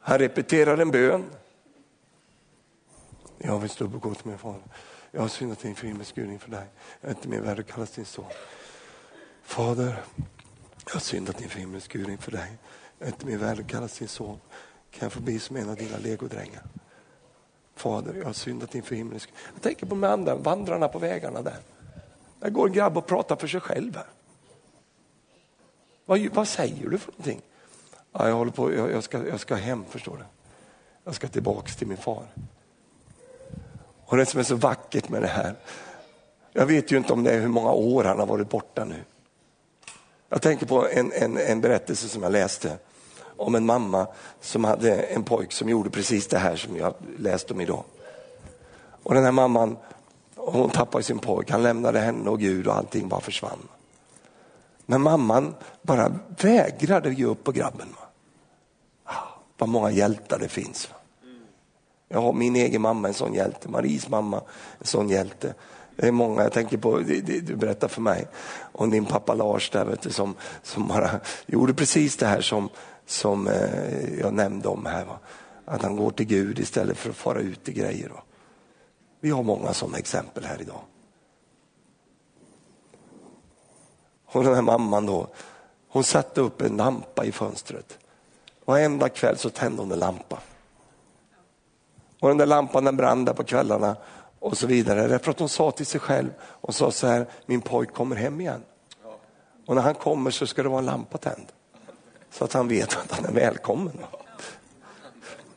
Han 0.00 0.18
repeterar 0.18 0.78
en 0.78 0.90
bön. 0.90 1.24
Jag 3.38 3.58
vill 3.58 3.70
stå 3.70 3.84
upp 3.84 3.94
och 3.94 4.02
gå 4.02 4.14
till 4.14 4.26
min 4.26 4.38
far, 4.38 4.60
Jag 5.10 5.20
har 5.20 5.28
syndat 5.28 5.64
inför 5.64 5.86
himmelens 5.86 6.12
Gud 6.12 6.30
inför 6.30 6.50
dig. 6.50 6.66
Jag 7.00 7.10
är 7.10 7.14
inte 7.14 7.28
mer 7.28 7.40
värd 7.40 7.58
att 7.58 7.66
kallas 7.66 7.90
din 7.90 8.04
son. 8.04 8.24
Fader, 9.42 10.02
jag 10.86 10.92
har 10.92 11.00
syndat 11.00 11.40
inför 11.42 11.58
himmelens 11.58 11.88
Gud 11.88 12.08
inför 12.08 12.30
dig. 12.30 12.58
Jag 12.98 13.08
är 13.08 13.12
inte 13.12 13.26
mer 13.26 13.38
värd 13.38 13.60
att 13.60 13.66
kallas 13.66 13.98
din 13.98 14.08
son. 14.08 14.38
Kan 14.90 15.06
jag 15.06 15.12
få 15.12 15.20
bli 15.20 15.38
som 15.38 15.56
en 15.56 15.70
av 15.70 15.76
dina 15.76 15.98
legodrängar? 15.98 16.62
Fader, 17.76 18.14
jag 18.14 18.24
har 18.24 18.32
syndat 18.32 18.74
inför 18.74 18.94
himmelens 18.94 19.26
Gud. 19.26 19.34
Jag 19.54 19.62
tänker 19.62 19.86
på 19.86 19.94
de 19.94 20.04
andra 20.04 20.34
vandrarna 20.34 20.88
på 20.88 20.98
vägarna 20.98 21.42
där. 21.42 21.58
Där 22.44 22.50
går 22.50 22.66
en 22.66 22.72
grabb 22.72 22.96
och 22.98 23.06
pratar 23.06 23.36
för 23.36 23.46
sig 23.46 23.60
själv. 23.60 23.96
Här. 23.96 24.06
Vad, 26.04 26.20
vad 26.20 26.48
säger 26.48 26.88
du 26.88 26.98
för 26.98 27.12
någonting? 27.12 27.42
Ja, 28.12 28.28
jag, 28.28 28.34
håller 28.34 28.52
på, 28.52 28.74
jag, 28.74 28.92
jag, 28.92 29.04
ska, 29.04 29.28
jag 29.28 29.40
ska 29.40 29.54
hem, 29.54 29.84
förstår 29.90 30.16
du. 30.16 30.24
Jag 31.04 31.14
ska 31.14 31.28
tillbaks 31.28 31.76
till 31.76 31.86
min 31.86 31.96
far. 31.96 32.26
Och 34.04 34.16
det 34.16 34.26
som 34.26 34.40
är 34.40 34.44
så 34.44 34.56
vackert 34.56 35.08
med 35.08 35.22
det 35.22 35.28
här, 35.28 35.54
jag 36.52 36.66
vet 36.66 36.92
ju 36.92 36.96
inte 36.96 37.12
om 37.12 37.24
det 37.24 37.32
är 37.32 37.40
hur 37.40 37.48
många 37.48 37.72
år 37.72 38.04
han 38.04 38.18
har 38.18 38.26
varit 38.26 38.50
borta 38.50 38.84
nu. 38.84 39.04
Jag 40.28 40.42
tänker 40.42 40.66
på 40.66 40.88
en, 40.88 41.12
en, 41.12 41.38
en 41.38 41.60
berättelse 41.60 42.08
som 42.08 42.22
jag 42.22 42.32
läste 42.32 42.78
om 43.36 43.54
en 43.54 43.66
mamma 43.66 44.06
som 44.40 44.64
hade 44.64 44.94
en 44.94 45.24
pojk 45.24 45.52
som 45.52 45.68
gjorde 45.68 45.90
precis 45.90 46.28
det 46.28 46.38
här 46.38 46.56
som 46.56 46.76
jag 46.76 46.94
läst 47.18 47.50
om 47.50 47.60
idag. 47.60 47.84
Och 49.02 49.14
den 49.14 49.24
här 49.24 49.32
mamman 49.32 49.76
hon 50.52 50.70
tappade 50.70 51.04
sin 51.04 51.18
pojk, 51.18 51.50
han 51.50 51.62
lämnade 51.62 51.98
henne 51.98 52.30
och 52.30 52.40
Gud 52.40 52.66
och 52.66 52.76
allting 52.76 53.08
bara 53.08 53.20
försvann. 53.20 53.68
Men 54.86 55.00
mamman 55.00 55.54
bara 55.82 56.12
vägrade 56.42 57.12
ge 57.12 57.24
upp 57.24 57.44
på 57.44 57.52
grabben. 57.52 57.88
Ah, 59.04 59.14
vad 59.58 59.68
många 59.68 59.90
hjältar 59.90 60.38
det 60.38 60.48
finns. 60.48 60.88
Jag 62.08 62.20
har 62.20 62.32
min 62.32 62.56
egen 62.56 62.82
mamma 62.82 63.08
en 63.08 63.14
sån 63.14 63.34
hjälte, 63.34 63.68
Maries 63.68 64.08
mamma 64.08 64.36
en 64.78 64.86
sån 64.86 65.08
hjälte. 65.08 65.54
Det 65.96 66.06
är 66.06 66.12
många, 66.12 66.42
jag 66.42 66.52
tänker 66.52 66.76
på, 66.76 66.98
du 66.98 67.56
berättar 67.56 67.88
för 67.88 68.00
mig 68.00 68.26
om 68.72 68.90
din 68.90 69.04
pappa 69.04 69.34
Lars 69.34 69.70
där, 69.70 69.84
vet 69.84 70.02
du, 70.02 70.10
som, 70.10 70.34
som 70.62 70.88
bara 70.88 71.10
gjorde 71.46 71.74
precis 71.74 72.16
det 72.16 72.26
här 72.26 72.40
som, 72.40 72.68
som 73.06 73.48
eh, 73.48 74.18
jag 74.20 74.34
nämnde 74.34 74.68
om 74.68 74.86
här. 74.86 75.04
Va? 75.04 75.18
Att 75.64 75.82
han 75.82 75.96
går 75.96 76.10
till 76.10 76.26
Gud 76.26 76.58
istället 76.58 76.96
för 76.96 77.10
att 77.10 77.16
fara 77.16 77.40
ut 77.40 77.68
i 77.68 77.72
grejer. 77.72 78.08
Va? 78.08 78.22
Vi 79.24 79.30
har 79.30 79.42
många 79.42 79.72
sådana 79.72 79.98
exempel 79.98 80.44
här 80.44 80.60
idag. 80.62 80.80
Och 84.26 84.44
den 84.44 84.54
här 84.54 84.62
mamman 84.62 85.06
då, 85.06 85.26
hon 85.88 86.04
satte 86.04 86.40
upp 86.40 86.60
en 86.60 86.76
lampa 86.76 87.24
i 87.24 87.32
fönstret. 87.32 87.98
Varenda 88.64 89.08
kväll 89.08 89.38
så 89.38 89.50
tände 89.50 89.82
hon 89.82 89.92
en 89.92 89.98
lampa. 89.98 90.38
Och 92.20 92.28
den 92.28 92.36
där 92.36 92.46
lampan 92.46 92.84
den 92.84 92.96
brann 92.96 93.24
där 93.24 93.32
på 93.32 93.44
kvällarna 93.44 93.96
och 94.38 94.58
så 94.58 94.66
vidare. 94.66 95.08
Därför 95.08 95.30
att 95.30 95.38
hon 95.38 95.48
sa 95.48 95.70
till 95.70 95.86
sig 95.86 96.00
själv 96.00 96.30
och 96.40 96.74
sa 96.74 96.90
så 96.90 97.06
här, 97.06 97.26
min 97.46 97.60
pojk 97.60 97.92
kommer 97.92 98.16
hem 98.16 98.40
igen. 98.40 98.62
Och 99.66 99.74
när 99.74 99.82
han 99.82 99.94
kommer 99.94 100.30
så 100.30 100.46
ska 100.46 100.62
det 100.62 100.68
vara 100.68 100.78
en 100.78 100.86
lampa 100.86 101.18
tänd. 101.18 101.46
Så 102.30 102.44
att 102.44 102.52
han 102.52 102.68
vet 102.68 102.96
att 102.96 103.12
han 103.12 103.24
är 103.24 103.32
välkommen. 103.32 103.98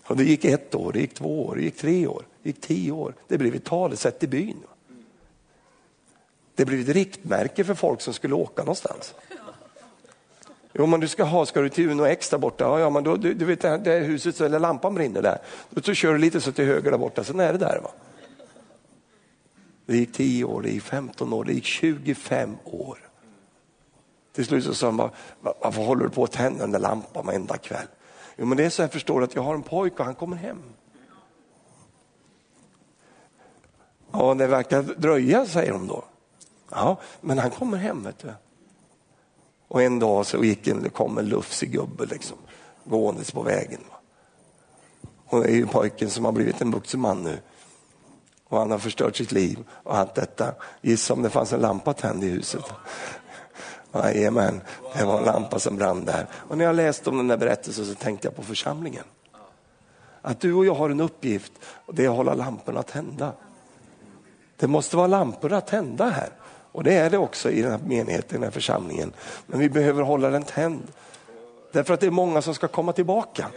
Och 0.08 0.18
det 0.18 0.24
gick 0.24 0.46
ett 0.46 0.76
år, 0.76 0.92
det 0.92 1.00
gick 1.00 1.14
två 1.14 1.46
år, 1.46 1.56
det 1.56 1.62
gick 1.62 1.78
tre 1.78 2.08
år, 2.08 2.26
gick 2.48 2.62
tio 2.62 2.92
år. 2.92 3.14
Det 3.28 3.38
blev 3.38 3.56
ett 3.56 3.66
talesätt 3.66 4.24
i 4.24 4.28
byn. 4.28 4.64
Det 6.56 6.66
blev 6.66 6.80
ett 6.80 6.96
riktmärke 6.96 7.64
för 7.64 7.74
folk 7.74 8.02
som 8.02 8.14
skulle 8.14 8.36
åka 8.36 8.62
någonstans. 8.62 9.14
Jo, 10.74 10.86
men 10.86 11.00
du 11.00 11.08
ska 11.08 11.24
ha, 11.24 11.46
ska 11.46 11.62
du 11.62 11.70
till 11.70 11.90
Uno 11.90 12.06
X 12.06 12.30
där 12.30 12.38
borta, 12.38 12.64
ja, 12.64 12.80
ja 12.80 12.90
men 12.90 13.04
då, 13.04 13.16
du, 13.16 13.34
du 13.34 13.46
vet 13.46 13.62
det, 13.62 13.78
det 13.78 14.00
huset, 14.00 14.42
eller 14.42 14.60
lampan 14.60 14.96
brinner 14.96 15.22
där. 15.22 15.38
Då, 15.70 15.82
så 15.82 15.94
kör 15.94 16.14
du 16.14 16.18
lite 16.18 16.42
så 16.42 16.52
till 16.52 16.66
höger 16.66 16.92
där 16.92 16.98
borta, 16.98 17.24
sen 17.24 17.40
är 17.40 17.54
det 17.54 17.60
där. 17.60 17.80
Va? 17.84 17.92
Det 19.86 19.98
gick 19.98 20.14
10 20.14 20.44
år, 20.44 20.62
det 20.62 20.70
gick 20.70 20.84
15 20.84 21.34
år, 21.34 21.44
det 21.44 21.54
gick 21.54 21.66
25 21.66 22.58
år. 22.64 23.00
Till 24.34 24.46
slut 24.46 24.64
så 24.64 24.74
sa 24.74 24.88
han, 24.92 25.10
varför 25.42 25.82
håller 25.82 26.04
du 26.04 26.10
på 26.10 26.24
att 26.24 26.32
tända 26.32 26.60
den 26.60 26.72
där 26.72 26.80
lampan 26.80 27.26
varenda 27.26 27.58
kväll? 27.58 27.88
Jo 28.36 28.46
men 28.46 28.58
det 28.58 28.66
är 28.66 28.70
så 28.70 28.82
jag 28.82 28.92
förstår 28.92 29.24
att 29.24 29.36
jag 29.36 29.42
har 29.42 29.54
en 29.56 29.64
pojke 29.64 29.96
och 30.00 30.06
han 30.06 30.16
kommer 30.16 30.38
hem. 30.38 30.64
Ja, 34.12 34.34
det 34.34 34.48
verkar 34.48 34.82
dröja, 34.82 35.46
säger 35.46 35.72
de 35.72 35.88
då. 35.88 36.04
Ja, 36.72 37.00
men 37.22 37.38
han 37.38 37.52
kommer 37.52 37.78
hem, 37.78 38.04
vet 38.04 38.20
du. 38.20 38.34
Och 39.68 39.82
en 39.82 40.00
dag 40.00 40.26
så 40.26 40.44
gick 40.44 40.68
en, 40.68 40.84
det 40.84 40.90
kom 40.90 41.18
en 41.18 41.26
lufsig 41.26 41.72
gubbe 41.72 42.06
liksom, 42.06 42.38
gåendes 42.84 43.32
på 43.32 43.42
vägen. 43.42 43.82
Och 45.26 45.44
det 45.44 45.50
är 45.50 45.56
ju 45.56 45.68
pojken 45.68 46.10
som 46.10 46.26
har 46.26 46.32
blivit 46.32 46.62
en 46.62 46.72
vuxen 46.72 47.00
man 47.00 47.24
nu. 47.24 47.38
Och 48.48 48.60
han 48.60 48.72
har 48.72 48.78
förstört 48.78 49.16
sitt 49.16 49.32
liv 49.32 49.64
och 49.70 49.98
allt 49.98 50.16
detta. 50.16 50.54
Gissa 50.82 51.14
om 51.14 51.22
det 51.22 51.30
fanns 51.30 51.54
en 51.54 51.60
lampa 51.60 51.94
tänd 51.94 52.24
i 52.24 52.28
huset. 52.28 52.64
Jajamän, 53.94 54.62
det 54.98 55.06
var 55.06 55.18
en 55.18 55.26
lampa 55.26 55.60
som 55.60 55.78
brann 55.78 56.06
där. 56.06 56.28
Och 56.34 56.58
när 56.58 56.66
jag 56.66 56.76
läste 56.76 57.10
om 57.10 57.18
den 57.18 57.28
där 57.28 57.38
berättelsen 57.38 57.86
så 57.86 57.96
tänkte 57.96 58.28
jag 58.28 58.36
på 58.36 58.44
församlingen. 58.44 59.04
Att 60.22 60.40
du 60.40 60.54
och 60.54 60.66
jag 60.66 60.76
har 60.76 60.90
en 60.90 61.00
uppgift 61.00 61.52
och 61.86 61.96
det 61.96 62.06
är 62.06 62.10
att 62.10 62.16
hålla 62.16 62.34
lamporna 62.34 62.84
tända. 62.84 63.34
Det 64.58 64.68
måste 64.68 64.98
vara 64.98 65.08
lampor 65.08 65.54
att 65.54 65.68
tända 65.68 66.10
här. 66.10 66.30
Och 66.72 66.84
det 66.84 66.94
är 66.94 67.10
det 67.10 67.18
också 67.18 67.52
i 67.52 67.62
den 67.62 67.72
här 67.72 67.80
menigheten, 67.86 68.30
i 68.30 68.34
den 68.34 68.44
här 68.44 68.52
församlingen. 68.52 69.14
Men 69.46 69.60
vi 69.60 69.70
behöver 69.70 70.04
hålla 70.04 70.30
den 70.30 70.44
tänd. 70.44 70.88
Därför 71.72 71.94
att 71.94 72.00
det 72.00 72.08
är 72.08 72.12
många 72.12 72.42
som 72.42 72.56
ska 72.56 72.68
komma 72.68 72.94
tillbaka. 72.94 73.48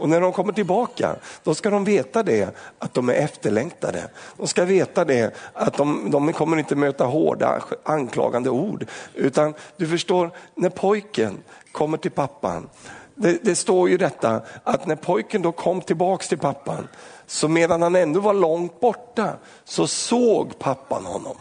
Och 0.00 0.08
när 0.08 0.20
de 0.20 0.32
kommer 0.32 0.52
tillbaka, 0.52 1.16
då 1.42 1.54
ska 1.54 1.70
de 1.70 1.84
veta 1.84 2.22
det, 2.22 2.56
att 2.78 2.94
de 2.94 3.08
är 3.08 3.12
efterlängtade. 3.12 4.10
De 4.36 4.46
ska 4.46 4.64
veta 4.64 5.04
det, 5.04 5.34
att 5.52 5.76
de, 5.76 6.10
de 6.10 6.32
kommer 6.32 6.56
inte 6.56 6.76
möta 6.76 7.04
hårda 7.04 7.62
anklagande 7.82 8.50
ord. 8.50 8.86
Utan 9.14 9.54
du 9.76 9.86
förstår, 9.86 10.30
när 10.54 10.70
pojken 10.70 11.38
kommer 11.72 11.98
till 11.98 12.10
pappan, 12.10 12.68
det, 13.14 13.44
det, 13.44 13.54
står 13.54 13.88
ju 13.88 13.96
detta 13.96 14.42
att 14.64 14.86
när 14.86 14.96
pojken 14.96 15.42
då 15.42 15.52
kom 15.52 15.80
tillbaks 15.80 16.28
till 16.28 16.38
pappan, 16.38 16.88
så 17.30 17.48
medan 17.48 17.82
han 17.82 17.96
ändå 17.96 18.20
var 18.20 18.34
långt 18.34 18.80
borta, 18.80 19.32
så 19.64 19.86
såg 19.86 20.58
pappan 20.58 21.06
honom. 21.06 21.36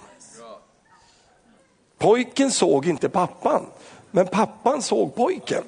Pojken 1.97 2.51
såg 2.51 2.85
inte 2.85 3.09
pappan, 3.09 3.65
men 4.11 4.27
pappan 4.27 4.81
såg 4.81 5.15
pojken. 5.15 5.63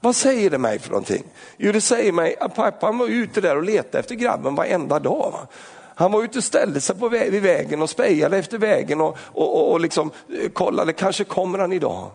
Vad 0.00 0.16
säger 0.16 0.50
det 0.50 0.58
mig 0.58 0.78
för 0.78 0.90
någonting? 0.90 1.24
Jo, 1.56 1.72
det 1.72 1.80
säger 1.80 2.12
mig 2.12 2.36
att 2.40 2.54
pappan 2.54 2.98
var 2.98 3.06
ute 3.06 3.40
där 3.40 3.56
och 3.56 3.62
letade 3.62 3.98
efter 3.98 4.14
grabben 4.14 4.54
varenda 4.54 4.98
dag. 4.98 5.30
Va? 5.32 5.46
Han 5.94 6.12
var 6.12 6.24
ute 6.24 6.38
och 6.38 6.44
ställde 6.44 6.80
sig 6.80 6.96
på 6.96 7.08
vä 7.08 7.30
vid 7.30 7.42
vägen 7.42 7.82
och 7.82 7.90
spejade 7.90 8.38
efter 8.38 8.58
vägen 8.58 9.00
och, 9.00 9.16
och, 9.18 9.56
och, 9.56 9.72
och 9.72 9.80
liksom 9.80 10.10
eh, 10.40 10.50
kollade, 10.50 10.92
kanske 10.92 11.24
kommer 11.24 11.58
han 11.58 11.72
idag. 11.72 12.10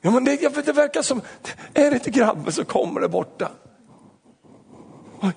Ja, 0.00 0.10
men 0.10 0.24
det, 0.24 0.64
det 0.66 0.72
verkar 0.72 1.02
som, 1.02 1.20
är 1.74 1.90
det 1.90 1.96
inte 1.96 2.10
grabben 2.10 2.52
så 2.52 2.64
kommer 2.64 3.00
det 3.00 3.08
borta. 3.08 3.50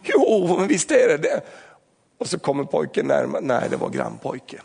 Jo, 0.03 0.55
men 0.59 0.67
visst 0.67 0.91
är 0.91 1.07
det 1.07 1.17
det. 1.17 1.41
Och 2.17 2.27
så 2.27 2.39
kommer 2.39 2.63
pojken 2.63 3.05
närmare, 3.05 3.41
nej 3.41 3.67
det 3.69 3.77
var 3.77 3.89
grannpojken. 3.89 4.61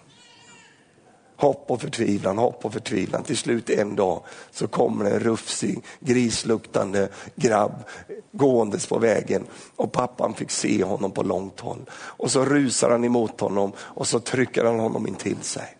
Hopp 1.37 1.71
och 1.71 1.81
förtvivlan, 1.81 2.39
hopp 2.39 2.64
och 2.64 2.73
förtvivlan. 2.73 3.23
Till 3.23 3.37
slut 3.37 3.71
en 3.71 3.97
dag 3.97 4.23
så 4.51 4.67
kommer 4.69 5.05
en 5.05 5.21
rufsig, 5.21 5.83
grisluktande 6.01 7.09
grabb 7.35 7.85
gåendes 8.33 8.87
på 8.87 8.99
vägen 8.99 9.47
och 9.77 9.93
pappan 9.93 10.35
fick 10.35 10.51
se 10.51 10.85
honom 10.85 11.11
på 11.11 11.23
långt 11.23 11.61
håll. 11.61 11.91
Och 11.93 12.31
så 12.31 12.45
rusar 12.45 12.91
han 12.91 13.05
emot 13.05 13.41
honom 13.41 13.73
och 13.79 14.07
så 14.07 14.21
trycker 14.21 14.64
han 14.64 14.81
honom 14.81 15.07
in 15.07 15.14
till 15.14 15.43
sig. 15.43 15.77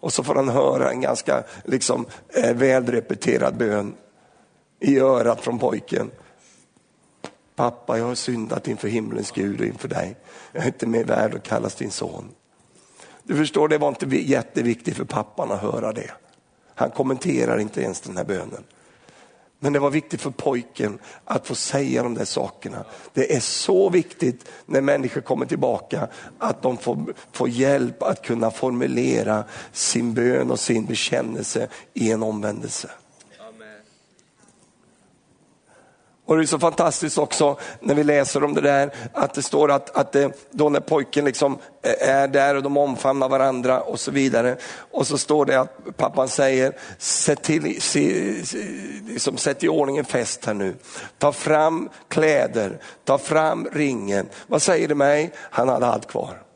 Och 0.00 0.12
så 0.12 0.24
får 0.24 0.34
han 0.34 0.48
höra 0.48 0.90
en 0.90 1.00
ganska 1.00 1.42
liksom, 1.64 2.06
eh, 2.28 2.54
välrepeterad 2.54 3.56
bön 3.56 3.94
i 4.80 4.98
örat 4.98 5.40
från 5.40 5.58
pojken. 5.58 6.10
Pappa, 7.58 7.98
jag 7.98 8.04
har 8.04 8.14
syndat 8.14 8.68
inför 8.68 8.88
himlens 8.88 9.30
Gud 9.30 9.60
och 9.60 9.66
inför 9.66 9.88
dig. 9.88 10.16
Jag 10.52 10.62
är 10.62 10.66
inte 10.66 10.86
mer 10.86 11.04
värd 11.04 11.34
att 11.34 11.42
kallas 11.42 11.74
din 11.74 11.90
son. 11.90 12.28
Du 13.22 13.36
förstår, 13.36 13.68
det 13.68 13.78
var 13.78 13.88
inte 13.88 14.06
jätteviktigt 14.16 14.96
för 14.96 15.04
pappan 15.04 15.52
att 15.52 15.60
höra 15.60 15.92
det. 15.92 16.10
Han 16.74 16.90
kommenterar 16.90 17.58
inte 17.58 17.82
ens 17.82 18.00
den 18.00 18.16
här 18.16 18.24
bönen. 18.24 18.64
Men 19.58 19.72
det 19.72 19.78
var 19.78 19.90
viktigt 19.90 20.20
för 20.20 20.30
pojken 20.30 20.98
att 21.24 21.46
få 21.46 21.54
säga 21.54 22.02
de 22.02 22.14
där 22.14 22.24
sakerna. 22.24 22.84
Det 23.12 23.34
är 23.34 23.40
så 23.40 23.90
viktigt 23.90 24.48
när 24.66 24.80
människor 24.80 25.20
kommer 25.20 25.46
tillbaka 25.46 26.08
att 26.38 26.62
de 26.62 26.76
får, 26.76 27.14
får 27.32 27.48
hjälp 27.48 28.02
att 28.02 28.22
kunna 28.22 28.50
formulera 28.50 29.44
sin 29.72 30.14
bön 30.14 30.50
och 30.50 30.60
sin 30.60 30.84
bekännelse 30.84 31.68
i 31.94 32.12
en 32.12 32.22
omvändelse. 32.22 32.90
Och 36.28 36.36
det 36.36 36.42
är 36.42 36.46
så 36.46 36.58
fantastiskt 36.58 37.18
också 37.18 37.56
när 37.80 37.94
vi 37.94 38.04
läser 38.04 38.44
om 38.44 38.54
det 38.54 38.60
där 38.60 38.90
att 39.12 39.34
det 39.34 39.42
står 39.42 39.70
att, 39.70 39.96
att 39.96 40.12
det, 40.12 40.32
då 40.50 40.68
när 40.68 40.80
pojken 40.80 41.24
liksom 41.24 41.58
eh, 41.82 42.08
är 42.08 42.28
där 42.28 42.54
och 42.54 42.62
de 42.62 42.76
omfamnar 42.76 43.28
varandra 43.28 43.80
och 43.80 44.00
så 44.00 44.10
vidare. 44.10 44.56
Och 44.90 45.06
så 45.06 45.18
står 45.18 45.46
det 45.46 45.60
att 45.60 45.96
pappan 45.96 46.28
säger, 46.28 46.72
sätt, 46.98 47.42
till, 47.42 47.82
se, 47.82 48.34
liksom, 49.06 49.36
sätt 49.36 49.64
i 49.64 49.68
ordning 49.68 49.96
en 49.98 50.04
fest 50.04 50.44
här 50.44 50.54
nu. 50.54 50.74
Ta 51.18 51.32
fram 51.32 51.88
kläder, 52.08 52.78
ta 53.04 53.18
fram 53.18 53.68
ringen. 53.72 54.28
Vad 54.46 54.62
säger 54.62 54.88
det 54.88 54.94
mig? 54.94 55.32
Han 55.36 55.68
hade 55.68 55.86
allt 55.86 56.06
kvar. 56.06 56.47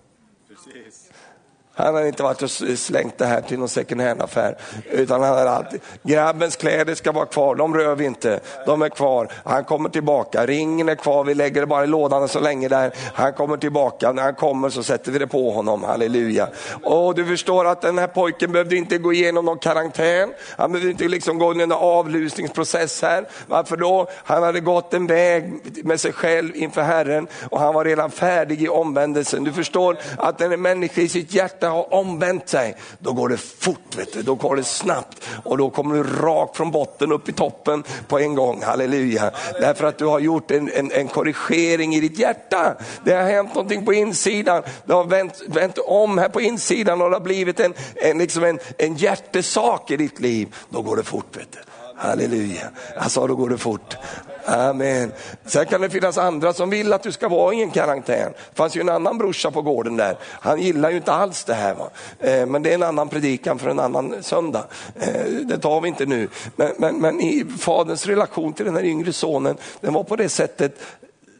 Han 1.74 1.94
hade 1.94 2.08
inte 2.08 2.22
varit 2.22 2.42
och 2.42 2.50
slängt 2.50 3.18
det 3.18 3.26
här 3.26 3.40
till 3.40 3.58
någon 3.58 3.68
second 3.68 4.00
hand-affär. 4.00 4.56
Utan 4.90 5.22
han 5.22 5.34
hade 5.36 5.50
alltid, 5.50 5.80
grabbens 6.02 6.56
kläder 6.56 6.94
ska 6.94 7.12
vara 7.12 7.26
kvar, 7.26 7.54
de 7.54 7.74
rör 7.74 7.94
vi 7.94 8.04
inte. 8.04 8.40
De 8.66 8.82
är 8.82 8.88
kvar. 8.88 9.28
Han 9.44 9.64
kommer 9.64 9.88
tillbaka, 9.88 10.46
ringen 10.46 10.88
är 10.88 10.94
kvar, 10.94 11.24
vi 11.24 11.34
lägger 11.34 11.60
det 11.60 11.66
bara 11.66 11.84
i 11.84 11.86
lådan 11.86 12.28
så 12.28 12.40
länge 12.40 12.68
där. 12.68 12.92
Han 13.14 13.32
kommer 13.32 13.56
tillbaka, 13.56 14.12
när 14.12 14.22
han 14.22 14.34
kommer 14.34 14.70
så 14.70 14.82
sätter 14.82 15.12
vi 15.12 15.18
det 15.18 15.26
på 15.26 15.50
honom, 15.50 15.84
halleluja. 15.84 16.48
Och 16.82 17.14
du 17.14 17.24
förstår 17.24 17.64
att 17.64 17.82
den 17.82 17.98
här 17.98 18.06
pojken 18.06 18.52
behövde 18.52 18.76
inte 18.76 18.98
gå 18.98 19.12
igenom 19.12 19.44
någon 19.44 19.58
karantän. 19.58 20.32
Han 20.56 20.72
behövde 20.72 20.90
inte 20.90 21.08
liksom 21.08 21.38
gå 21.38 21.54
i 21.54 21.62
en 21.62 21.72
avlusningsprocess 21.72 23.02
här. 23.02 23.28
Varför 23.46 23.76
då? 23.76 24.06
Han 24.24 24.42
hade 24.42 24.60
gått 24.60 24.94
en 24.94 25.06
väg 25.06 25.52
med 25.84 26.00
sig 26.00 26.12
själv 26.12 26.56
inför 26.56 26.82
Herren 26.82 27.26
och 27.50 27.60
han 27.60 27.74
var 27.74 27.84
redan 27.84 28.10
färdig 28.10 28.62
i 28.62 28.68
omvändelsen. 28.68 29.44
Du 29.44 29.52
förstår 29.52 29.96
att 30.18 30.40
när 30.40 30.50
en 30.50 30.62
människa 30.62 31.00
i 31.00 31.08
sitt 31.08 31.34
hjärta 31.34 31.71
har 31.72 31.94
omvänt 31.94 32.48
sig, 32.48 32.76
då 32.98 33.12
går 33.12 33.28
det 33.28 33.36
fort, 33.36 33.96
vet 33.96 34.12
du. 34.12 34.22
då 34.22 34.34
går 34.34 34.56
det 34.56 34.64
snabbt 34.64 35.28
och 35.44 35.58
då 35.58 35.70
kommer 35.70 35.94
du 35.94 36.02
rakt 36.02 36.56
från 36.56 36.70
botten 36.70 37.12
upp 37.12 37.28
i 37.28 37.32
toppen 37.32 37.84
på 38.08 38.18
en 38.18 38.34
gång, 38.34 38.62
halleluja. 38.62 39.30
Därför 39.60 39.86
att 39.86 39.98
du 39.98 40.04
har 40.04 40.20
gjort 40.20 40.50
en, 40.50 40.70
en, 40.72 40.92
en 40.92 41.08
korrigering 41.08 41.94
i 41.94 42.00
ditt 42.00 42.18
hjärta. 42.18 42.74
Det 43.04 43.14
har 43.14 43.22
hänt 43.22 43.54
någonting 43.54 43.84
på 43.84 43.94
insidan, 43.94 44.62
det 44.84 44.92
har 44.92 45.04
vänt, 45.04 45.42
vänt 45.48 45.78
om 45.78 46.18
här 46.18 46.28
på 46.28 46.40
insidan 46.40 47.02
och 47.02 47.10
det 47.10 47.16
har 47.16 47.20
blivit 47.20 47.60
en, 47.60 47.74
en, 47.94 48.18
liksom 48.18 48.44
en, 48.44 48.58
en 48.78 48.96
hjärtesak 48.96 49.90
i 49.90 49.96
ditt 49.96 50.20
liv. 50.20 50.54
Då 50.68 50.82
går 50.82 50.96
det 50.96 51.02
fort. 51.02 51.36
Vet 51.36 51.52
du. 51.52 51.58
Halleluja. 51.96 52.70
Alltså 52.96 53.26
då 53.26 53.34
går 53.34 53.50
det 53.50 53.58
fort. 53.58 53.96
Amen. 54.44 55.12
Sen 55.44 55.66
kan 55.66 55.80
det 55.80 55.90
finnas 55.90 56.18
andra 56.18 56.52
som 56.52 56.70
vill 56.70 56.92
att 56.92 57.02
du 57.02 57.12
ska 57.12 57.28
vara 57.28 57.54
i 57.54 57.62
en 57.62 57.70
karantän. 57.70 58.32
Det 58.32 58.56
fanns 58.56 58.76
ju 58.76 58.80
en 58.80 58.88
annan 58.88 59.18
brorsa 59.18 59.50
på 59.50 59.62
gården 59.62 59.96
där. 59.96 60.16
Han 60.22 60.60
gillar 60.60 60.90
ju 60.90 60.96
inte 60.96 61.12
alls 61.12 61.44
det 61.44 61.54
här. 61.54 61.74
Va? 61.74 61.90
Eh, 62.18 62.46
men 62.46 62.62
det 62.62 62.70
är 62.70 62.74
en 62.74 62.82
annan 62.82 63.08
predikan 63.08 63.58
för 63.58 63.70
en 63.70 63.80
annan 63.80 64.22
söndag. 64.22 64.64
Eh, 64.94 65.24
det 65.24 65.58
tar 65.58 65.80
vi 65.80 65.88
inte 65.88 66.06
nu. 66.06 66.28
Men, 66.56 66.72
men, 66.78 67.00
men 67.00 67.20
i 67.20 67.44
faderns 67.58 68.06
relation 68.06 68.52
till 68.52 68.64
den 68.64 68.76
här 68.76 68.84
yngre 68.84 69.12
sonen, 69.12 69.56
den 69.80 69.92
var 69.92 70.04
på 70.04 70.16
det 70.16 70.28
sättet 70.28 70.78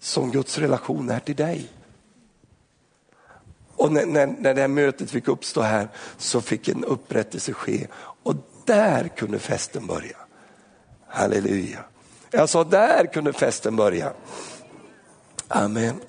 som 0.01 0.31
Guds 0.31 0.59
relation 0.59 1.11
är 1.11 1.21
till 1.21 1.37
dig. 1.37 1.69
Och 3.77 3.93
när, 3.93 4.07
när, 4.07 4.27
när 4.27 4.55
det 4.55 4.61
här 4.61 4.69
mötet 4.69 5.11
fick 5.11 5.29
uppstå 5.29 5.61
här 5.61 5.89
så 6.19 6.41
fick 6.41 6.69
en 6.69 6.85
upprättelse 6.85 7.53
ske 7.53 7.87
och 8.23 8.35
där 8.65 9.09
kunde 9.09 9.39
festen 9.39 9.87
börja. 9.87 10.17
Halleluja. 11.09 11.85
Jag 12.35 12.49
sa, 12.49 12.65
där 12.65 13.07
kunde 13.07 13.33
festen 13.33 13.77
börja. 13.77 14.13
Amen. 15.49 16.01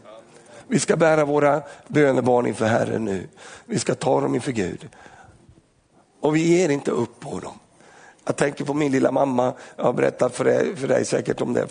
Vi 0.67 0.80
ska 0.80 0.97
bära 0.97 1.26
våra 1.26 1.61
bönebarn 1.88 2.47
inför 2.47 2.65
Herren 2.65 3.05
nu. 3.05 3.28
Vi 3.65 3.80
ska 3.80 3.95
ta 3.95 4.21
dem 4.21 4.36
inför 4.36 4.51
Gud. 4.51 4.89
Och 6.19 6.36
vi 6.36 6.57
ger 6.57 6.69
inte 6.69 6.91
upp 6.91 7.19
på 7.19 7.39
dem. 7.39 7.53
Jag 8.26 8.36
tänker 8.36 8.65
på 8.65 8.74
min 8.74 8.91
lilla 8.91 9.11
mamma, 9.11 9.53
jag 9.76 9.84
har 9.84 9.93
berättat 9.93 10.36
för 10.36 10.43
dig, 10.45 10.76
för 10.76 10.88
dig 10.88 11.05
säkert 11.05 11.41
om 11.41 11.53
det 11.53 11.67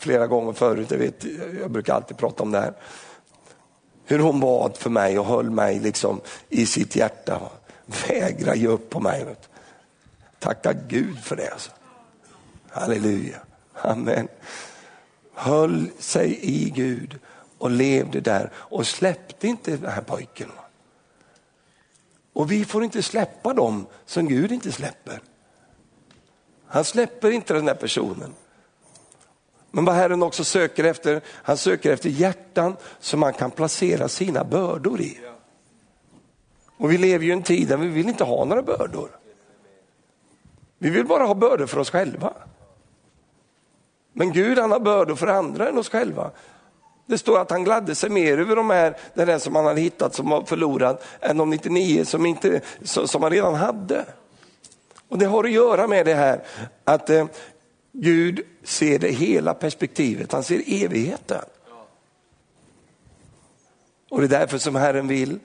flera 0.00 0.26
gånger 0.26 0.52
förut, 0.52 0.90
jag, 0.90 0.98
vet, 0.98 1.24
jag 1.60 1.70
brukar 1.70 1.94
alltid 1.94 2.16
prata 2.16 2.42
om 2.42 2.50
det 2.50 2.60
här. 2.60 2.72
Hur 4.04 4.18
hon 4.18 4.40
bad 4.40 4.76
för 4.76 4.90
mig 4.90 5.18
och 5.18 5.26
höll 5.26 5.50
mig 5.50 5.80
liksom 5.80 6.20
i 6.48 6.66
sitt 6.66 6.96
hjärta. 6.96 7.40
Vägra 8.08 8.54
ge 8.54 8.66
upp 8.66 8.90
på 8.90 9.00
mig. 9.00 9.26
Tacka 10.38 10.72
Gud 10.72 11.18
för 11.18 11.36
det. 11.36 11.48
Alltså. 11.48 11.70
Halleluja, 12.70 13.36
amen. 13.74 14.28
Höll 15.34 15.90
sig 15.98 16.38
i 16.42 16.70
Gud 16.70 17.18
och 17.58 17.70
levde 17.70 18.20
där 18.20 18.50
och 18.54 18.86
släppte 18.86 19.46
inte 19.46 19.76
den 19.76 19.90
här 19.90 20.02
pojken. 20.02 20.50
Och 22.32 22.52
vi 22.52 22.64
får 22.64 22.84
inte 22.84 23.02
släppa 23.02 23.54
dem 23.54 23.86
som 24.06 24.28
Gud 24.28 24.52
inte 24.52 24.72
släpper. 24.72 25.20
Han 26.66 26.84
släpper 26.84 27.30
inte 27.30 27.54
den 27.54 27.68
här 27.68 27.74
personen. 27.74 28.34
Men 29.70 29.84
vad 29.84 29.94
Herren 29.94 30.22
också 30.22 30.44
söker 30.44 30.84
efter, 30.84 31.20
han 31.26 31.56
söker 31.56 31.92
efter 31.92 32.08
hjärtan 32.08 32.76
som 33.00 33.20
man 33.20 33.32
kan 33.32 33.50
placera 33.50 34.08
sina 34.08 34.44
bördor 34.44 35.00
i. 35.00 35.18
Och 36.76 36.92
vi 36.92 36.98
lever 36.98 37.24
ju 37.24 37.30
i 37.30 37.32
en 37.32 37.42
tid 37.42 37.68
där 37.68 37.76
vi 37.76 37.88
vill 37.88 38.08
inte 38.08 38.24
ha 38.24 38.44
några 38.44 38.62
bördor. 38.62 39.08
Vi 40.78 40.90
vill 40.90 41.06
bara 41.06 41.24
ha 41.24 41.34
bördor 41.34 41.66
för 41.66 41.78
oss 41.78 41.90
själva. 41.90 42.34
Men 44.16 44.32
Gud 44.32 44.58
han 44.58 44.70
har 44.70 44.80
bördor 44.80 45.14
för 45.14 45.26
andra 45.26 45.68
än 45.68 45.78
oss 45.78 45.88
själva. 45.88 46.30
Det 47.06 47.18
står 47.18 47.38
att 47.38 47.50
han 47.50 47.64
gladde 47.64 47.94
sig 47.94 48.10
mer 48.10 48.38
över 48.38 48.56
de 48.56 48.70
här, 48.70 48.96
den 49.14 49.26
där 49.26 49.38
som 49.38 49.56
han 49.56 49.64
hade 49.64 49.80
hittat 49.80 50.14
som 50.14 50.30
var 50.30 50.44
förlorad, 50.44 50.98
än 51.20 51.36
de 51.36 51.50
99 51.50 52.04
som, 52.04 52.26
inte, 52.26 52.60
som 52.82 53.22
han 53.22 53.32
redan 53.32 53.54
hade. 53.54 54.04
Och 55.08 55.18
Det 55.18 55.26
har 55.26 55.44
att 55.44 55.50
göra 55.50 55.86
med 55.86 56.06
det 56.06 56.14
här 56.14 56.42
att 56.84 57.10
eh, 57.10 57.26
Gud 57.92 58.40
ser 58.62 58.98
det 58.98 59.10
hela 59.10 59.54
perspektivet, 59.54 60.32
han 60.32 60.42
ser 60.42 60.62
evigheten. 60.66 61.44
Och 64.10 64.20
det 64.20 64.26
är 64.26 64.40
därför 64.40 64.58
som 64.58 64.74
Herren 64.74 65.08
vill 65.08 65.38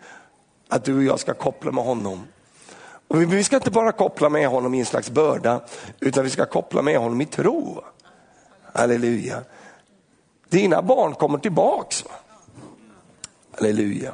att 0.68 0.84
du 0.84 0.98
och 0.98 1.04
jag 1.04 1.20
ska 1.20 1.34
koppla 1.34 1.72
med 1.72 1.84
honom. 1.84 2.28
Och 3.08 3.34
vi 3.34 3.44
ska 3.44 3.56
inte 3.56 3.72
bara 3.72 3.92
koppla 3.92 4.30
med 4.30 4.48
honom 4.48 4.74
i 4.74 4.80
en 4.80 4.86
slags 4.86 5.10
börda, 5.10 5.62
utan 6.00 6.24
vi 6.24 6.30
ska 6.30 6.46
koppla 6.46 6.82
med 6.82 6.98
honom 6.98 7.22
i 7.22 7.26
tro. 7.26 7.84
Halleluja. 8.74 9.44
Dina 10.50 10.82
barn 10.82 11.16
kommer 11.16 11.38
tillbaks. 11.38 12.06
Halleluja. 13.52 14.14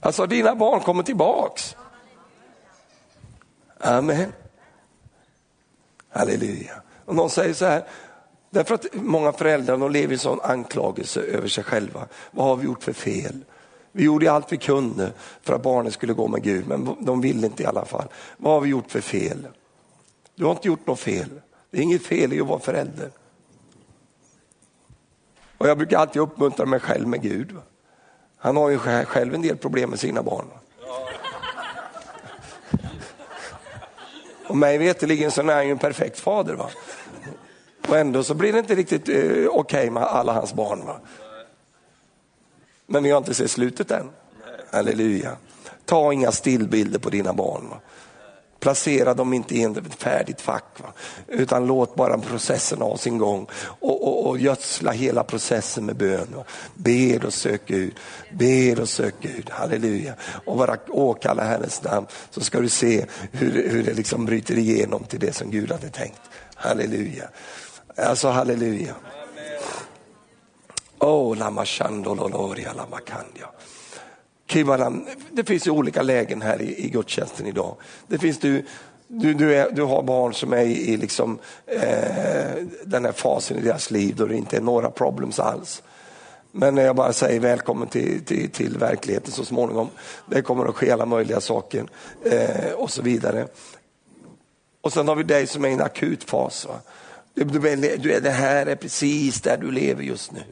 Alltså 0.00 0.26
dina 0.26 0.54
barn 0.54 0.80
kommer 0.80 1.02
tillbaks. 1.02 1.76
Amen. 3.78 4.32
Halleluja. 6.08 6.82
Och 7.04 7.14
någon 7.14 7.30
säger 7.30 7.54
så 7.54 7.64
här, 7.64 7.84
därför 8.50 8.74
att 8.74 8.86
många 8.92 9.32
föräldrar 9.32 9.76
de 9.76 9.90
lever 9.90 10.14
i 10.14 10.18
sån 10.18 10.40
anklagelse 10.40 11.20
över 11.20 11.48
sig 11.48 11.64
själva. 11.64 12.06
Vad 12.30 12.46
har 12.46 12.56
vi 12.56 12.64
gjort 12.64 12.82
för 12.82 12.92
fel? 12.92 13.44
Vi 13.92 14.04
gjorde 14.04 14.32
allt 14.32 14.52
vi 14.52 14.56
kunde 14.56 15.12
för 15.42 15.54
att 15.54 15.62
barnen 15.62 15.92
skulle 15.92 16.12
gå 16.12 16.28
med 16.28 16.42
Gud, 16.42 16.68
men 16.68 16.96
de 17.00 17.20
ville 17.20 17.46
inte 17.46 17.62
i 17.62 17.66
alla 17.66 17.84
fall. 17.84 18.08
Vad 18.36 18.52
har 18.52 18.60
vi 18.60 18.68
gjort 18.68 18.90
för 18.90 19.00
fel? 19.00 19.48
Du 20.34 20.44
har 20.44 20.52
inte 20.52 20.68
gjort 20.68 20.86
något 20.86 21.00
fel. 21.00 21.40
Det 21.70 21.78
är 21.78 21.82
inget 21.82 22.06
fel 22.06 22.32
i 22.32 22.40
att 22.40 22.46
vara 22.46 22.60
förälder. 22.60 23.10
Och 25.58 25.68
jag 25.68 25.78
brukar 25.78 25.98
alltid 25.98 26.22
uppmuntra 26.22 26.66
mig 26.66 26.80
själv 26.80 27.08
med 27.08 27.22
Gud. 27.22 27.56
Han 28.36 28.56
har 28.56 28.70
ju 28.70 28.78
själv 28.78 29.34
en 29.34 29.42
del 29.42 29.56
problem 29.56 29.90
med 29.90 30.00
sina 30.00 30.22
barn. 30.22 30.46
Och 34.46 34.56
mig 34.56 34.78
veterligen 34.78 35.30
så 35.30 35.40
är 35.40 35.54
han 35.54 35.66
ju 35.66 35.72
en 35.72 35.78
perfekt 35.78 36.18
fader. 36.20 36.54
Va? 36.54 36.70
Och 37.88 37.96
ändå 37.98 38.22
så 38.22 38.34
blir 38.34 38.52
det 38.52 38.58
inte 38.58 38.74
riktigt 38.74 39.08
eh, 39.08 39.16
okej 39.16 39.48
okay 39.48 39.90
med 39.90 40.02
alla 40.02 40.32
hans 40.32 40.54
barn. 40.54 40.86
Va? 40.86 41.00
Men 42.86 43.02
vi 43.02 43.10
har 43.10 43.18
inte 43.18 43.34
sett 43.34 43.50
slutet 43.50 43.90
än. 43.90 44.10
Halleluja. 44.72 45.36
Ta 45.84 46.12
inga 46.12 46.32
stillbilder 46.32 46.98
på 46.98 47.10
dina 47.10 47.32
barn. 47.32 47.68
Va? 47.70 47.80
Placera 48.60 49.14
dem 49.14 49.32
inte 49.32 49.54
i 49.54 49.62
ett 49.62 49.94
färdigt 49.98 50.40
fack, 50.40 50.64
va? 50.76 50.88
utan 51.26 51.66
låt 51.66 51.94
bara 51.94 52.18
processen 52.18 52.80
ha 52.80 52.96
sin 52.96 53.18
gång 53.18 53.46
och, 53.62 54.08
och, 54.08 54.26
och 54.28 54.38
gödsla 54.38 54.92
hela 54.92 55.24
processen 55.24 55.86
med 55.86 55.96
bön. 55.96 56.26
Va? 56.36 56.44
Be 56.74 57.18
och 57.18 57.34
sök 57.34 57.62
Gud, 57.66 57.94
be 58.32 58.76
och 58.82 58.88
sök 58.88 59.14
Gud, 59.20 59.50
halleluja. 59.50 60.14
Och 60.44 60.56
bara 60.56 60.76
åkalla 60.88 61.44
Herrens 61.44 61.82
namn 61.82 62.06
så 62.30 62.40
ska 62.40 62.60
du 62.60 62.68
se 62.68 63.06
hur, 63.32 63.70
hur 63.70 63.82
det 63.82 63.94
liksom 63.94 64.26
bryter 64.26 64.58
igenom 64.58 65.04
till 65.04 65.20
det 65.20 65.32
som 65.32 65.50
Gud 65.50 65.72
hade 65.72 65.88
tänkt. 65.88 66.20
Halleluja. 66.54 67.28
Alltså 67.96 68.28
halleluja. 68.28 68.94
Oh, 70.98 71.36
lama 71.36 71.66
shandololoria 71.66 72.72
till 74.50 74.64
varandra. 74.64 75.10
Det 75.32 75.44
finns 75.44 75.66
ju 75.66 75.70
olika 75.70 76.02
lägen 76.02 76.42
här 76.42 76.62
i, 76.62 76.84
i 76.84 76.88
gudstjänsten 76.88 77.46
idag. 77.46 77.76
Det 78.06 78.18
finns 78.18 78.38
du, 78.38 78.64
du, 79.08 79.34
du, 79.34 79.56
är, 79.56 79.70
du 79.70 79.82
har 79.82 80.02
barn 80.02 80.34
som 80.34 80.52
är 80.52 80.62
i, 80.62 80.96
liksom, 80.96 81.38
eh, 81.66 82.64
den 82.84 83.04
här 83.04 83.12
fasen 83.12 83.58
i 83.58 83.60
deras 83.60 83.90
liv 83.90 84.14
då 84.16 84.26
det 84.26 84.36
inte 84.36 84.56
är 84.56 84.60
några 84.60 84.90
problems 84.90 85.38
alls. 85.38 85.82
Men 86.52 86.76
jag 86.76 86.96
bara 86.96 87.12
säger 87.12 87.40
välkommen 87.40 87.88
till, 87.88 88.24
till, 88.24 88.50
till 88.50 88.78
verkligheten 88.78 89.32
så 89.32 89.44
småningom. 89.44 89.88
Det 90.26 90.42
kommer 90.42 90.66
att 90.66 90.76
ske 90.76 90.90
alla 90.90 91.06
möjliga 91.06 91.40
saker 91.40 91.84
eh, 92.24 92.72
och 92.72 92.90
så 92.90 93.02
vidare. 93.02 93.46
Och 94.80 94.92
sen 94.92 95.08
har 95.08 95.16
vi 95.16 95.22
dig 95.22 95.46
som 95.46 95.64
är 95.64 95.68
i 95.68 95.72
en 95.72 95.80
akut 95.80 96.24
fas. 96.24 96.66
Va? 96.66 96.74
Du, 97.34 97.44
du, 97.44 97.76
du, 97.96 98.20
det 98.20 98.30
här 98.30 98.66
är 98.66 98.76
precis 98.76 99.40
där 99.40 99.56
du 99.56 99.70
lever 99.70 100.02
just 100.02 100.32
nu. 100.32 100.42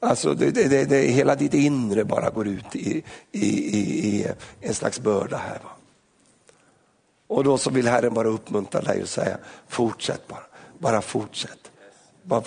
Alltså 0.00 0.34
det, 0.34 0.50
det, 0.50 0.84
det, 0.84 0.96
hela 0.96 1.34
ditt 1.34 1.54
inre 1.54 2.04
bara 2.04 2.30
går 2.30 2.48
ut 2.48 2.76
i, 2.76 3.02
i, 3.32 3.48
i, 3.78 3.80
i 4.08 4.26
en 4.60 4.74
slags 4.74 5.00
börda 5.00 5.36
här. 5.36 5.58
Va? 5.64 5.70
Och 7.26 7.44
då 7.44 7.58
så 7.58 7.70
vill 7.70 7.88
Herren 7.88 8.14
bara 8.14 8.28
uppmuntra 8.28 8.80
dig 8.80 9.02
och 9.02 9.08
säga 9.08 9.38
fortsätt 9.68 10.28
bara, 10.28 10.44
bara 10.78 11.02
fortsätt. 11.02 11.70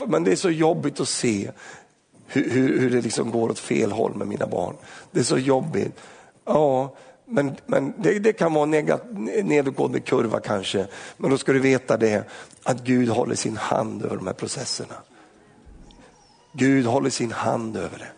Men 0.07 0.23
det 0.23 0.31
är 0.31 0.35
så 0.35 0.49
jobbigt 0.49 0.99
att 0.99 1.09
se 1.09 1.51
hur, 2.27 2.49
hur, 2.49 2.79
hur 2.79 2.89
det 2.89 3.01
liksom 3.01 3.31
går 3.31 3.49
åt 3.49 3.59
fel 3.59 3.91
håll 3.91 4.15
med 4.15 4.27
mina 4.27 4.47
barn. 4.47 4.75
Det 5.11 5.19
är 5.19 5.23
så 5.23 5.37
jobbigt. 5.37 5.99
Ja, 6.45 6.95
men, 7.25 7.55
men 7.65 7.93
det, 7.97 8.19
det, 8.19 8.33
kan 8.33 8.53
vara 8.53 8.77
en 8.77 8.99
nedåtgående 9.43 9.99
kurva 9.99 10.39
kanske. 10.39 10.87
Men 11.17 11.31
då 11.31 11.37
ska 11.37 11.53
du 11.53 11.59
veta 11.59 11.97
det 11.97 12.29
att 12.63 12.83
Gud 12.83 13.09
håller 13.09 13.35
sin 13.35 13.57
hand 13.57 14.05
över 14.05 14.15
de 14.15 14.27
här 14.27 14.33
processerna. 14.33 14.95
Gud 16.51 16.85
håller 16.85 17.09
sin 17.09 17.31
hand 17.31 17.77
över 17.77 17.99
det. 17.99 18.11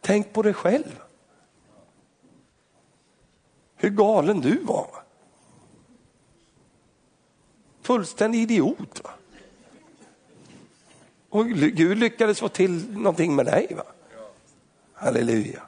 Tänk 0.00 0.32
på 0.32 0.42
dig 0.42 0.54
själv. 0.54 1.00
Hur 3.76 3.90
galen 3.90 4.40
du 4.40 4.64
var. 4.64 5.04
Fullständig 7.82 8.42
idiot. 8.42 9.00
Va? 9.04 9.10
Och 11.28 11.46
Gud 11.48 11.98
lyckades 11.98 12.40
få 12.40 12.48
till 12.48 12.96
någonting 12.96 13.36
med 13.36 13.46
dig. 13.46 13.74
Va? 13.74 13.84
Halleluja. 14.92 15.62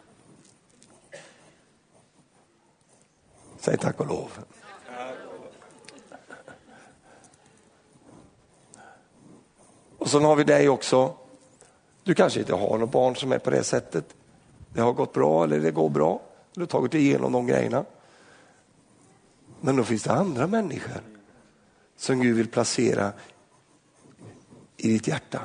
Säg 3.58 3.78
tack 3.78 4.00
och 4.00 4.06
lov. 4.06 4.44
Och 9.98 10.08
så 10.08 10.20
har 10.20 10.36
vi 10.36 10.44
dig 10.44 10.68
också 10.68 11.16
du 12.04 12.14
kanske 12.14 12.40
inte 12.40 12.54
har 12.54 12.78
något 12.78 12.90
barn 12.90 13.16
som 13.16 13.32
är 13.32 13.38
på 13.38 13.50
det 13.50 13.64
sättet. 13.64 14.14
Det 14.74 14.80
har 14.80 14.92
gått 14.92 15.12
bra 15.12 15.44
eller 15.44 15.60
det 15.60 15.70
går 15.70 15.88
bra. 15.88 16.22
Du 16.54 16.60
har 16.60 16.66
tagit 16.66 16.94
igenom 16.94 17.32
de 17.32 17.46
grejerna. 17.46 17.84
Men 19.60 19.76
då 19.76 19.84
finns 19.84 20.02
det 20.02 20.12
andra 20.12 20.46
människor 20.46 21.00
som 21.96 22.20
Gud 22.20 22.36
vill 22.36 22.48
placera 22.48 23.12
i 24.76 24.88
ditt 24.88 25.08
hjärta. 25.08 25.40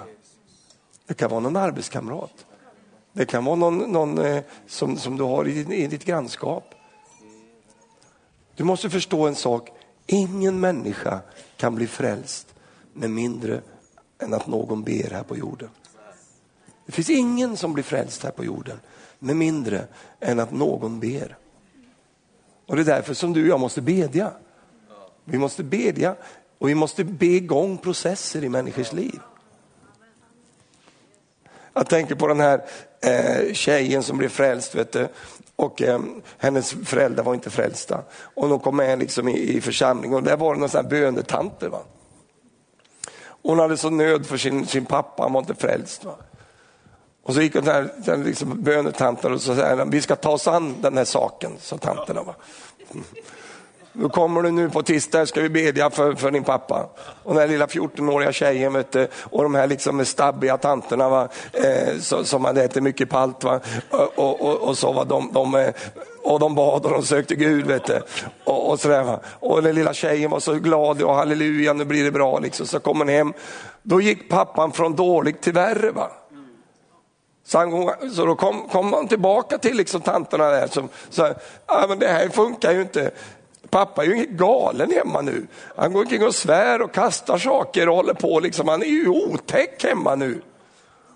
Det 1.08 1.14
kan 1.14 1.30
vara 1.30 1.40
någon 1.40 1.56
arbetskamrat. 1.56 2.46
Det 3.14 3.26
kan 3.26 3.46
vara 3.46 3.56
någon, 3.56 3.78
någon 3.78 4.18
eh, 4.18 4.44
som, 4.68 4.98
som 4.98 5.18
du 5.18 5.24
har 5.24 5.48
i, 5.48 5.76
i 5.84 5.88
ditt 5.88 6.06
grannskap. 6.06 6.76
Du 8.56 8.64
måste 8.64 8.90
förstå 8.90 9.28
en 9.28 9.36
sak. 9.36 9.70
Ingen 10.06 10.60
människa 10.60 11.22
kan 11.58 11.76
bli 11.76 11.88
frälst 11.88 12.56
med 12.94 13.10
mindre 13.10 13.62
än 14.20 14.34
att 14.34 14.48
någon 14.48 14.84
ber 14.84 15.10
här 15.12 15.24
på 15.24 15.38
jorden. 15.38 15.70
Det 16.88 16.94
finns 16.94 17.10
ingen 17.10 17.58
som 17.58 17.74
blir 17.74 17.84
frälst 17.84 18.24
här 18.24 18.32
på 18.32 18.46
jorden 18.46 18.80
med 19.20 19.36
mindre 19.36 19.88
än 20.20 20.40
att 20.40 20.52
någon 20.52 21.00
ber. 21.00 21.38
Och 22.66 22.76
Det 22.76 22.82
är 22.82 22.86
därför 22.86 23.14
som 23.14 23.34
du 23.34 23.42
och 23.44 23.48
jag 23.48 23.60
måste 23.60 23.82
bedja. 23.82 24.32
Vi 25.24 25.38
måste 25.38 25.64
bedja 25.64 26.16
och 26.58 26.70
vi 26.70 26.76
måste 26.76 27.04
be 27.04 27.26
igång 27.26 27.78
processer 27.78 28.44
i 28.44 28.50
människors 28.50 28.94
liv. 28.94 29.20
Jag 31.74 31.90
tänker 31.90 32.16
på 32.16 32.28
den 32.28 32.40
här 32.40 32.62
eh, 33.02 33.54
tjejen 33.54 34.04
som 34.04 34.18
blev 34.18 34.30
frälst. 34.30 34.76
Vet 34.76 34.92
du? 34.92 35.08
Och 35.56 35.82
eh, 35.82 36.00
hennes 36.38 36.72
föräldrar 36.72 37.24
var 37.24 37.34
inte 37.34 37.50
frälsta. 37.50 38.04
Och 38.12 38.50
de 38.50 38.60
kom 38.60 38.78
med 38.78 39.00
liksom 39.00 39.28
i, 39.28 39.58
i 39.58 39.62
församlingen 39.62 40.18
och 40.18 40.24
där 40.24 40.38
var 40.38 40.56
det 40.56 40.60
någon 40.60 40.90
bönetanter. 40.90 41.70
Va? 41.70 41.82
Hon 43.42 43.60
hade 43.60 43.78
så 43.78 43.90
nöd 43.90 44.26
för 44.26 44.38
sin, 44.38 44.68
sin 44.68 44.86
pappa, 44.86 45.24
han 45.24 45.34
var 45.34 45.40
inte 45.42 45.56
frälst. 45.56 46.06
Va? 46.06 46.16
Och 47.28 47.34
så 47.34 47.42
gick 47.42 47.54
den 47.54 47.68
här 47.68 47.90
den 47.98 48.24
liksom 48.24 48.64
bönetanten 48.64 49.34
och 49.34 49.42
så 49.42 49.56
sa 49.56 49.86
vi 49.86 50.02
ska 50.02 50.16
ta 50.16 50.30
oss 50.30 50.48
an 50.48 50.76
den 50.82 50.98
här 50.98 51.06
saken, 51.06 51.52
sa 51.60 51.78
tanterna. 51.78 52.24
Va? 52.24 52.36
Mm. 52.92 53.04
Då 53.94 54.10
kommer 54.10 54.42
du 54.42 54.52
nu 54.52 54.70
på 54.70 54.84
tisdag, 54.84 55.26
ska 55.26 55.42
vi 55.42 55.50
bedja 55.50 55.90
för, 55.90 56.16
för 56.16 56.32
din 56.32 56.44
pappa. 56.44 56.90
Och 57.24 57.34
den 57.34 57.42
här 57.42 57.48
lilla 57.48 57.66
14-åriga 57.66 58.32
tjejen 58.32 58.74
vet 58.74 58.92
du, 58.92 59.08
och 59.24 59.44
de 59.44 59.56
här 59.56 59.68
liksom 59.68 60.06
stabbiga 60.06 60.58
tanterna 60.58 61.10
va? 61.10 61.28
Eh, 61.54 62.00
så, 62.00 62.24
som 62.24 62.46
hade 62.46 62.64
ätit 62.64 62.84
mycket 62.84 63.10
palt. 63.10 63.44
Va? 63.44 63.60
Och, 63.90 64.20
och, 64.20 64.42
och, 64.42 64.56
och 64.56 64.78
så 64.78 64.92
var 64.92 65.06
de, 65.06 65.32
de 65.34 65.56
eh, 65.56 65.74
och 66.24 66.40
de 66.40 66.56
bad 66.56 66.86
och 66.86 66.92
de 66.92 67.04
sökte 67.04 67.36
Gud. 67.36 67.66
Vet 67.66 67.86
du. 67.86 68.02
Och, 68.44 68.70
och, 68.70 68.80
sådär, 68.80 69.04
va? 69.04 69.20
och 69.26 69.62
den 69.62 69.76
lilla 69.76 69.94
tjejen 69.94 70.32
var 70.32 70.40
så 70.40 70.54
glad 70.54 71.02
och 71.02 71.16
halleluja, 71.16 71.74
nu 71.74 71.86
blir 71.86 72.04
det 72.04 72.12
bra. 72.12 72.40
Liksom. 72.40 72.68
Så 72.68 72.80
kom 72.80 72.98
hon 72.98 73.10
hem. 73.10 73.34
Då 73.84 74.02
gick 74.02 74.30
pappan 74.30 74.72
från 74.72 74.96
dåligt 74.96 75.42
till 75.42 75.54
värre. 75.54 75.92
Va? 75.92 76.12
Så, 77.48 77.58
han, 77.58 78.12
så 78.12 78.26
då 78.26 78.36
kom, 78.36 78.68
kom 78.70 78.94
han 78.94 79.08
tillbaka 79.08 79.58
till 79.58 79.78
liksom 79.78 80.02
tanterna 80.02 80.50
där 80.50 80.68
som 80.68 80.90
sa, 81.10 81.34
ah, 81.66 81.88
men 81.88 82.00
det 82.00 82.08
här 82.08 82.30
funkar 82.30 82.72
ju 82.72 82.82
inte. 82.82 83.12
Pappa 83.70 84.04
är 84.04 84.08
ju 84.08 84.26
galen 84.26 84.92
hemma 84.92 85.22
nu. 85.22 85.48
Han 85.76 85.94
går 85.94 86.00
omkring 86.00 86.26
och 86.26 86.36
svär 86.36 86.82
och 86.82 86.94
kastar 86.94 87.38
saker 87.38 87.90
och 87.90 87.96
håller 87.96 88.14
på. 88.14 88.40
Liksom. 88.40 88.68
Han 88.68 88.82
är 88.82 88.88
ju 88.88 89.08
otäck 89.08 89.84
hemma 89.84 90.16
nu. 90.16 90.42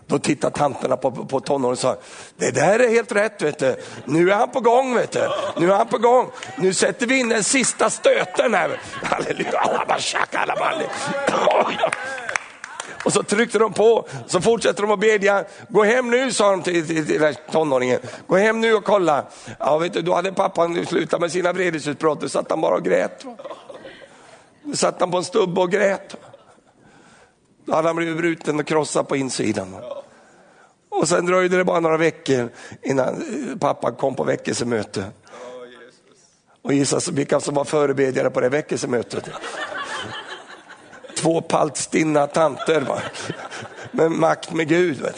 Då 0.07 0.19
tittar 0.19 0.49
tanterna 0.49 0.97
på, 0.97 1.11
på 1.11 1.39
tonåringen 1.39 1.71
och 1.71 1.79
sa, 1.79 1.95
det 2.37 2.51
där 2.51 2.79
är 2.79 2.89
helt 2.89 3.11
rätt, 3.11 3.41
vet 3.41 3.59
du. 3.59 3.75
nu 4.05 4.31
är 4.31 4.35
han 4.35 4.51
på 4.51 4.59
gång. 4.59 4.95
Vet 4.95 5.11
du. 5.11 5.29
Nu 5.57 5.71
är 5.71 5.75
han 5.75 5.87
på 5.87 5.97
gång. 5.97 6.31
Nu 6.57 6.73
sätter 6.73 7.07
vi 7.07 7.19
in 7.19 7.29
den 7.29 7.43
sista 7.43 7.89
stöten 7.89 8.53
här. 8.53 8.81
Halleluja, 9.03 9.85
och 13.05 13.13
så 13.13 13.23
tryckte 13.23 13.59
de 13.59 13.73
på, 13.73 14.07
så 14.27 14.41
fortsätter 14.41 14.81
de 14.81 14.91
att 14.91 14.99
bedja. 14.99 15.45
Gå 15.69 15.83
hem 15.83 16.09
nu, 16.09 16.31
sa 16.31 16.51
de 16.51 16.61
till, 16.61 16.87
till, 16.87 17.07
till 17.07 17.35
tonåringen. 17.51 17.99
Gå 18.27 18.35
hem 18.35 18.61
nu 18.61 18.73
och 18.73 18.83
kolla. 18.83 19.25
Ja, 19.59 19.77
vet 19.77 19.93
du, 19.93 20.01
då 20.01 20.13
hade 20.13 20.31
pappan 20.31 20.85
slutat 20.85 21.21
med 21.21 21.31
sina 21.31 21.53
vredesutbrott, 21.53 22.21
då 22.21 22.29
satt 22.29 22.49
han 22.49 22.61
bara 22.61 22.75
och 22.75 22.83
grät. 22.83 23.25
Då 24.63 24.75
satt 24.75 24.99
han 24.99 25.11
på 25.11 25.17
en 25.17 25.23
stubbe 25.23 25.61
och 25.61 25.71
grät. 25.71 26.15
Då 27.65 27.75
hade 27.75 27.87
han 27.89 27.95
blivit 27.95 28.17
bruten 28.17 28.59
och 28.59 28.67
krossad 28.67 29.07
på 29.07 29.15
insidan. 29.15 29.75
Och 30.89 31.07
sen 31.07 31.25
dröjde 31.25 31.57
det 31.57 31.63
bara 31.63 31.79
några 31.79 31.97
veckor 31.97 32.49
innan 32.81 33.23
pappa 33.59 33.91
kom 33.91 34.15
på 34.15 34.23
väckelsemöte. 34.23 35.05
Och 36.61 36.73
gissa 36.73 37.11
vilka 37.11 37.39
som 37.39 37.55
var 37.55 37.65
förebedjare 37.65 38.29
på 38.29 38.41
det 38.41 38.49
väckelsemötet 38.49 39.29
två 41.21 41.41
paltstinna 41.41 42.27
tanter 42.27 42.81
va? 42.81 43.01
med 43.91 44.11
makt 44.11 44.53
med 44.53 44.67
Gud. 44.67 45.01
Vet 45.01 45.15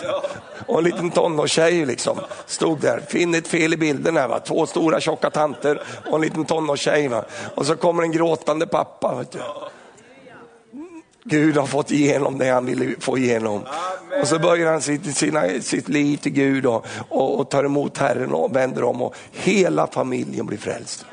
Och 0.65 0.77
en 0.77 0.83
liten 0.83 1.11
tonårstjej 1.11 1.85
liksom, 1.85 2.19
stod 2.45 2.79
där, 2.79 3.01
finn 3.07 3.35
ett 3.35 3.47
fel 3.47 3.73
i 3.73 3.77
bilden 3.77 4.17
här, 4.17 4.27
va? 4.27 4.39
två 4.39 4.65
stora 4.65 4.99
tjocka 4.99 5.29
tanter 5.29 5.81
och 6.09 6.15
en 6.15 6.21
liten 6.21 6.45
tonårstjej. 6.45 7.07
Va? 7.07 7.25
Och 7.55 7.65
så 7.65 7.75
kommer 7.75 8.03
en 8.03 8.11
gråtande 8.11 8.67
pappa. 8.67 9.15
Vet 9.15 9.31
du. 9.31 9.39
Gud 11.25 11.57
har 11.57 11.65
fått 11.65 11.91
igenom 11.91 12.37
det 12.37 12.49
han 12.49 12.65
ville 12.65 12.95
få 12.99 13.17
igenom. 13.17 13.61
Och 14.21 14.27
så 14.27 14.39
börjar 14.39 14.71
han 14.71 14.81
sitt, 14.81 15.17
sina, 15.17 15.61
sitt 15.61 15.89
liv 15.89 16.17
till 16.17 16.31
Gud 16.31 16.65
och, 16.65 16.85
och, 17.09 17.39
och 17.39 17.49
tar 17.49 17.63
emot 17.63 17.97
Herren 17.97 18.33
och 18.33 18.55
vänder 18.55 18.83
om 18.83 19.01
och 19.01 19.15
hela 19.31 19.87
familjen 19.87 20.45
blir 20.45 20.57
frälst. 20.57 21.05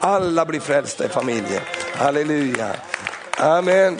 Alla 0.00 0.46
blir 0.46 0.60
frälsta 0.60 1.04
i 1.04 1.08
familjen. 1.08 1.62
Halleluja. 1.94 2.70
Amen. 3.38 3.98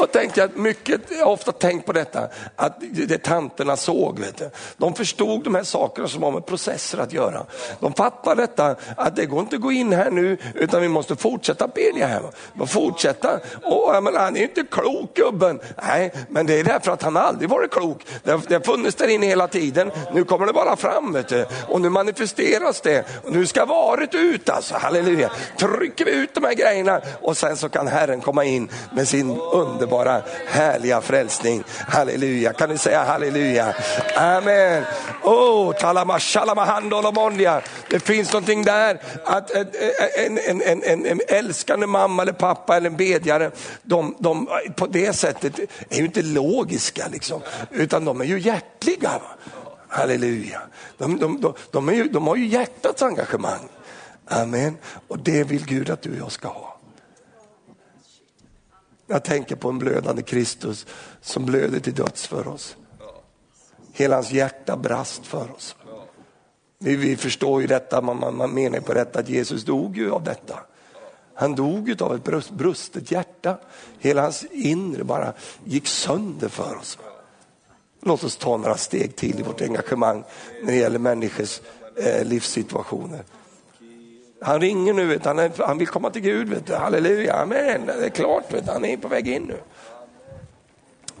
Och 0.00 0.12
tänkte 0.12 0.44
att 0.44 0.56
mycket, 0.56 1.00
jag 1.10 1.24
har 1.24 1.32
ofta 1.32 1.52
tänkt 1.52 1.86
på 1.86 1.92
detta, 1.92 2.28
att 2.56 2.76
det 2.92 3.18
tanterna 3.18 3.76
såg, 3.76 4.18
vet 4.18 4.36
du. 4.36 4.50
de 4.76 4.94
förstod 4.94 5.44
de 5.44 5.54
här 5.54 5.62
sakerna 5.62 6.08
som 6.08 6.22
har 6.22 6.30
med 6.30 6.46
processer 6.46 6.98
att 6.98 7.12
göra. 7.12 7.46
De 7.80 7.92
fattar 7.92 8.36
detta, 8.36 8.76
att 8.96 9.16
det 9.16 9.26
går 9.26 9.40
inte 9.40 9.56
att 9.56 9.62
gå 9.62 9.72
in 9.72 9.92
här 9.92 10.10
nu, 10.10 10.38
utan 10.54 10.82
vi 10.82 10.88
måste 10.88 11.16
fortsätta 11.16 11.68
bedja 11.68 12.06
här. 12.06 12.22
Fortsätta. 12.66 13.40
Och, 13.62 13.94
jag 13.94 14.02
menar, 14.02 14.20
han 14.20 14.36
är 14.36 14.42
inte 14.42 14.64
klok 14.70 15.14
gubben. 15.14 15.60
Nej, 15.88 16.12
men 16.28 16.46
det 16.46 16.60
är 16.60 16.64
därför 16.64 16.92
att 16.92 17.02
han 17.02 17.16
aldrig 17.16 17.50
varit 17.50 17.70
klok. 17.70 18.06
Det 18.24 18.30
har, 18.30 18.40
det 18.48 18.54
har 18.54 18.60
funnits 18.60 18.96
där 18.96 19.08
inne 19.08 19.26
hela 19.26 19.48
tiden. 19.48 19.90
Nu 20.14 20.24
kommer 20.24 20.46
det 20.46 20.52
bara 20.52 20.76
fram, 20.76 21.12
vet 21.12 21.28
du. 21.28 21.46
och 21.68 21.80
nu 21.80 21.88
manifesteras 21.88 22.80
det. 22.80 23.04
Och 23.24 23.32
nu 23.32 23.46
ska 23.46 23.64
varet 23.64 24.14
ut, 24.14 24.48
alltså. 24.48 24.74
halleluja. 24.74 25.30
Trycker 25.58 26.04
vi 26.04 26.10
ut 26.10 26.34
de 26.34 26.44
här 26.44 26.54
grejerna 26.54 27.00
och 27.22 27.36
sen 27.36 27.56
så 27.56 27.68
kan 27.68 27.88
Herren 27.88 28.20
komma 28.20 28.44
in 28.44 28.68
med 28.92 29.08
sin 29.08 29.30
under 29.52 29.87
underbara 29.88 30.22
härliga 30.46 31.00
frälsning. 31.00 31.64
Halleluja, 31.88 32.52
kan 32.52 32.68
du 32.68 32.78
säga 32.78 33.04
halleluja? 33.04 33.74
Amen. 34.16 34.84
Oh, 35.22 35.74
Det 37.90 38.00
finns 38.00 38.32
någonting 38.32 38.64
där, 38.64 39.00
att 39.24 39.50
en, 39.50 40.38
en, 40.38 40.62
en, 40.62 40.82
en, 40.82 41.06
en 41.06 41.20
älskande 41.28 41.86
mamma 41.86 42.22
eller 42.22 42.32
pappa 42.32 42.76
eller 42.76 42.90
en 42.90 42.96
bedjare, 42.96 43.50
de, 43.82 44.16
de, 44.18 44.48
på 44.76 44.86
det 44.86 45.12
sättet 45.12 45.58
är 45.90 45.98
ju 45.98 46.04
inte 46.04 46.22
logiska, 46.22 47.08
liksom, 47.12 47.40
utan 47.70 48.04
de 48.04 48.20
är 48.20 48.24
ju 48.24 48.38
hjärtliga. 48.40 49.10
Halleluja. 49.88 50.60
De, 50.98 51.18
de, 51.18 51.40
de, 51.40 51.54
de, 51.70 51.88
är 51.88 51.92
ju, 51.92 52.08
de 52.08 52.26
har 52.26 52.36
ju 52.36 52.46
hjärtats 52.46 53.02
engagemang. 53.02 53.68
Amen. 54.28 54.76
Och 55.08 55.18
det 55.18 55.44
vill 55.44 55.66
Gud 55.66 55.90
att 55.90 56.02
du 56.02 56.10
och 56.10 56.18
jag 56.18 56.32
ska 56.32 56.48
ha. 56.48 56.77
Jag 59.10 59.24
tänker 59.24 59.56
på 59.56 59.68
en 59.68 59.78
blödande 59.78 60.22
Kristus 60.22 60.86
som 61.20 61.46
blöder 61.46 61.80
till 61.80 61.94
döds 61.94 62.26
för 62.26 62.48
oss. 62.48 62.76
Hela 63.92 64.14
hans 64.14 64.32
hjärta 64.32 64.76
brast 64.76 65.26
för 65.26 65.50
oss. 65.56 65.76
Vi, 66.78 66.96
vi 66.96 67.16
förstår 67.16 67.60
ju 67.60 67.66
detta, 67.66 68.00
man, 68.00 68.20
man, 68.20 68.36
man 68.36 68.50
menar 68.50 68.80
på 68.80 68.94
detta 68.94 69.18
att 69.18 69.28
Jesus 69.28 69.64
dog 69.64 69.96
ju 69.96 70.12
av 70.12 70.24
detta. 70.24 70.60
Han 71.34 71.54
dog 71.54 71.88
ju 71.88 71.96
av 72.00 72.14
ett 72.14 72.24
brust, 72.24 72.50
brustet 72.50 73.10
hjärta. 73.10 73.58
Hela 73.98 74.22
hans 74.22 74.44
inre 74.44 75.04
bara 75.04 75.32
gick 75.64 75.86
sönder 75.86 76.48
för 76.48 76.76
oss. 76.76 76.98
Låt 78.00 78.24
oss 78.24 78.36
ta 78.36 78.56
några 78.56 78.76
steg 78.76 79.16
till 79.16 79.40
i 79.40 79.42
vårt 79.42 79.60
engagemang 79.60 80.24
när 80.62 80.72
det 80.72 80.78
gäller 80.78 80.98
människors 80.98 81.60
eh, 81.96 82.24
livssituationer. 82.24 83.24
Han 84.40 84.60
ringer 84.60 84.92
nu, 84.92 85.06
vet, 85.06 85.24
han, 85.24 85.38
är, 85.38 85.52
han 85.58 85.78
vill 85.78 85.88
komma 85.88 86.10
till 86.10 86.22
Gud. 86.22 86.48
Vet, 86.48 86.68
halleluja, 86.68 87.34
amen, 87.34 87.86
det 87.86 88.04
är 88.04 88.08
klart, 88.08 88.54
vet, 88.54 88.68
han 88.68 88.84
är 88.84 88.96
på 88.96 89.08
väg 89.08 89.28
in 89.28 89.42
nu. 89.42 89.56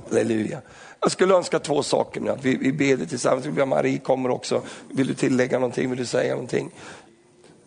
Halleluja. 0.08 0.60
Jag 1.00 1.12
skulle 1.12 1.34
önska 1.34 1.58
två 1.58 1.82
saker 1.82 2.20
nu, 2.20 2.30
att 2.30 2.44
vi, 2.44 2.56
vi 2.56 2.72
ber 2.72 3.06
tillsammans. 3.06 3.46
Marie 3.66 3.98
kommer 3.98 4.30
också. 4.30 4.62
Vill 4.88 5.06
du 5.06 5.14
tillägga 5.14 5.58
någonting? 5.58 5.90
Vill 5.90 5.98
du 5.98 6.06
säga 6.06 6.32
någonting? 6.32 6.70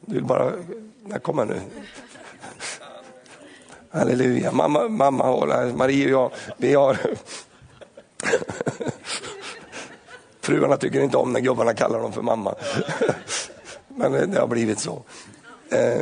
Du 0.01 0.13
vill 0.13 0.23
bara, 0.23 0.51
nej, 1.05 1.19
kom 1.19 1.47
nu. 1.47 1.61
Halleluja, 3.89 4.51
mamma, 4.51 4.87
mamma 4.87 5.25
Marie 5.75 6.05
och 6.05 6.11
jag, 6.11 6.31
vi 6.57 6.73
har 6.73 6.97
Fruarna 10.41 10.77
tycker 10.77 11.01
inte 11.01 11.17
om 11.17 11.33
när 11.33 11.39
gubbarna 11.39 11.73
kallar 11.73 11.99
dem 11.99 12.13
för 12.13 12.21
mamma. 12.21 12.55
Men 13.87 14.31
det 14.31 14.39
har 14.39 14.47
blivit 14.47 14.79
så. 14.79 15.03
Eh, 15.71 16.01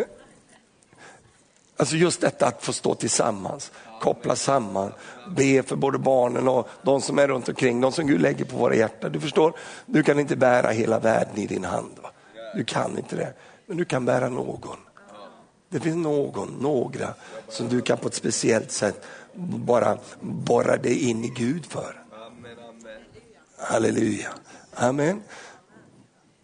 alltså 1.77 1.95
just 1.95 2.21
detta 2.21 2.47
att 2.47 2.63
få 2.63 2.73
stå 2.73 2.95
tillsammans, 2.95 3.71
koppla 4.01 4.35
samman, 4.35 4.91
be 5.27 5.63
för 5.63 5.75
både 5.75 5.97
barnen 5.97 6.47
och 6.47 6.69
de 6.81 7.01
som 7.01 7.19
är 7.19 7.27
runt 7.27 7.49
omkring, 7.49 7.81
de 7.81 7.91
som 7.91 8.07
Gud 8.07 8.21
lägger 8.21 8.45
på 8.45 8.57
våra 8.57 8.75
hjärtan. 8.75 9.11
Du 9.11 9.19
förstår, 9.19 9.53
du 9.85 10.03
kan 10.03 10.19
inte 10.19 10.35
bära 10.35 10.71
hela 10.71 10.99
världen 10.99 11.37
i 11.37 11.47
din 11.47 11.63
hand. 11.63 11.91
Va? 12.01 12.11
Du 12.55 12.63
kan 12.63 12.97
inte 12.97 13.15
det, 13.15 13.33
men 13.65 13.77
du 13.77 13.85
kan 13.85 14.05
bära 14.05 14.29
någon. 14.29 14.77
Det 15.69 15.79
finns 15.79 15.95
någon, 15.95 16.57
några 16.59 17.13
som 17.47 17.69
du 17.69 17.81
kan 17.81 17.97
på 17.97 18.07
ett 18.07 18.13
speciellt 18.13 18.71
sätt 18.71 19.05
bara 19.33 19.97
borra 20.21 20.77
dig 20.77 21.09
in 21.09 21.23
i 21.23 21.29
Gud 21.29 21.65
för. 21.65 22.03
Halleluja. 23.57 24.29
Amen. 24.73 25.21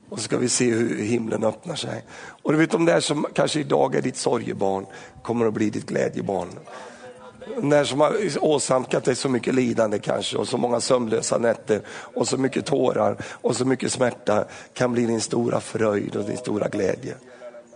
Och 0.09 0.17
så 0.17 0.23
ska 0.23 0.37
vi 0.37 0.49
se 0.49 0.71
hur 0.71 1.03
himlen 1.03 1.43
öppnar 1.43 1.75
sig. 1.75 2.03
Och 2.43 2.51
du 2.51 2.57
vet 2.57 2.71
de 2.71 2.85
där 2.85 2.99
som 2.99 3.25
kanske 3.33 3.59
idag 3.59 3.95
är 3.95 4.01
ditt 4.01 4.17
sorgebarn 4.17 4.85
kommer 5.23 5.45
att 5.45 5.53
bli 5.53 5.69
ditt 5.69 5.85
glädjebarn. 5.85 6.49
De 7.55 7.69
där 7.69 7.83
som 7.83 7.99
har 7.99 8.15
åsamkat 8.41 9.03
dig 9.03 9.15
så 9.15 9.29
mycket 9.29 9.55
lidande 9.55 9.99
kanske 9.99 10.37
och 10.37 10.47
så 10.47 10.57
många 10.57 10.81
sömnlösa 10.81 11.37
nätter 11.37 11.81
och 11.87 12.27
så 12.27 12.37
mycket 12.37 12.65
tårar 12.65 13.17
och 13.25 13.55
så 13.55 13.65
mycket 13.65 13.91
smärta 13.91 14.45
kan 14.73 14.93
bli 14.93 15.05
din 15.05 15.21
stora 15.21 15.59
fröjd 15.59 16.15
och 16.15 16.23
din 16.23 16.37
stora 16.37 16.67
glädje. 16.67 17.15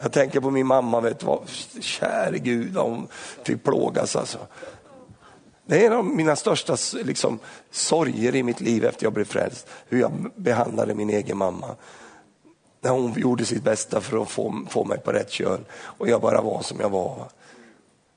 Jag 0.01 0.11
tänker 0.11 0.39
på 0.39 0.51
min 0.51 0.67
mamma, 0.67 1.01
vet 1.01 1.19
du 1.19 1.25
vad, 1.25 1.49
käre 1.79 2.37
Gud, 2.37 2.77
hon 2.77 3.07
fick 3.43 3.63
plågas 3.63 4.15
alltså. 4.15 4.37
Det 5.65 5.85
är 5.85 5.87
en 5.87 5.93
av 5.93 6.05
mina 6.05 6.35
största 6.35 6.77
liksom, 7.03 7.39
sorger 7.71 8.35
i 8.35 8.43
mitt 8.43 8.61
liv 8.61 8.85
efter 8.85 9.05
jag 9.05 9.13
blev 9.13 9.25
frälst. 9.25 9.67
Hur 9.87 9.99
jag 9.99 10.11
behandlade 10.35 10.95
min 10.95 11.09
egen 11.09 11.37
mamma. 11.37 11.75
När 12.81 12.91
hon 12.91 13.13
gjorde 13.13 13.45
sitt 13.45 13.63
bästa 13.63 14.01
för 14.01 14.21
att 14.21 14.29
få, 14.29 14.65
få 14.69 14.83
mig 14.83 14.99
på 14.99 15.11
rätt 15.11 15.31
köl 15.31 15.59
och 15.71 16.09
jag 16.09 16.21
bara 16.21 16.41
var 16.41 16.61
som 16.61 16.79
jag 16.79 16.89
var. 16.89 17.25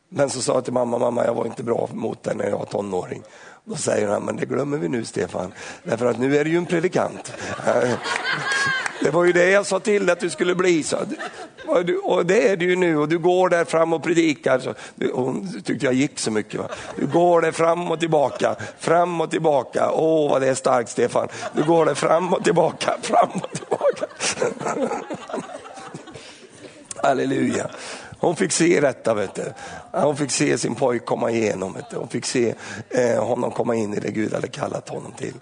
Men 0.09 0.31
så 0.31 0.41
sa 0.41 0.55
jag 0.55 0.65
till 0.65 0.73
mamma, 0.73 0.99
mamma 0.99 1.25
jag 1.25 1.35
var 1.35 1.47
inte 1.47 1.63
bra 1.63 1.89
mot 1.93 2.23
dig 2.23 2.37
när 2.37 2.49
jag 2.49 2.59
var 2.59 2.65
tonåring. 2.65 3.23
Då 3.65 3.77
säger 3.77 4.09
han, 4.09 4.23
men 4.23 4.37
det 4.37 4.47
glömmer 4.47 4.79
vi 4.79 4.89
nu 4.89 5.05
Stefan, 5.05 5.53
därför 5.83 6.07
att 6.07 6.19
nu 6.19 6.37
är 6.37 6.45
du 6.45 6.51
ju 6.51 6.57
en 6.57 6.67
predikant. 6.67 7.33
Det 9.03 9.11
var 9.11 9.25
ju 9.25 9.33
det 9.33 9.51
jag 9.51 9.67
sa 9.67 9.81
till 9.81 10.11
att 10.11 10.21
du 10.21 10.31
skulle 10.31 10.55
bli. 10.55 10.83
Så. 10.83 10.97
Och 12.03 12.27
det 12.27 12.49
är 12.49 12.57
du 12.57 12.65
ju 12.65 12.77
nu 12.77 12.99
och 12.99 13.09
du 13.09 13.19
går 13.19 13.49
där 13.49 13.65
fram 13.65 13.93
och 13.93 14.03
predikar. 14.03 14.59
Så. 14.59 14.75
Hon 15.13 15.63
tyckte 15.63 15.87
jag 15.87 15.95
gick 15.95 16.19
så 16.19 16.31
mycket. 16.31 16.61
Va? 16.61 16.69
Du 16.97 17.07
går 17.07 17.41
där 17.41 17.53
fram 17.53 17.91
och 17.91 18.01
tillbaka, 18.01 18.57
fram 18.79 19.21
och 19.21 19.31
tillbaka. 19.31 19.91
Åh 19.93 20.31
vad 20.31 20.41
det 20.41 20.49
är 20.49 20.55
starkt 20.55 20.91
Stefan. 20.91 21.29
Du 21.53 21.65
går 21.65 21.87
där 21.87 21.95
fram 21.95 22.33
och 22.33 22.45
tillbaka, 22.45 22.95
fram 23.03 23.31
och 23.31 23.51
tillbaka. 23.53 23.72
Halleluja. 27.03 27.71
Hon 28.19 28.37
fick 28.37 28.53
se 28.53 28.81
detta, 28.81 29.15
vet 29.15 29.35
du. 29.35 29.53
hon 29.93 30.17
fick 30.17 30.31
se 30.31 30.59
sin 30.59 30.75
pojk 30.75 31.05
komma 31.05 31.31
igenom. 31.31 31.73
Vet 31.73 31.91
du. 31.91 31.97
Hon 31.97 32.09
fick 32.09 32.27
se 32.27 32.55
eh, 32.91 33.25
honom 33.25 33.51
komma 33.51 33.75
in 33.75 33.95
i 33.95 34.01
det 34.01 34.11
Gud 34.11 34.35
hade 34.35 34.49
kallat 34.49 34.89
honom 34.89 35.13
till. 35.13 35.35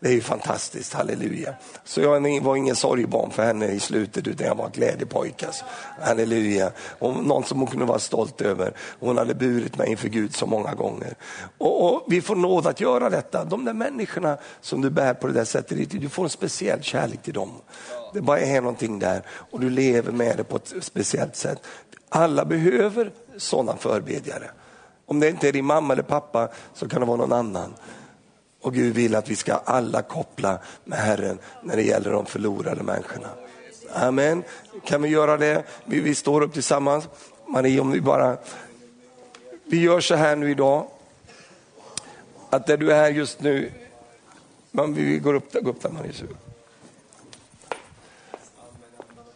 Det 0.00 0.08
är 0.08 0.12
ju 0.12 0.20
fantastiskt, 0.20 0.94
halleluja. 0.94 1.54
Så 1.84 2.00
jag 2.00 2.40
var 2.40 2.56
ingen 2.56 2.76
sorgbarn 2.76 3.30
för 3.30 3.44
henne 3.44 3.66
i 3.66 3.80
slutet 3.80 4.26
utan 4.26 4.46
jag 4.46 4.54
var 4.54 4.68
glädjepojk. 4.68 5.42
Alltså. 5.42 5.64
Halleluja. 6.00 6.70
Och 6.98 7.24
någon 7.24 7.44
som 7.44 7.58
hon 7.58 7.66
kunde 7.66 7.84
vara 7.84 7.98
stolt 7.98 8.40
över. 8.40 8.72
Hon 9.00 9.18
hade 9.18 9.34
burit 9.34 9.78
mig 9.78 9.90
inför 9.90 10.08
Gud 10.08 10.34
så 10.34 10.46
många 10.46 10.74
gånger. 10.74 11.14
Och, 11.58 11.84
och, 11.84 12.04
Vi 12.08 12.20
får 12.20 12.36
nåd 12.36 12.66
att 12.66 12.80
göra 12.80 13.10
detta. 13.10 13.44
De 13.44 13.64
där 13.64 13.72
människorna 13.72 14.38
som 14.60 14.80
du 14.80 14.90
bär 14.90 15.14
på 15.14 15.26
det 15.26 15.32
där 15.32 15.44
sättet, 15.44 15.90
du 15.90 16.08
får 16.08 16.24
en 16.24 16.30
speciell 16.30 16.82
kärlek 16.82 17.22
till 17.22 17.34
dem. 17.34 17.50
Det 18.14 18.20
bara 18.20 18.40
är 18.40 18.60
någonting 18.60 18.98
där 18.98 19.22
och 19.28 19.60
du 19.60 19.70
lever 19.70 20.12
med 20.12 20.36
det 20.36 20.44
på 20.44 20.56
ett 20.56 20.74
speciellt 20.80 21.36
sätt. 21.36 21.62
Alla 22.08 22.44
behöver 22.44 23.12
sådana 23.36 23.76
förbedjare. 23.76 24.50
Om 25.06 25.20
det 25.20 25.28
inte 25.28 25.48
är 25.48 25.52
din 25.52 25.64
mamma 25.64 25.92
eller 25.92 26.02
pappa 26.02 26.48
så 26.74 26.88
kan 26.88 27.00
det 27.00 27.06
vara 27.06 27.16
någon 27.16 27.32
annan. 27.32 27.74
Och 28.64 28.74
Gud 28.74 28.94
vill 28.94 29.14
att 29.14 29.28
vi 29.28 29.36
ska 29.36 29.54
alla 29.54 30.02
koppla 30.02 30.58
med 30.84 30.98
Herren 30.98 31.38
när 31.62 31.76
det 31.76 31.82
gäller 31.82 32.12
de 32.12 32.26
förlorade 32.26 32.82
människorna. 32.82 33.28
Amen. 33.92 34.44
Kan 34.84 35.02
vi 35.02 35.08
göra 35.08 35.36
det? 35.36 35.62
Vi, 35.84 36.00
vi 36.00 36.14
står 36.14 36.40
upp 36.40 36.52
tillsammans. 36.52 37.08
Marie, 37.46 37.80
om 37.80 37.90
vi 37.90 38.00
bara... 38.00 38.36
Vi 39.64 39.80
gör 39.80 40.00
så 40.00 40.14
här 40.14 40.36
nu 40.36 40.50
idag. 40.50 40.86
Att 42.50 42.66
där 42.66 42.76
du 42.76 42.92
är 42.92 43.10
just 43.10 43.40
nu, 43.40 43.72
Man, 44.70 44.94
vi 44.94 45.18
går 45.18 45.34
upp 45.34 45.52
där, 45.52 45.68
upp 45.68 45.82
där 45.82 45.90
Marie. 45.90 46.12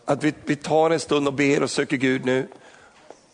Att 0.04 0.24
vi, 0.24 0.34
vi 0.44 0.56
tar 0.56 0.90
en 0.90 1.00
stund 1.00 1.26
och 1.26 1.34
ber 1.34 1.62
och 1.62 1.70
söker 1.70 1.96
Gud 1.96 2.24
nu 2.24 2.48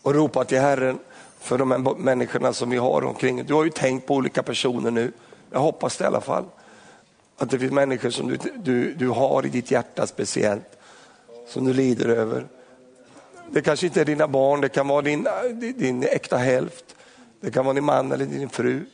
och 0.03 0.15
ropar 0.15 0.45
till 0.45 0.61
Herren 0.61 0.99
för 1.41 1.59
de 1.59 1.71
här 1.71 1.95
människorna 1.99 2.53
som 2.53 2.71
vi 2.71 2.77
har 2.77 3.05
omkring. 3.05 3.45
Du 3.45 3.55
har 3.55 3.65
ju 3.65 3.71
tänkt 3.71 4.07
på 4.07 4.15
olika 4.15 4.43
personer 4.43 4.91
nu. 4.91 5.13
Jag 5.55 5.61
hoppas 5.61 5.97
det 5.97 6.05
i 6.05 6.07
alla 6.07 6.21
fall. 6.21 6.45
Att 7.37 7.51
det 7.51 7.59
finns 7.59 7.73
människor 7.73 8.11
som 8.11 8.29
du, 8.29 8.39
du, 8.57 8.95
du 8.95 9.09
har 9.09 9.47
i 9.47 9.49
ditt 9.49 9.71
hjärta 9.71 10.07
speciellt, 10.07 10.79
som 11.49 11.65
du 11.65 11.73
lider 11.73 12.09
över. 12.09 12.47
Det 13.51 13.63
kanske 13.63 13.87
inte 13.87 14.01
är 14.01 14.05
dina 14.05 14.29
barn, 14.29 14.61
det 14.61 14.69
kan 14.69 14.89
vara 14.89 15.03
din, 15.03 15.29
din 15.77 16.03
äkta 16.03 16.37
hälft, 16.37 16.97
det 17.41 17.51
kan 17.51 17.65
vara 17.65 17.75
din 17.75 17.85
man 17.85 18.13
eller 18.13 18.27
din 18.27 18.49
fru. 18.49 18.87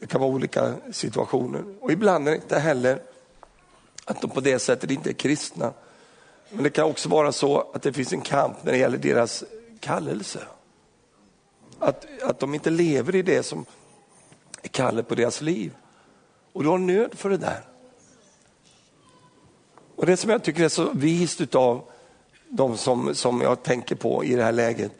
Det 0.00 0.06
kan 0.06 0.20
vara 0.20 0.30
olika 0.30 0.74
situationer. 0.92 1.64
Och 1.80 1.92
ibland 1.92 2.28
är 2.28 2.32
det 2.32 2.36
inte 2.36 2.58
heller 2.58 3.02
att 4.04 4.20
de 4.20 4.30
på 4.30 4.40
det 4.40 4.58
sättet 4.58 4.90
inte 4.90 5.10
är 5.10 5.14
kristna. 5.14 5.72
Men 6.50 6.62
det 6.62 6.70
kan 6.70 6.84
också 6.84 7.08
vara 7.08 7.32
så 7.32 7.70
att 7.74 7.82
det 7.82 7.92
finns 7.92 8.12
en 8.12 8.20
kamp 8.20 8.56
när 8.62 8.72
det 8.72 8.78
gäller 8.78 8.98
deras 8.98 9.44
kallelse. 9.80 10.40
Att, 11.78 12.06
att 12.22 12.38
de 12.38 12.54
inte 12.54 12.70
lever 12.70 13.14
i 13.14 13.22
det 13.22 13.42
som 13.42 13.66
kallet 14.68 15.08
på 15.08 15.14
deras 15.14 15.40
liv. 15.40 15.76
Och 16.52 16.62
du 16.62 16.68
har 16.68 16.78
nöd 16.78 17.14
för 17.14 17.30
det 17.30 17.36
där. 17.36 17.64
Och 19.96 20.06
Det 20.06 20.16
som 20.16 20.30
jag 20.30 20.44
tycker 20.44 20.64
är 20.64 20.68
så 20.68 20.90
vist 20.92 21.54
av 21.54 21.84
de 22.48 22.76
som, 22.76 23.14
som 23.14 23.40
jag 23.40 23.62
tänker 23.62 23.94
på 23.94 24.24
i 24.24 24.34
det 24.34 24.42
här 24.42 24.52
läget, 24.52 24.92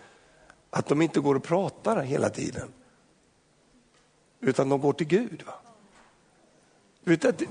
att 0.71 0.87
de 0.87 1.03
inte 1.03 1.21
går 1.21 1.35
och 1.35 1.43
pratar 1.43 2.03
hela 2.03 2.31
tiden. 2.31 2.73
Utan 4.41 4.69
de 4.69 4.81
går 4.81 4.93
till 4.93 5.07
Gud. 5.07 5.43
Va? 5.47 5.53
Vet, 7.05 7.25
att, 7.25 7.43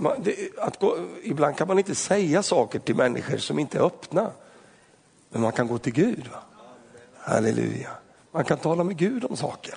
att 0.57 0.79
gå, 0.79 0.97
ibland 1.23 1.57
kan 1.57 1.67
man 1.67 1.77
inte 1.77 1.95
säga 1.95 2.43
saker 2.43 2.79
till 2.79 2.95
människor 2.95 3.37
som 3.37 3.59
inte 3.59 3.77
är 3.77 3.81
öppna. 3.81 4.31
Men 5.29 5.41
man 5.41 5.51
kan 5.51 5.67
gå 5.67 5.77
till 5.77 5.93
Gud. 5.93 6.27
Va? 6.31 6.39
Halleluja. 7.17 7.89
Man 8.31 8.45
kan 8.45 8.57
tala 8.57 8.83
med 8.83 8.97
Gud 8.97 9.25
om 9.25 9.35
saken. 9.35 9.75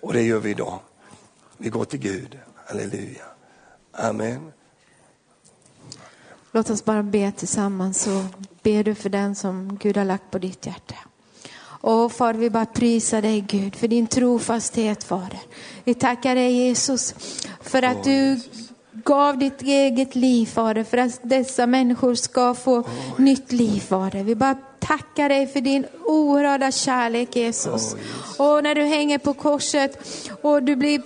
Och 0.00 0.12
det 0.12 0.22
gör 0.22 0.38
vi 0.38 0.50
idag. 0.50 0.78
Vi 1.58 1.68
går 1.68 1.84
till 1.84 1.98
Gud. 1.98 2.38
Halleluja. 2.66 3.24
Amen. 3.92 4.52
Låt 6.52 6.70
oss 6.70 6.84
bara 6.84 7.02
be 7.02 7.32
tillsammans 7.32 8.02
så 8.02 8.24
ber 8.62 8.84
du 8.84 8.94
för 8.94 9.08
den 9.08 9.34
som 9.34 9.78
Gud 9.80 9.96
har 9.96 10.04
lagt 10.04 10.30
på 10.30 10.38
ditt 10.38 10.66
hjärta. 10.66 10.94
Och 11.80 12.12
far, 12.12 12.34
vi 12.34 12.50
bara 12.50 12.66
prisar 12.66 13.22
dig 13.22 13.40
Gud 13.40 13.76
för 13.76 13.88
din 13.88 14.06
trofasthet 14.06 15.04
Fader. 15.04 15.40
Vi 15.84 15.94
tackar 15.94 16.34
dig 16.34 16.52
Jesus 16.52 17.14
för 17.60 17.82
att 17.82 18.04
du 18.04 18.40
gav 18.92 19.38
ditt 19.38 19.62
eget 19.62 20.14
liv 20.14 20.46
Fader 20.46 20.84
för 20.84 20.98
att 20.98 21.20
dessa 21.22 21.66
människor 21.66 22.14
ska 22.14 22.54
få 22.54 22.84
nytt 23.16 23.52
liv 23.52 23.80
Fader. 23.80 24.24
Vi 24.24 24.34
bara 24.34 24.56
tackar 24.78 25.28
dig 25.28 25.46
för 25.46 25.60
din 25.60 25.86
oerhörda 26.04 26.72
kärlek 26.72 27.36
Jesus. 27.36 27.96
Och 28.38 28.62
när 28.62 28.74
du 28.74 28.82
hänger 28.82 29.18
på 29.18 29.34
korset 29.34 29.98
och 30.42 30.62
du 30.62 30.76
blir 30.76 31.02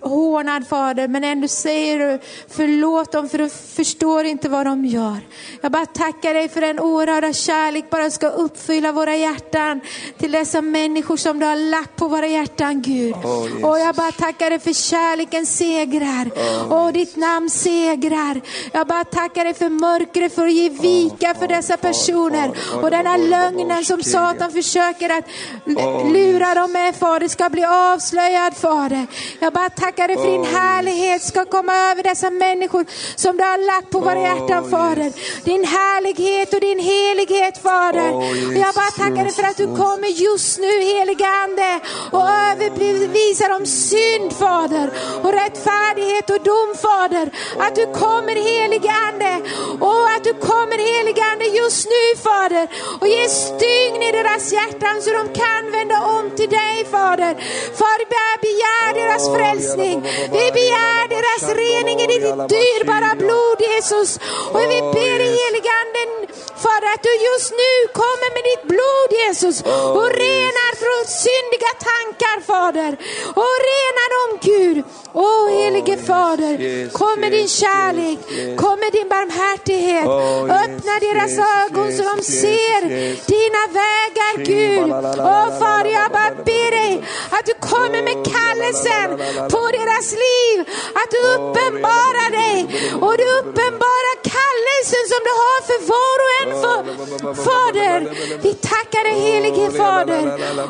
hånad 0.00 0.68
Fader, 0.68 1.08
men 1.08 1.24
ändå 1.24 1.48
säger 1.48 1.98
du 1.98 2.18
förlåt 2.48 3.12
dem 3.12 3.28
för 3.28 3.38
du 3.38 3.48
förstår 3.48 4.24
inte 4.24 4.48
vad 4.48 4.66
de 4.66 4.84
gör. 4.84 5.18
Jag 5.60 5.72
bara 5.72 5.86
tackar 5.86 6.34
dig 6.34 6.48
för 6.48 6.60
den 6.60 6.80
oerhörda 6.80 7.32
kärlek 7.32 7.90
bara 7.90 8.10
ska 8.10 8.28
uppfylla 8.28 8.92
våra 8.92 9.16
hjärtan 9.16 9.80
till 10.18 10.32
dessa 10.32 10.60
människor 10.60 11.16
som 11.16 11.38
du 11.38 11.46
har 11.46 11.56
lagt 11.56 11.96
på 11.96 12.08
våra 12.08 12.26
hjärtan 12.26 12.82
Gud. 12.82 13.14
Oh, 13.14 13.64
och 13.64 13.78
jag 13.78 13.94
bara 13.94 14.12
tackar 14.12 14.50
dig 14.50 14.58
för 14.58 14.72
kärleken 14.72 15.46
segrar 15.46 16.30
oh. 16.36 16.86
och 16.86 16.92
ditt 16.92 17.16
namn 17.16 17.50
segrar. 17.50 18.40
Jag 18.72 18.86
bara 18.86 19.04
tackar 19.04 19.44
dig 19.44 19.54
för 19.54 19.68
mörkret 19.68 20.34
för 20.34 20.46
att 20.46 20.52
ge 20.52 20.68
vika 20.68 21.34
för 21.34 21.48
dessa 21.48 21.76
personer 21.76 22.50
och 22.82 22.90
denna 22.90 23.16
lögnen 23.16 23.84
som 23.84 24.02
Satan 24.02 24.52
försöker 24.52 25.10
att 25.18 25.24
lura 26.12 26.54
dem 26.54 26.72
med 26.72 26.96
Fader 26.96 27.28
ska 27.28 27.48
bli 27.48 27.64
avslöjad 27.64 28.56
Fader. 28.56 29.06
Jag 29.40 29.52
bara 29.52 29.69
tackar 29.76 30.08
dig 30.08 30.16
för 30.16 30.30
din 30.30 30.44
härlighet 30.44 31.22
ska 31.22 31.44
komma 31.44 31.72
över 31.90 32.02
dessa 32.02 32.30
människor 32.30 32.84
som 33.16 33.36
du 33.36 33.42
har 33.42 33.66
lagt 33.66 33.90
på 33.90 33.98
våra 34.00 34.20
hjärtan 34.20 34.70
Fader. 34.70 35.12
Din 35.44 35.64
härlighet 35.64 36.54
och 36.54 36.60
din 36.60 36.78
helighet 36.78 37.58
Fader. 37.58 38.10
Jag 38.64 38.74
bara 38.74 38.92
tackar 39.02 39.24
dig 39.24 39.32
för 39.32 39.42
att 39.42 39.56
du 39.56 39.66
kommer 39.66 40.08
just 40.08 40.58
nu 40.58 40.72
helige 40.92 41.26
Ande 41.44 41.80
och 42.16 42.26
överbevisar 42.50 43.50
om 43.56 43.66
synd 43.66 44.32
Fader 44.32 44.86
och 45.24 45.32
rättfärdighet 45.32 46.30
och 46.30 46.42
dom 46.50 46.70
Fader. 46.84 47.26
Att 47.64 47.74
du 47.74 47.84
kommer 48.02 48.36
helige 48.50 48.92
Ande 49.08 49.32
och 49.88 50.04
att 50.14 50.24
du 50.24 50.34
kommer 50.50 50.78
helige 50.90 51.22
Ande 51.32 51.44
just 51.44 51.86
nu 51.94 52.04
Fader 52.26 52.66
och 53.00 53.08
ge 53.08 53.28
stygn 53.28 54.02
i 54.08 54.12
deras 54.12 54.52
hjärtan 54.52 54.96
så 55.02 55.10
de 55.10 55.24
kan 55.42 55.62
vända 55.72 55.98
om 56.16 56.30
till 56.36 56.50
dig 56.50 56.76
Fader. 56.90 57.34
Fader, 57.80 58.06
begär 58.46 58.94
deras 58.94 59.24
frälsning 59.34 59.59
frälsning. 59.62 60.02
Vi 60.38 60.46
begär 60.58 61.08
deras 61.16 61.42
rening 61.62 61.96
i 62.00 62.06
ditt 62.06 62.48
dyrbara 62.54 63.14
blod 63.22 63.58
Jesus. 63.70 64.10
Och 64.54 64.60
vi 64.72 64.78
ber 64.96 65.18
i 65.26 65.30
heliganden 65.40 66.08
för 66.64 66.80
att 66.92 67.02
du 67.02 67.12
just 67.28 67.50
nu 67.62 67.72
kommer 68.00 68.28
med 68.36 68.44
ditt 68.50 68.64
blod 68.72 69.10
Jesus 69.22 69.56
och 69.98 70.10
renar 70.24 70.72
från 70.82 71.02
syndiga 71.24 71.72
tankar 71.88 72.38
Fader. 72.48 72.92
Och 73.40 73.54
renar 73.70 74.08
dem 74.16 74.30
Gud. 74.50 74.76
Åh 75.12 75.48
helige 75.50 75.96
Fader, 75.96 76.88
kom 76.92 77.20
med 77.20 77.32
din 77.32 77.48
kärlek, 77.48 78.18
kom 78.56 78.78
med 78.80 78.92
din 78.92 79.08
barmhärtighet. 79.08 80.06
Öppna 80.62 80.94
deras 81.06 81.32
ögon 81.62 81.92
så 81.92 82.02
de 82.02 82.22
ser 82.22 82.80
dina 83.32 83.62
vägar 83.80 84.34
Gud. 84.44 84.90
Åh 85.18 85.58
Far, 85.58 85.84
jag 85.84 86.10
bara 86.12 86.34
ber 86.44 86.70
dig 86.70 87.04
att 87.30 87.46
du 87.46 87.54
kommer 87.54 88.02
med 88.02 88.18
kallelsen 88.34 89.08
på 89.54 89.62
deras 89.78 90.12
liv. 90.26 90.56
Att 91.00 91.10
du 91.14 91.18
uppenbarar 91.34 92.30
dig 92.30 92.56
och 93.00 93.14
du 93.16 93.26
uppenbarar 93.38 94.16
kallelsen 94.22 94.40
kallelsen 94.80 95.04
som 95.12 95.20
du 95.28 95.32
har 95.44 95.58
för 95.68 95.78
var 95.92 96.16
och 96.24 96.32
en, 96.40 96.50
för, 96.62 97.34
Fader. 97.44 97.98
Vi 98.42 98.54
tackar 98.54 99.04
dig 99.04 99.20
helige 99.20 99.70
Fader. 99.70 100.24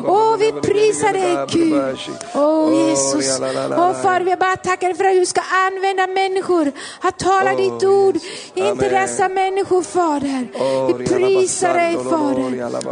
Åh, 0.05 0.37
vi 0.37 0.51
prisar 0.51 1.13
dig 1.13 1.47
Gud. 1.49 1.97
Åh 2.35 2.89
Jesus. 2.89 3.39
Åh 3.77 3.93
Fader, 4.01 4.25
vi 4.31 4.37
bara 4.37 4.57
tackar 4.57 4.87
dig 4.87 4.97
för 4.97 5.05
att 5.05 5.15
du 5.15 5.25
ska 5.25 5.41
använda 5.67 6.07
människor 6.07 6.71
att 7.01 7.19
tala 7.19 7.55
ditt 7.55 7.83
ord 7.83 8.15
in 8.55 8.77
till 8.77 8.91
dessa 8.91 9.29
människor 9.29 9.81
Fader. 9.83 10.43
Vi 10.87 10.93
prisar 11.05 11.73
dig 11.73 11.93
Fader. 12.11 12.49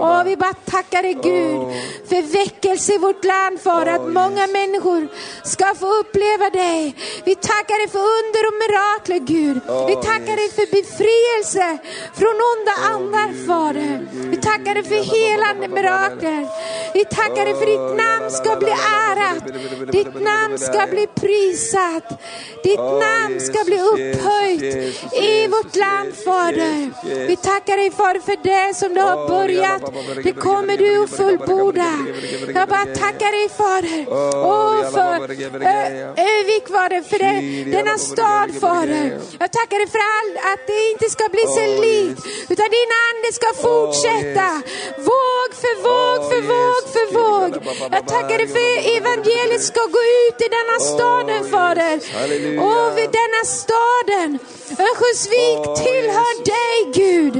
Åh, 0.07 0.23
vi 0.23 0.35
bara 0.37 0.53
tackar 0.53 1.01
dig 1.03 1.13
Gud 1.13 1.61
för 2.09 2.21
väckelse 2.39 2.93
i 2.93 2.97
vårt 2.97 3.23
land 3.23 3.59
Fader. 3.59 3.91
Att 3.95 4.07
många 4.21 4.47
människor 4.47 5.01
ska 5.43 5.75
få 5.75 5.87
uppleva 6.01 6.49
dig. 6.49 6.95
Vi 7.25 7.35
tackar 7.35 7.77
dig 7.81 7.89
för 7.95 8.03
under 8.17 8.41
och 8.49 8.57
mirakler 8.63 9.19
Gud. 9.35 9.57
Vi 9.89 9.95
tackar 9.95 10.35
dig 10.41 10.49
för 10.57 10.67
befrielse 10.79 11.67
från 12.19 12.35
onda 12.51 12.75
andar 12.93 13.29
Fader. 13.47 14.07
Vi 14.31 14.37
tackar 14.37 14.73
dig 14.73 14.83
för 14.83 15.01
helande 15.15 15.67
mirakler. 15.67 16.41
Vi 16.93 17.03
tackar 17.05 17.45
dig 17.45 17.55
för 17.59 17.67
ditt 17.73 17.89
namn 18.03 18.31
ska 18.31 18.55
bli 18.63 18.73
ärat. 19.09 19.43
Ditt 19.91 20.15
namn 20.31 20.57
ska 20.59 20.87
bli 20.87 21.07
prisat. 21.07 21.28
Ditt 22.63 22.79
namn 22.79 23.39
ska 23.39 23.63
bli 23.65 23.79
upphöjt 23.79 24.75
i 25.13 25.47
vårt 25.47 25.75
land 25.75 26.13
Fader. 26.25 26.89
Vi 27.27 27.35
tackar 27.35 27.77
dig 27.77 27.91
Fader 27.91 28.19
för 28.19 28.37
det 28.43 28.75
som 28.75 28.93
du 28.93 29.01
har 29.01 29.27
börjat. 29.27 29.81
Det 30.23 30.33
kommer 30.33 30.77
du 30.77 31.03
att 31.03 31.09
fullborda. 31.09 31.93
Jag 32.55 32.69
bara 32.69 32.85
tackar 32.85 33.31
dig 33.37 33.49
Fader. 33.59 34.05
Åh, 34.53 34.91
för 34.91 35.15
Övik 36.37 36.65
Fader, 36.67 37.01
för 37.09 37.19
det, 37.19 37.71
denna 37.77 37.97
stad 37.97 38.49
Fader. 38.61 39.19
Jag 39.39 39.51
tackar 39.51 39.77
dig 39.81 39.87
för 39.95 40.01
all, 40.15 40.31
att 40.51 40.61
det 40.67 40.91
inte 40.91 41.07
ska 41.15 41.23
bli 41.35 41.45
sig 41.57 41.69
likt, 41.85 42.21
utan 42.53 42.67
din 42.77 42.91
ande 43.07 43.29
ska 43.39 43.49
fortsätta. 43.67 44.49
Våg 45.11 45.49
för 45.63 45.75
våg 45.87 46.19
för 46.31 46.41
våg 46.53 46.83
för 46.95 47.07
våg. 47.17 47.49
Jag 47.91 48.07
tackar 48.07 48.37
dig 48.37 48.47
för 48.47 48.69
evangeliet 48.97 49.63
ska 49.71 49.81
gå 49.97 50.01
ut 50.23 50.37
i 50.45 50.47
denna 50.57 50.77
staden 51.19 51.43
Fader. 51.51 51.95
Och 52.67 52.97
vid 52.97 53.09
denna 53.19 53.43
staden, 53.45 54.39
Örnsköldsvik 54.85 55.61
tillhör 55.85 56.35
dig 56.53 56.75
Gud. 57.01 57.35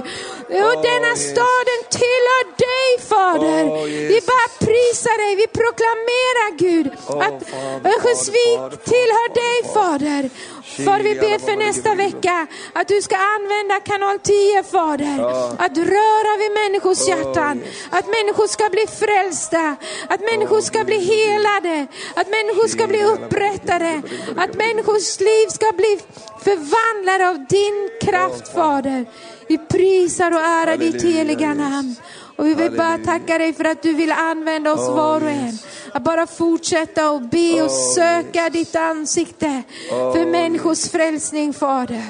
Och 0.68 0.76
denna 0.90 1.16
staden 1.16 1.80
tillhör 2.00 2.44
dig 2.68 2.90
Fader. 3.10 3.64
Vi 4.12 4.22
bara 4.32 4.48
prisar 4.60 5.18
dig, 5.24 5.36
vi 5.36 5.48
proklamerar 5.48 6.50
Gud 6.58 6.88
att 7.26 7.40
Örnsköldsvik 7.86 8.60
tillhör 8.92 9.30
dig 9.44 9.74
Fader. 9.74 10.30
Fader 10.78 11.04
vi 11.04 11.16
ber 11.16 11.40
för 11.40 11.56
nästa 11.56 11.96
vecka 11.96 12.48
att 12.74 12.88
du 12.88 13.02
ska 13.02 13.16
använda 13.16 13.80
kanal 13.80 14.20
10 14.20 14.64
Fader. 14.64 15.18
Att 15.66 15.78
röra 15.78 16.34
vid 16.42 16.52
människors 16.62 17.08
hjärtan. 17.08 17.64
Att 17.90 18.08
människor 18.08 18.48
ska 18.48 18.70
bli 18.70 18.86
frälsta. 19.02 19.76
Att 20.08 20.22
människor 20.32 20.62
ska 20.62 20.84
bli 20.84 21.00
helade. 21.14 21.88
Att 22.14 22.28
människor 22.28 22.68
ska 22.68 22.88
bli 22.88 23.04
upprättade. 23.04 24.02
Att 24.38 24.54
människors 24.56 25.20
liv 25.20 25.48
ska 25.48 25.72
bli 25.72 26.00
förvandlade 26.44 27.30
av 27.30 27.46
din 27.50 27.90
kraft 28.02 28.54
Fader. 28.54 29.06
Vi 29.48 29.58
prisar 29.58 30.32
och 30.32 30.42
ärar 30.42 30.78
ditt 30.78 31.04
heliga 31.04 31.54
namn. 31.54 31.96
Och 32.36 32.48
vi 32.48 32.54
vill 32.54 32.72
bara 32.72 32.98
tacka 32.98 33.38
dig 33.38 33.54
för 33.54 33.66
att 33.66 33.84
du 33.84 33.94
vill 33.94 34.12
använda 34.12 34.74
oss 34.74 34.88
var 34.90 35.24
och 35.24 35.30
en. 35.30 35.58
Att 35.94 36.04
bara 36.04 36.28
fortsätta 36.28 37.12
och 37.12 37.22
be 37.22 37.62
och 37.62 37.72
söka 37.72 38.50
ditt 38.50 38.76
ansikte 38.76 39.64
för 39.90 40.26
människors 40.26 40.90
frälsning 40.90 41.54
Fader. 41.54 42.04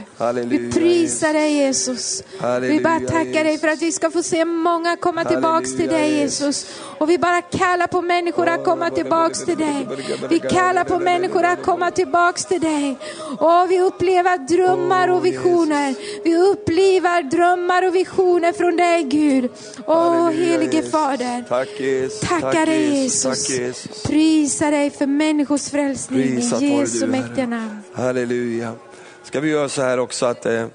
Vi 0.45 0.71
prisar 0.71 1.34
dig 1.34 1.53
Jesus. 1.53 2.23
Vi 2.61 2.80
bara 2.82 2.99
tackar 2.99 3.43
dig 3.43 3.57
för 3.57 3.67
att 3.67 3.82
vi 3.82 3.91
ska 3.91 4.11
få 4.11 4.23
se 4.23 4.45
många 4.45 4.97
komma 4.97 5.25
tillbaks 5.25 5.75
till 5.75 5.88
dig 5.88 6.11
Jesus. 6.11 6.65
Och 6.97 7.09
vi 7.09 7.17
bara 7.17 7.41
kallar 7.41 7.88
på 7.88 8.01
människor 8.01 8.47
att 8.47 8.63
komma 8.63 8.89
tillbaks 8.89 9.45
till 9.45 9.57
dig. 9.57 9.88
Vi 10.30 10.39
kallar 10.39 10.84
på 10.84 10.99
människor 10.99 11.45
att 11.45 11.63
komma 11.63 11.91
tillbaks 11.91 12.45
till 12.45 12.61
dig. 12.61 12.97
Och 13.39 13.71
vi 13.71 13.80
upplever 13.82 14.38
drömmar 14.38 15.07
och 15.07 15.25
visioner. 15.25 15.95
Vi 16.23 16.36
upplever 16.36 17.23
drömmar 17.23 17.88
och 17.88 17.95
visioner 17.95 18.53
från 18.53 18.75
dig 18.75 19.03
Gud. 19.03 19.51
Åh 19.86 20.30
helige. 20.30 20.84
Fader. 20.84 21.43
Tackar 21.49 22.41
Tack 22.41 22.65
dig 22.65 23.01
Jesus. 23.03 23.49
Prisar 24.05 24.72
dig 24.72 24.89
för 24.89 25.07
människors 25.07 25.70
frälsning 25.70 26.24
Prisat 26.24 26.61
i 26.61 26.65
Jesu 26.65 27.07
mäktiga 27.07 27.47
namn. 27.47 27.80
Halleluja. 27.93 28.74
Ska 29.24 29.39
vi 29.39 29.49
göra 29.49 29.70
så 29.70 29.82
här 29.82 29.99
också 29.99 30.26
att, 30.26 30.45
eh, 30.45 30.65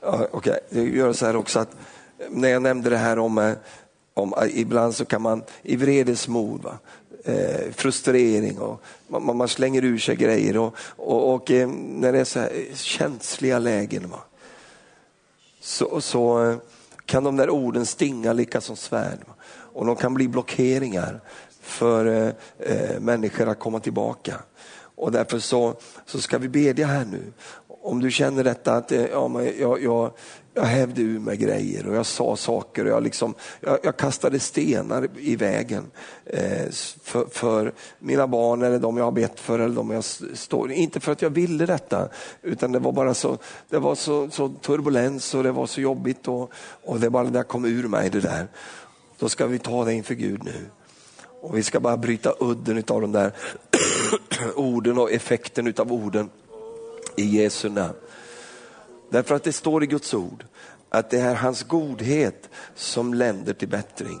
ja, 0.00 0.28
okej, 0.32 0.60
vi 0.68 0.96
gör 0.96 1.12
så 1.12 1.26
här 1.26 1.36
också 1.36 1.58
att 1.58 1.72
eh, 2.18 2.26
när 2.30 2.48
jag 2.48 2.62
nämnde 2.62 2.90
det 2.90 2.96
här 2.96 3.18
om, 3.18 3.38
eh, 3.38 3.52
om 4.14 4.34
eh, 4.42 4.58
ibland 4.58 4.94
så 4.94 5.04
kan 5.04 5.22
man 5.22 5.42
i 5.62 5.76
vredesmod, 5.76 6.62
va? 6.62 6.78
Eh, 7.24 7.72
frustrering 7.72 8.58
och 8.58 8.82
man, 9.08 9.36
man 9.36 9.48
slänger 9.48 9.84
ur 9.84 9.98
sig 9.98 10.16
grejer 10.16 10.56
och, 10.56 10.74
och, 10.96 11.34
och 11.34 11.50
eh, 11.50 11.68
när 11.68 12.12
det 12.12 12.18
är 12.18 12.24
så 12.24 12.40
här 12.40 12.50
känsliga 12.74 13.58
lägen 13.58 14.10
va? 14.10 14.18
så, 15.60 16.00
så 16.00 16.54
kan 17.06 17.24
de 17.24 17.36
där 17.36 17.50
orden 17.50 17.86
stinga 17.86 18.32
lika 18.32 18.60
som 18.60 18.76
svärd. 18.76 19.18
va? 19.26 19.34
Och 19.72 19.86
de 19.86 19.96
kan 19.96 20.14
bli 20.14 20.28
blockeringar 20.28 21.20
för 21.62 22.06
eh, 22.06 22.32
eh, 22.58 23.00
människor 23.00 23.48
att 23.48 23.58
komma 23.58 23.80
tillbaka. 23.80 24.34
Och 24.94 25.12
därför 25.12 25.38
så, 25.38 25.74
så 26.06 26.20
ska 26.20 26.38
vi 26.38 26.48
bedja 26.48 26.86
här 26.86 27.04
nu. 27.04 27.32
Om 27.82 28.00
du 28.00 28.10
känner 28.10 28.44
detta 28.44 28.72
att 28.72 28.92
eh, 28.92 29.06
ja, 29.06 29.28
men 29.28 29.52
jag, 29.58 29.82
jag, 29.82 30.12
jag 30.54 30.62
hävde 30.62 31.02
ur 31.02 31.18
mig 31.18 31.36
grejer 31.36 31.86
och 31.88 31.96
jag 31.96 32.06
sa 32.06 32.36
saker 32.36 32.84
och 32.84 32.90
jag, 32.90 33.02
liksom, 33.02 33.34
jag, 33.60 33.78
jag 33.82 33.96
kastade 33.96 34.40
stenar 34.40 35.08
i 35.18 35.36
vägen 35.36 35.90
eh, 36.24 36.70
för, 37.02 37.26
för 37.30 37.72
mina 37.98 38.26
barn 38.26 38.62
eller 38.62 38.78
de 38.78 38.96
jag 38.96 39.04
har 39.04 39.12
bett 39.12 39.40
för 39.40 39.58
eller 39.58 39.74
de 39.74 39.90
jag 39.90 40.04
står 40.34 40.72
Inte 40.72 41.00
för 41.00 41.12
att 41.12 41.22
jag 41.22 41.30
ville 41.30 41.66
detta 41.66 42.08
utan 42.42 42.72
det 42.72 42.78
var 42.78 42.92
bara 42.92 43.14
så, 43.14 43.38
det 43.68 43.78
var 43.78 43.94
så, 43.94 44.30
så 44.30 44.48
turbulens 44.48 45.34
och 45.34 45.42
det 45.42 45.52
var 45.52 45.66
så 45.66 45.80
jobbigt 45.80 46.28
och, 46.28 46.52
och 46.84 47.00
det 47.00 47.10
bara 47.10 47.24
det 47.24 47.42
kom 47.42 47.64
ur 47.64 47.88
mig 47.88 48.10
det 48.10 48.20
där. 48.20 48.48
Då 49.18 49.28
ska 49.28 49.46
vi 49.46 49.58
ta 49.58 49.84
det 49.84 49.94
inför 49.94 50.14
Gud 50.14 50.44
nu. 50.44 50.66
Och 51.42 51.56
vi 51.56 51.62
ska 51.62 51.80
bara 51.80 51.96
bryta 51.96 52.34
udden 52.40 52.84
av 52.88 53.00
de 53.00 53.12
där 53.12 53.32
orden 54.56 54.98
och 54.98 55.12
effekten 55.12 55.66
utav 55.66 55.92
orden 55.92 56.30
i 57.16 57.24
Jesu 57.24 57.68
namn. 57.68 57.94
Därför 59.10 59.34
att 59.34 59.44
det 59.44 59.52
står 59.52 59.84
i 59.84 59.86
Guds 59.86 60.14
ord 60.14 60.44
att 60.88 61.10
det 61.10 61.20
är 61.20 61.34
hans 61.34 61.62
godhet 61.62 62.48
som 62.74 63.14
länder 63.14 63.52
till 63.52 63.68
bättring. 63.68 64.20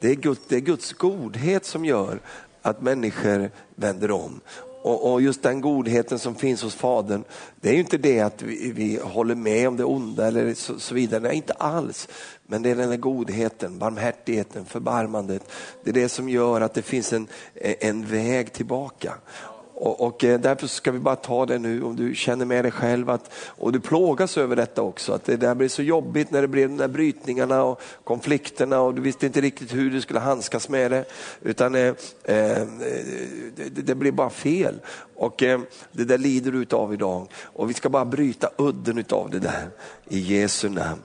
Det 0.00 0.10
är, 0.10 0.14
Guds, 0.14 0.40
det 0.48 0.56
är 0.56 0.60
Guds 0.60 0.92
godhet 0.92 1.64
som 1.64 1.84
gör 1.84 2.20
att 2.62 2.82
människor 2.82 3.50
vänder 3.74 4.10
om. 4.10 4.40
Och, 4.82 5.12
och 5.12 5.22
just 5.22 5.42
den 5.42 5.60
godheten 5.60 6.18
som 6.18 6.34
finns 6.34 6.62
hos 6.62 6.74
Fadern, 6.74 7.24
det 7.60 7.68
är 7.68 7.72
ju 7.72 7.80
inte 7.80 7.98
det 7.98 8.20
att 8.20 8.42
vi, 8.42 8.72
vi 8.72 8.98
håller 9.02 9.34
med 9.34 9.68
om 9.68 9.76
det 9.76 9.84
onda 9.84 10.26
eller 10.26 10.54
så, 10.54 10.78
så 10.78 10.94
vidare, 10.94 11.20
nej 11.20 11.36
inte 11.36 11.52
alls. 11.52 12.08
Men 12.46 12.62
det 12.62 12.70
är 12.70 12.76
den 12.76 12.90
där 12.90 12.96
godheten, 12.96 13.78
barmhärtigheten, 13.78 14.64
förbarmandet. 14.64 15.42
Det 15.84 15.90
är 15.90 15.94
det 15.94 16.08
som 16.08 16.28
gör 16.28 16.60
att 16.60 16.74
det 16.74 16.82
finns 16.82 17.12
en, 17.12 17.28
en 17.54 18.06
väg 18.06 18.52
tillbaka. 18.52 19.14
Och, 19.78 20.00
och 20.00 20.24
eh, 20.24 20.40
därför 20.40 20.66
ska 20.66 20.92
vi 20.92 20.98
bara 20.98 21.16
ta 21.16 21.46
det 21.46 21.58
nu 21.58 21.82
om 21.82 21.96
du 21.96 22.14
känner 22.14 22.44
med 22.44 22.64
dig 22.64 22.72
själv 22.72 23.10
att, 23.10 23.30
och 23.34 23.72
du 23.72 23.80
plågas 23.80 24.38
över 24.38 24.56
detta 24.56 24.82
också, 24.82 25.12
att 25.12 25.24
det 25.24 25.36
där 25.36 25.54
blir 25.54 25.68
så 25.68 25.82
jobbigt 25.82 26.30
när 26.30 26.42
det 26.42 26.48
blir 26.48 26.68
de 26.68 26.76
där 26.76 26.88
brytningarna 26.88 27.62
och 27.62 27.80
konflikterna 28.04 28.80
och 28.80 28.94
du 28.94 29.02
visste 29.02 29.26
inte 29.26 29.40
riktigt 29.40 29.74
hur 29.74 29.90
du 29.90 30.00
skulle 30.00 30.20
handskas 30.20 30.68
med 30.68 30.90
det. 30.90 31.04
Utan 31.42 31.74
eh, 31.74 31.94
eh, 32.24 32.62
det, 33.56 33.82
det 33.82 33.94
blir 33.94 34.12
bara 34.12 34.30
fel. 34.30 34.80
Och 35.16 35.42
eh, 35.42 35.60
det 35.92 36.04
där 36.04 36.18
lider 36.18 36.52
du 36.52 36.58
utav 36.58 36.94
idag. 36.94 37.28
Och 37.42 37.70
vi 37.70 37.74
ska 37.74 37.88
bara 37.88 38.04
bryta 38.04 38.50
udden 38.56 38.98
utav 38.98 39.30
det 39.30 39.38
där 39.38 39.68
i 40.08 40.18
Jesu 40.18 40.68
namn. 40.68 41.02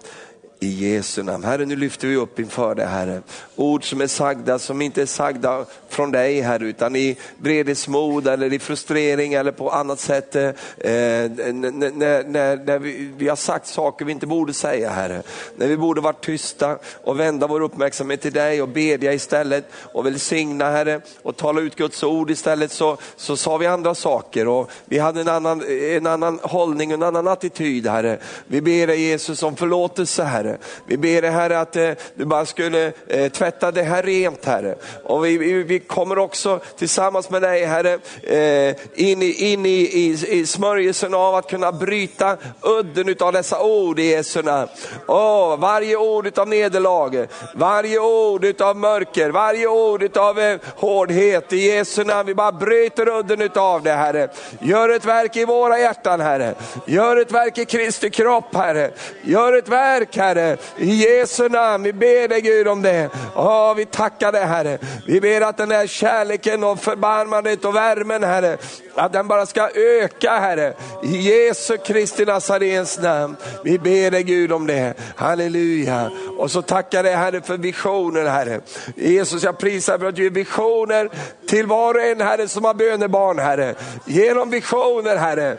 I 0.63 0.67
Jesu 0.67 1.23
namn. 1.23 1.43
Herre, 1.43 1.65
nu 1.65 1.75
lyfter 1.75 2.07
vi 2.07 2.15
upp 2.15 2.39
inför 2.39 2.75
dig 2.75 2.85
Herre. 2.85 3.21
Ord 3.55 3.89
som 3.89 4.01
är 4.01 4.07
sagda, 4.07 4.59
som 4.59 4.81
inte 4.81 5.01
är 5.01 5.05
sagda 5.05 5.65
från 5.89 6.11
dig 6.11 6.41
Herre, 6.41 6.65
utan 6.65 6.95
i 6.95 7.17
vredesmod 7.37 8.27
eller 8.27 8.53
i 8.53 8.59
frustrering 8.59 9.33
eller 9.33 9.51
på 9.51 9.69
annat 9.69 9.99
sätt. 9.99 10.35
Eh, 10.35 10.51
när, 10.77 11.91
när, 12.23 12.57
när, 12.65 12.79
vi, 12.79 13.11
vi 13.17 13.27
har 13.27 13.35
sagt 13.35 13.67
saker 13.67 14.05
vi 14.05 14.11
inte 14.11 14.27
borde 14.27 14.53
säga 14.53 14.89
Herre. 14.89 15.23
När 15.55 15.67
vi 15.67 15.77
borde 15.77 16.01
varit 16.01 16.25
tysta 16.25 16.77
och 17.03 17.19
vända 17.19 17.47
vår 17.47 17.61
uppmärksamhet 17.61 18.21
till 18.21 18.33
dig 18.33 18.61
och 18.61 18.69
bedja 18.69 19.13
istället 19.13 19.65
och 19.73 20.05
välsigna 20.05 20.71
Herre 20.71 21.01
och 21.21 21.37
tala 21.37 21.61
ut 21.61 21.75
Guds 21.75 22.03
ord 22.03 22.31
istället 22.31 22.71
så, 22.71 22.97
så 23.15 23.37
sa 23.37 23.57
vi 23.57 23.67
andra 23.67 23.95
saker 23.95 24.47
och 24.47 24.71
vi 24.85 24.99
hade 24.99 25.21
en 25.21 25.27
annan, 25.27 25.63
en 25.69 26.07
annan 26.07 26.39
hållning, 26.43 26.91
en 26.91 27.03
annan 27.03 27.27
attityd 27.27 27.87
Herre. 27.87 28.17
Vi 28.47 28.61
ber 28.61 28.87
dig 28.87 29.01
Jesus 29.01 29.43
om 29.43 29.55
förlåtelse 29.55 30.23
Herre. 30.23 30.50
Herre. 30.51 30.57
Vi 30.85 30.97
ber 30.97 31.21
dig 31.21 31.31
Herre 31.31 31.59
att 31.59 31.75
eh, 31.75 31.91
du 32.15 32.25
bara 32.25 32.45
skulle 32.45 32.91
eh, 33.07 33.31
tvätta 33.31 33.71
det 33.71 33.83
här 33.83 34.03
rent 34.03 34.45
Herre. 34.45 34.75
Och 35.03 35.25
vi, 35.25 35.37
vi, 35.37 35.63
vi 35.63 35.79
kommer 35.79 36.17
också 36.17 36.59
tillsammans 36.77 37.29
med 37.29 37.41
dig 37.41 37.65
Herre 37.65 37.99
eh, 38.23 38.75
in, 38.93 39.21
i, 39.21 39.51
in 39.51 39.65
i, 39.65 39.69
i, 39.69 40.39
i 40.39 40.45
smörjelsen 40.45 41.13
av 41.13 41.35
att 41.35 41.49
kunna 41.49 41.71
bryta 41.71 42.37
udden 42.61 43.09
utav 43.09 43.33
dessa 43.33 43.61
ord 43.61 43.99
i 43.99 44.03
Jesu 44.03 44.41
namn. 44.41 44.69
Oh, 45.07 45.59
varje 45.59 45.97
ord 45.97 46.27
utav 46.27 46.47
nederlag, 46.47 47.27
varje 47.55 47.99
ord 47.99 48.45
utav 48.45 48.77
mörker, 48.77 49.29
varje 49.29 49.67
ord 49.67 50.03
utav 50.03 50.59
hårdhet 50.75 51.53
i 51.53 51.57
Jesu 51.57 52.03
namn. 52.03 52.27
Vi 52.27 52.35
bara 52.35 52.51
bryter 52.51 53.09
udden 53.09 53.41
utav 53.41 53.83
det 53.83 53.91
Herre. 53.91 54.29
Gör 54.59 54.89
ett 54.89 55.05
verk 55.05 55.35
i 55.35 55.45
våra 55.45 55.79
hjärtan 55.79 56.21
Herre. 56.21 56.53
Gör 56.87 57.17
ett 57.17 57.31
verk 57.31 57.57
i 57.57 57.65
Kristi 57.65 58.09
kropp 58.09 58.55
Herre. 58.55 58.91
Gör 59.21 59.57
ett 59.57 59.69
verk 59.69 60.17
Herre. 60.17 60.40
I 60.77 60.95
Jesu 60.95 61.49
namn, 61.49 61.83
vi 61.83 61.93
ber 61.93 62.27
dig 62.27 62.41
Gud 62.41 62.67
om 62.67 62.81
det. 62.81 63.09
Åh, 63.35 63.73
vi 63.75 63.85
tackar 63.85 64.31
dig 64.31 64.45
Herre. 64.45 64.77
Vi 65.07 65.21
ber 65.21 65.41
att 65.41 65.57
den 65.57 65.71
här 65.71 65.87
kärleken 65.87 66.63
och 66.63 66.79
förbarmandet 66.79 67.65
och 67.65 67.75
värmen 67.75 68.23
Herre, 68.23 68.57
att 68.95 69.13
den 69.13 69.27
bara 69.27 69.45
ska 69.45 69.69
öka 69.75 70.31
Herre. 70.31 70.73
I 71.03 71.17
Jesu 71.17 71.77
Kristi 71.77 72.25
Nazarens 72.25 72.99
namn. 72.99 73.35
Vi 73.63 73.79
ber 73.79 74.11
dig 74.11 74.23
Gud 74.23 74.51
om 74.51 74.67
det. 74.67 74.93
Halleluja. 75.15 76.11
Och 76.37 76.51
så 76.51 76.61
tackar 76.61 77.03
dig 77.03 77.13
Herre 77.13 77.41
för 77.41 77.57
visioner 77.57 78.25
Herre. 78.25 78.61
Jesus 78.95 79.43
jag 79.43 79.57
prisar 79.57 79.97
för 79.97 80.05
att 80.05 80.15
du 80.15 80.23
ger 80.23 80.29
visioner 80.29 81.09
till 81.47 81.67
var 81.67 81.93
och 81.93 82.01
en 82.01 82.21
Herre 82.21 82.47
som 82.47 82.65
har 82.65 82.73
bönebarn 82.73 83.39
Herre. 83.39 83.75
Genom 84.05 84.49
visioner 84.49 85.15
Herre. 85.15 85.57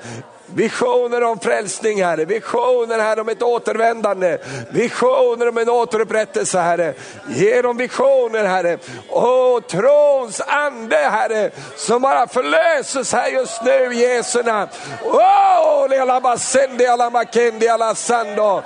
Visioner 0.55 1.25
om 1.25 1.39
frälsning 1.39 2.03
Herre, 2.03 2.25
visioner 2.25 2.99
Herre 2.99 3.21
om 3.21 3.29
ett 3.29 3.43
återvändande, 3.43 4.39
visioner 4.71 5.49
om 5.49 5.59
en 5.59 5.69
återupprättelse 5.69 6.59
Herre. 6.59 6.95
Ge 7.29 7.63
dem 7.63 7.77
visioner 7.77 8.45
Herre. 8.45 8.79
Och 9.09 9.67
trons 9.69 10.41
ande 10.41 10.97
Herre, 10.97 11.51
som 11.77 12.03
bara 12.03 12.27
förlöses 12.27 13.13
här 13.13 13.29
just 13.29 13.63
nu 13.65 13.95
i 13.95 14.01
Jesu 14.01 14.43
namn. 14.43 14.71
Åh, 15.05 15.89
lilla 15.89 16.21
sando. 17.95 18.63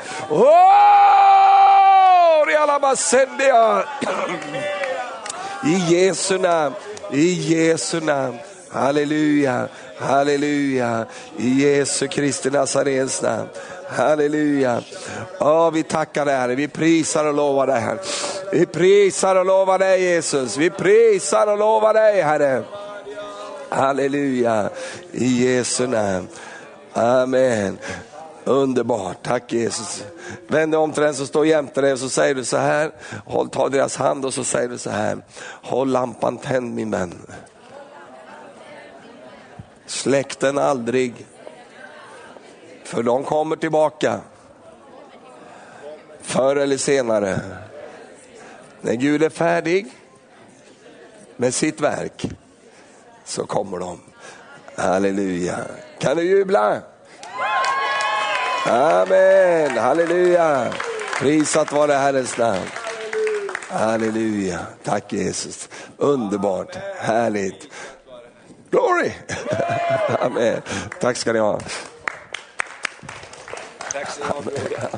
I 5.65 5.95
Jesu 5.95 6.39
namn, 6.39 6.75
i 7.13 7.33
Jesu 7.33 8.01
namn. 8.01 8.39
Halleluja. 8.73 9.69
Halleluja, 9.99 11.07
i 11.37 11.49
Jesu 11.49 12.09
Kristi 12.09 12.51
Nazarens 12.51 13.23
namn. 13.23 13.49
Halleluja. 13.89 14.83
Oh, 15.41 15.71
vi 15.71 15.83
tackar 15.83 16.25
dig 16.25 16.37
Herre, 16.37 16.55
vi 16.55 16.69
prisar 16.69 17.25
och 17.25 17.35
lovar 17.35 17.67
dig 17.67 17.81
Herre. 17.81 17.99
Vi 18.53 18.67
prisar 18.67 19.37
och 19.37 19.47
lovar 19.47 19.79
dig 19.79 20.03
Jesus, 20.03 20.57
vi 20.57 20.71
prisar 20.71 21.47
och 21.47 21.59
lovar 21.59 21.95
dig 21.95 22.23
Herre. 22.23 22.65
Halleluja, 23.69 24.71
i 25.13 25.45
Jesu 25.45 25.87
namn. 25.87 26.29
Amen. 26.93 27.79
Underbart, 28.45 29.17
tack 29.23 29.53
Jesus. 29.53 30.05
Vänd 30.49 30.73
dig 30.73 30.79
om 30.79 30.93
till 30.93 31.03
den 31.03 31.15
som 31.15 31.27
står 31.27 31.47
jämte 31.47 31.81
dig 31.81 31.93
och 31.93 31.99
så 31.99 32.09
säger 32.09 32.35
du 32.35 32.45
så 32.45 32.57
här, 32.57 32.91
håll, 33.27 33.49
ta 33.49 33.69
deras 33.69 33.97
hand 33.97 34.25
och 34.25 34.35
så 34.35 34.45
säger 34.45 34.69
du 34.69 34.79
så 34.79 34.91
här, 34.91 35.19
håll 35.63 35.89
lampan 35.89 36.39
tänd 36.39 36.75
min 36.75 36.91
vän. 36.91 37.15
Släck 39.87 40.39
den 40.39 40.59
aldrig. 40.59 41.27
För 42.85 43.03
de 43.03 43.25
kommer 43.25 43.57
tillbaka. 43.57 44.21
Förr 46.23 46.57
eller 46.57 46.77
senare. 46.77 47.41
När 48.81 48.95
Gud 48.95 49.23
är 49.23 49.31
färdig 49.31 49.87
med 51.37 51.55
sitt 51.55 51.81
verk 51.81 52.31
så 53.25 53.47
kommer 53.47 53.79
de. 53.79 54.01
Halleluja. 54.77 55.59
Kan 55.99 56.17
du 56.17 56.23
jubla? 56.23 56.83
Amen, 58.67 59.79
halleluja. 59.79 60.73
Prisat 61.21 61.73
vare 61.73 61.93
Herrens 61.93 62.39
namn. 62.39 62.67
Halleluja, 63.69 64.59
tack 64.85 65.13
Jesus. 65.13 65.69
Underbart, 65.97 66.77
härligt. 66.99 67.69
Glory! 68.77 69.13
Amen. 70.21 70.63
Tack 71.01 71.17
ska 71.17 71.33
ni 71.33 71.39
ha. 71.39 71.61
Tack 73.93 74.11
ska 74.11 74.25
ni 74.25 74.77
ha. 74.77 74.89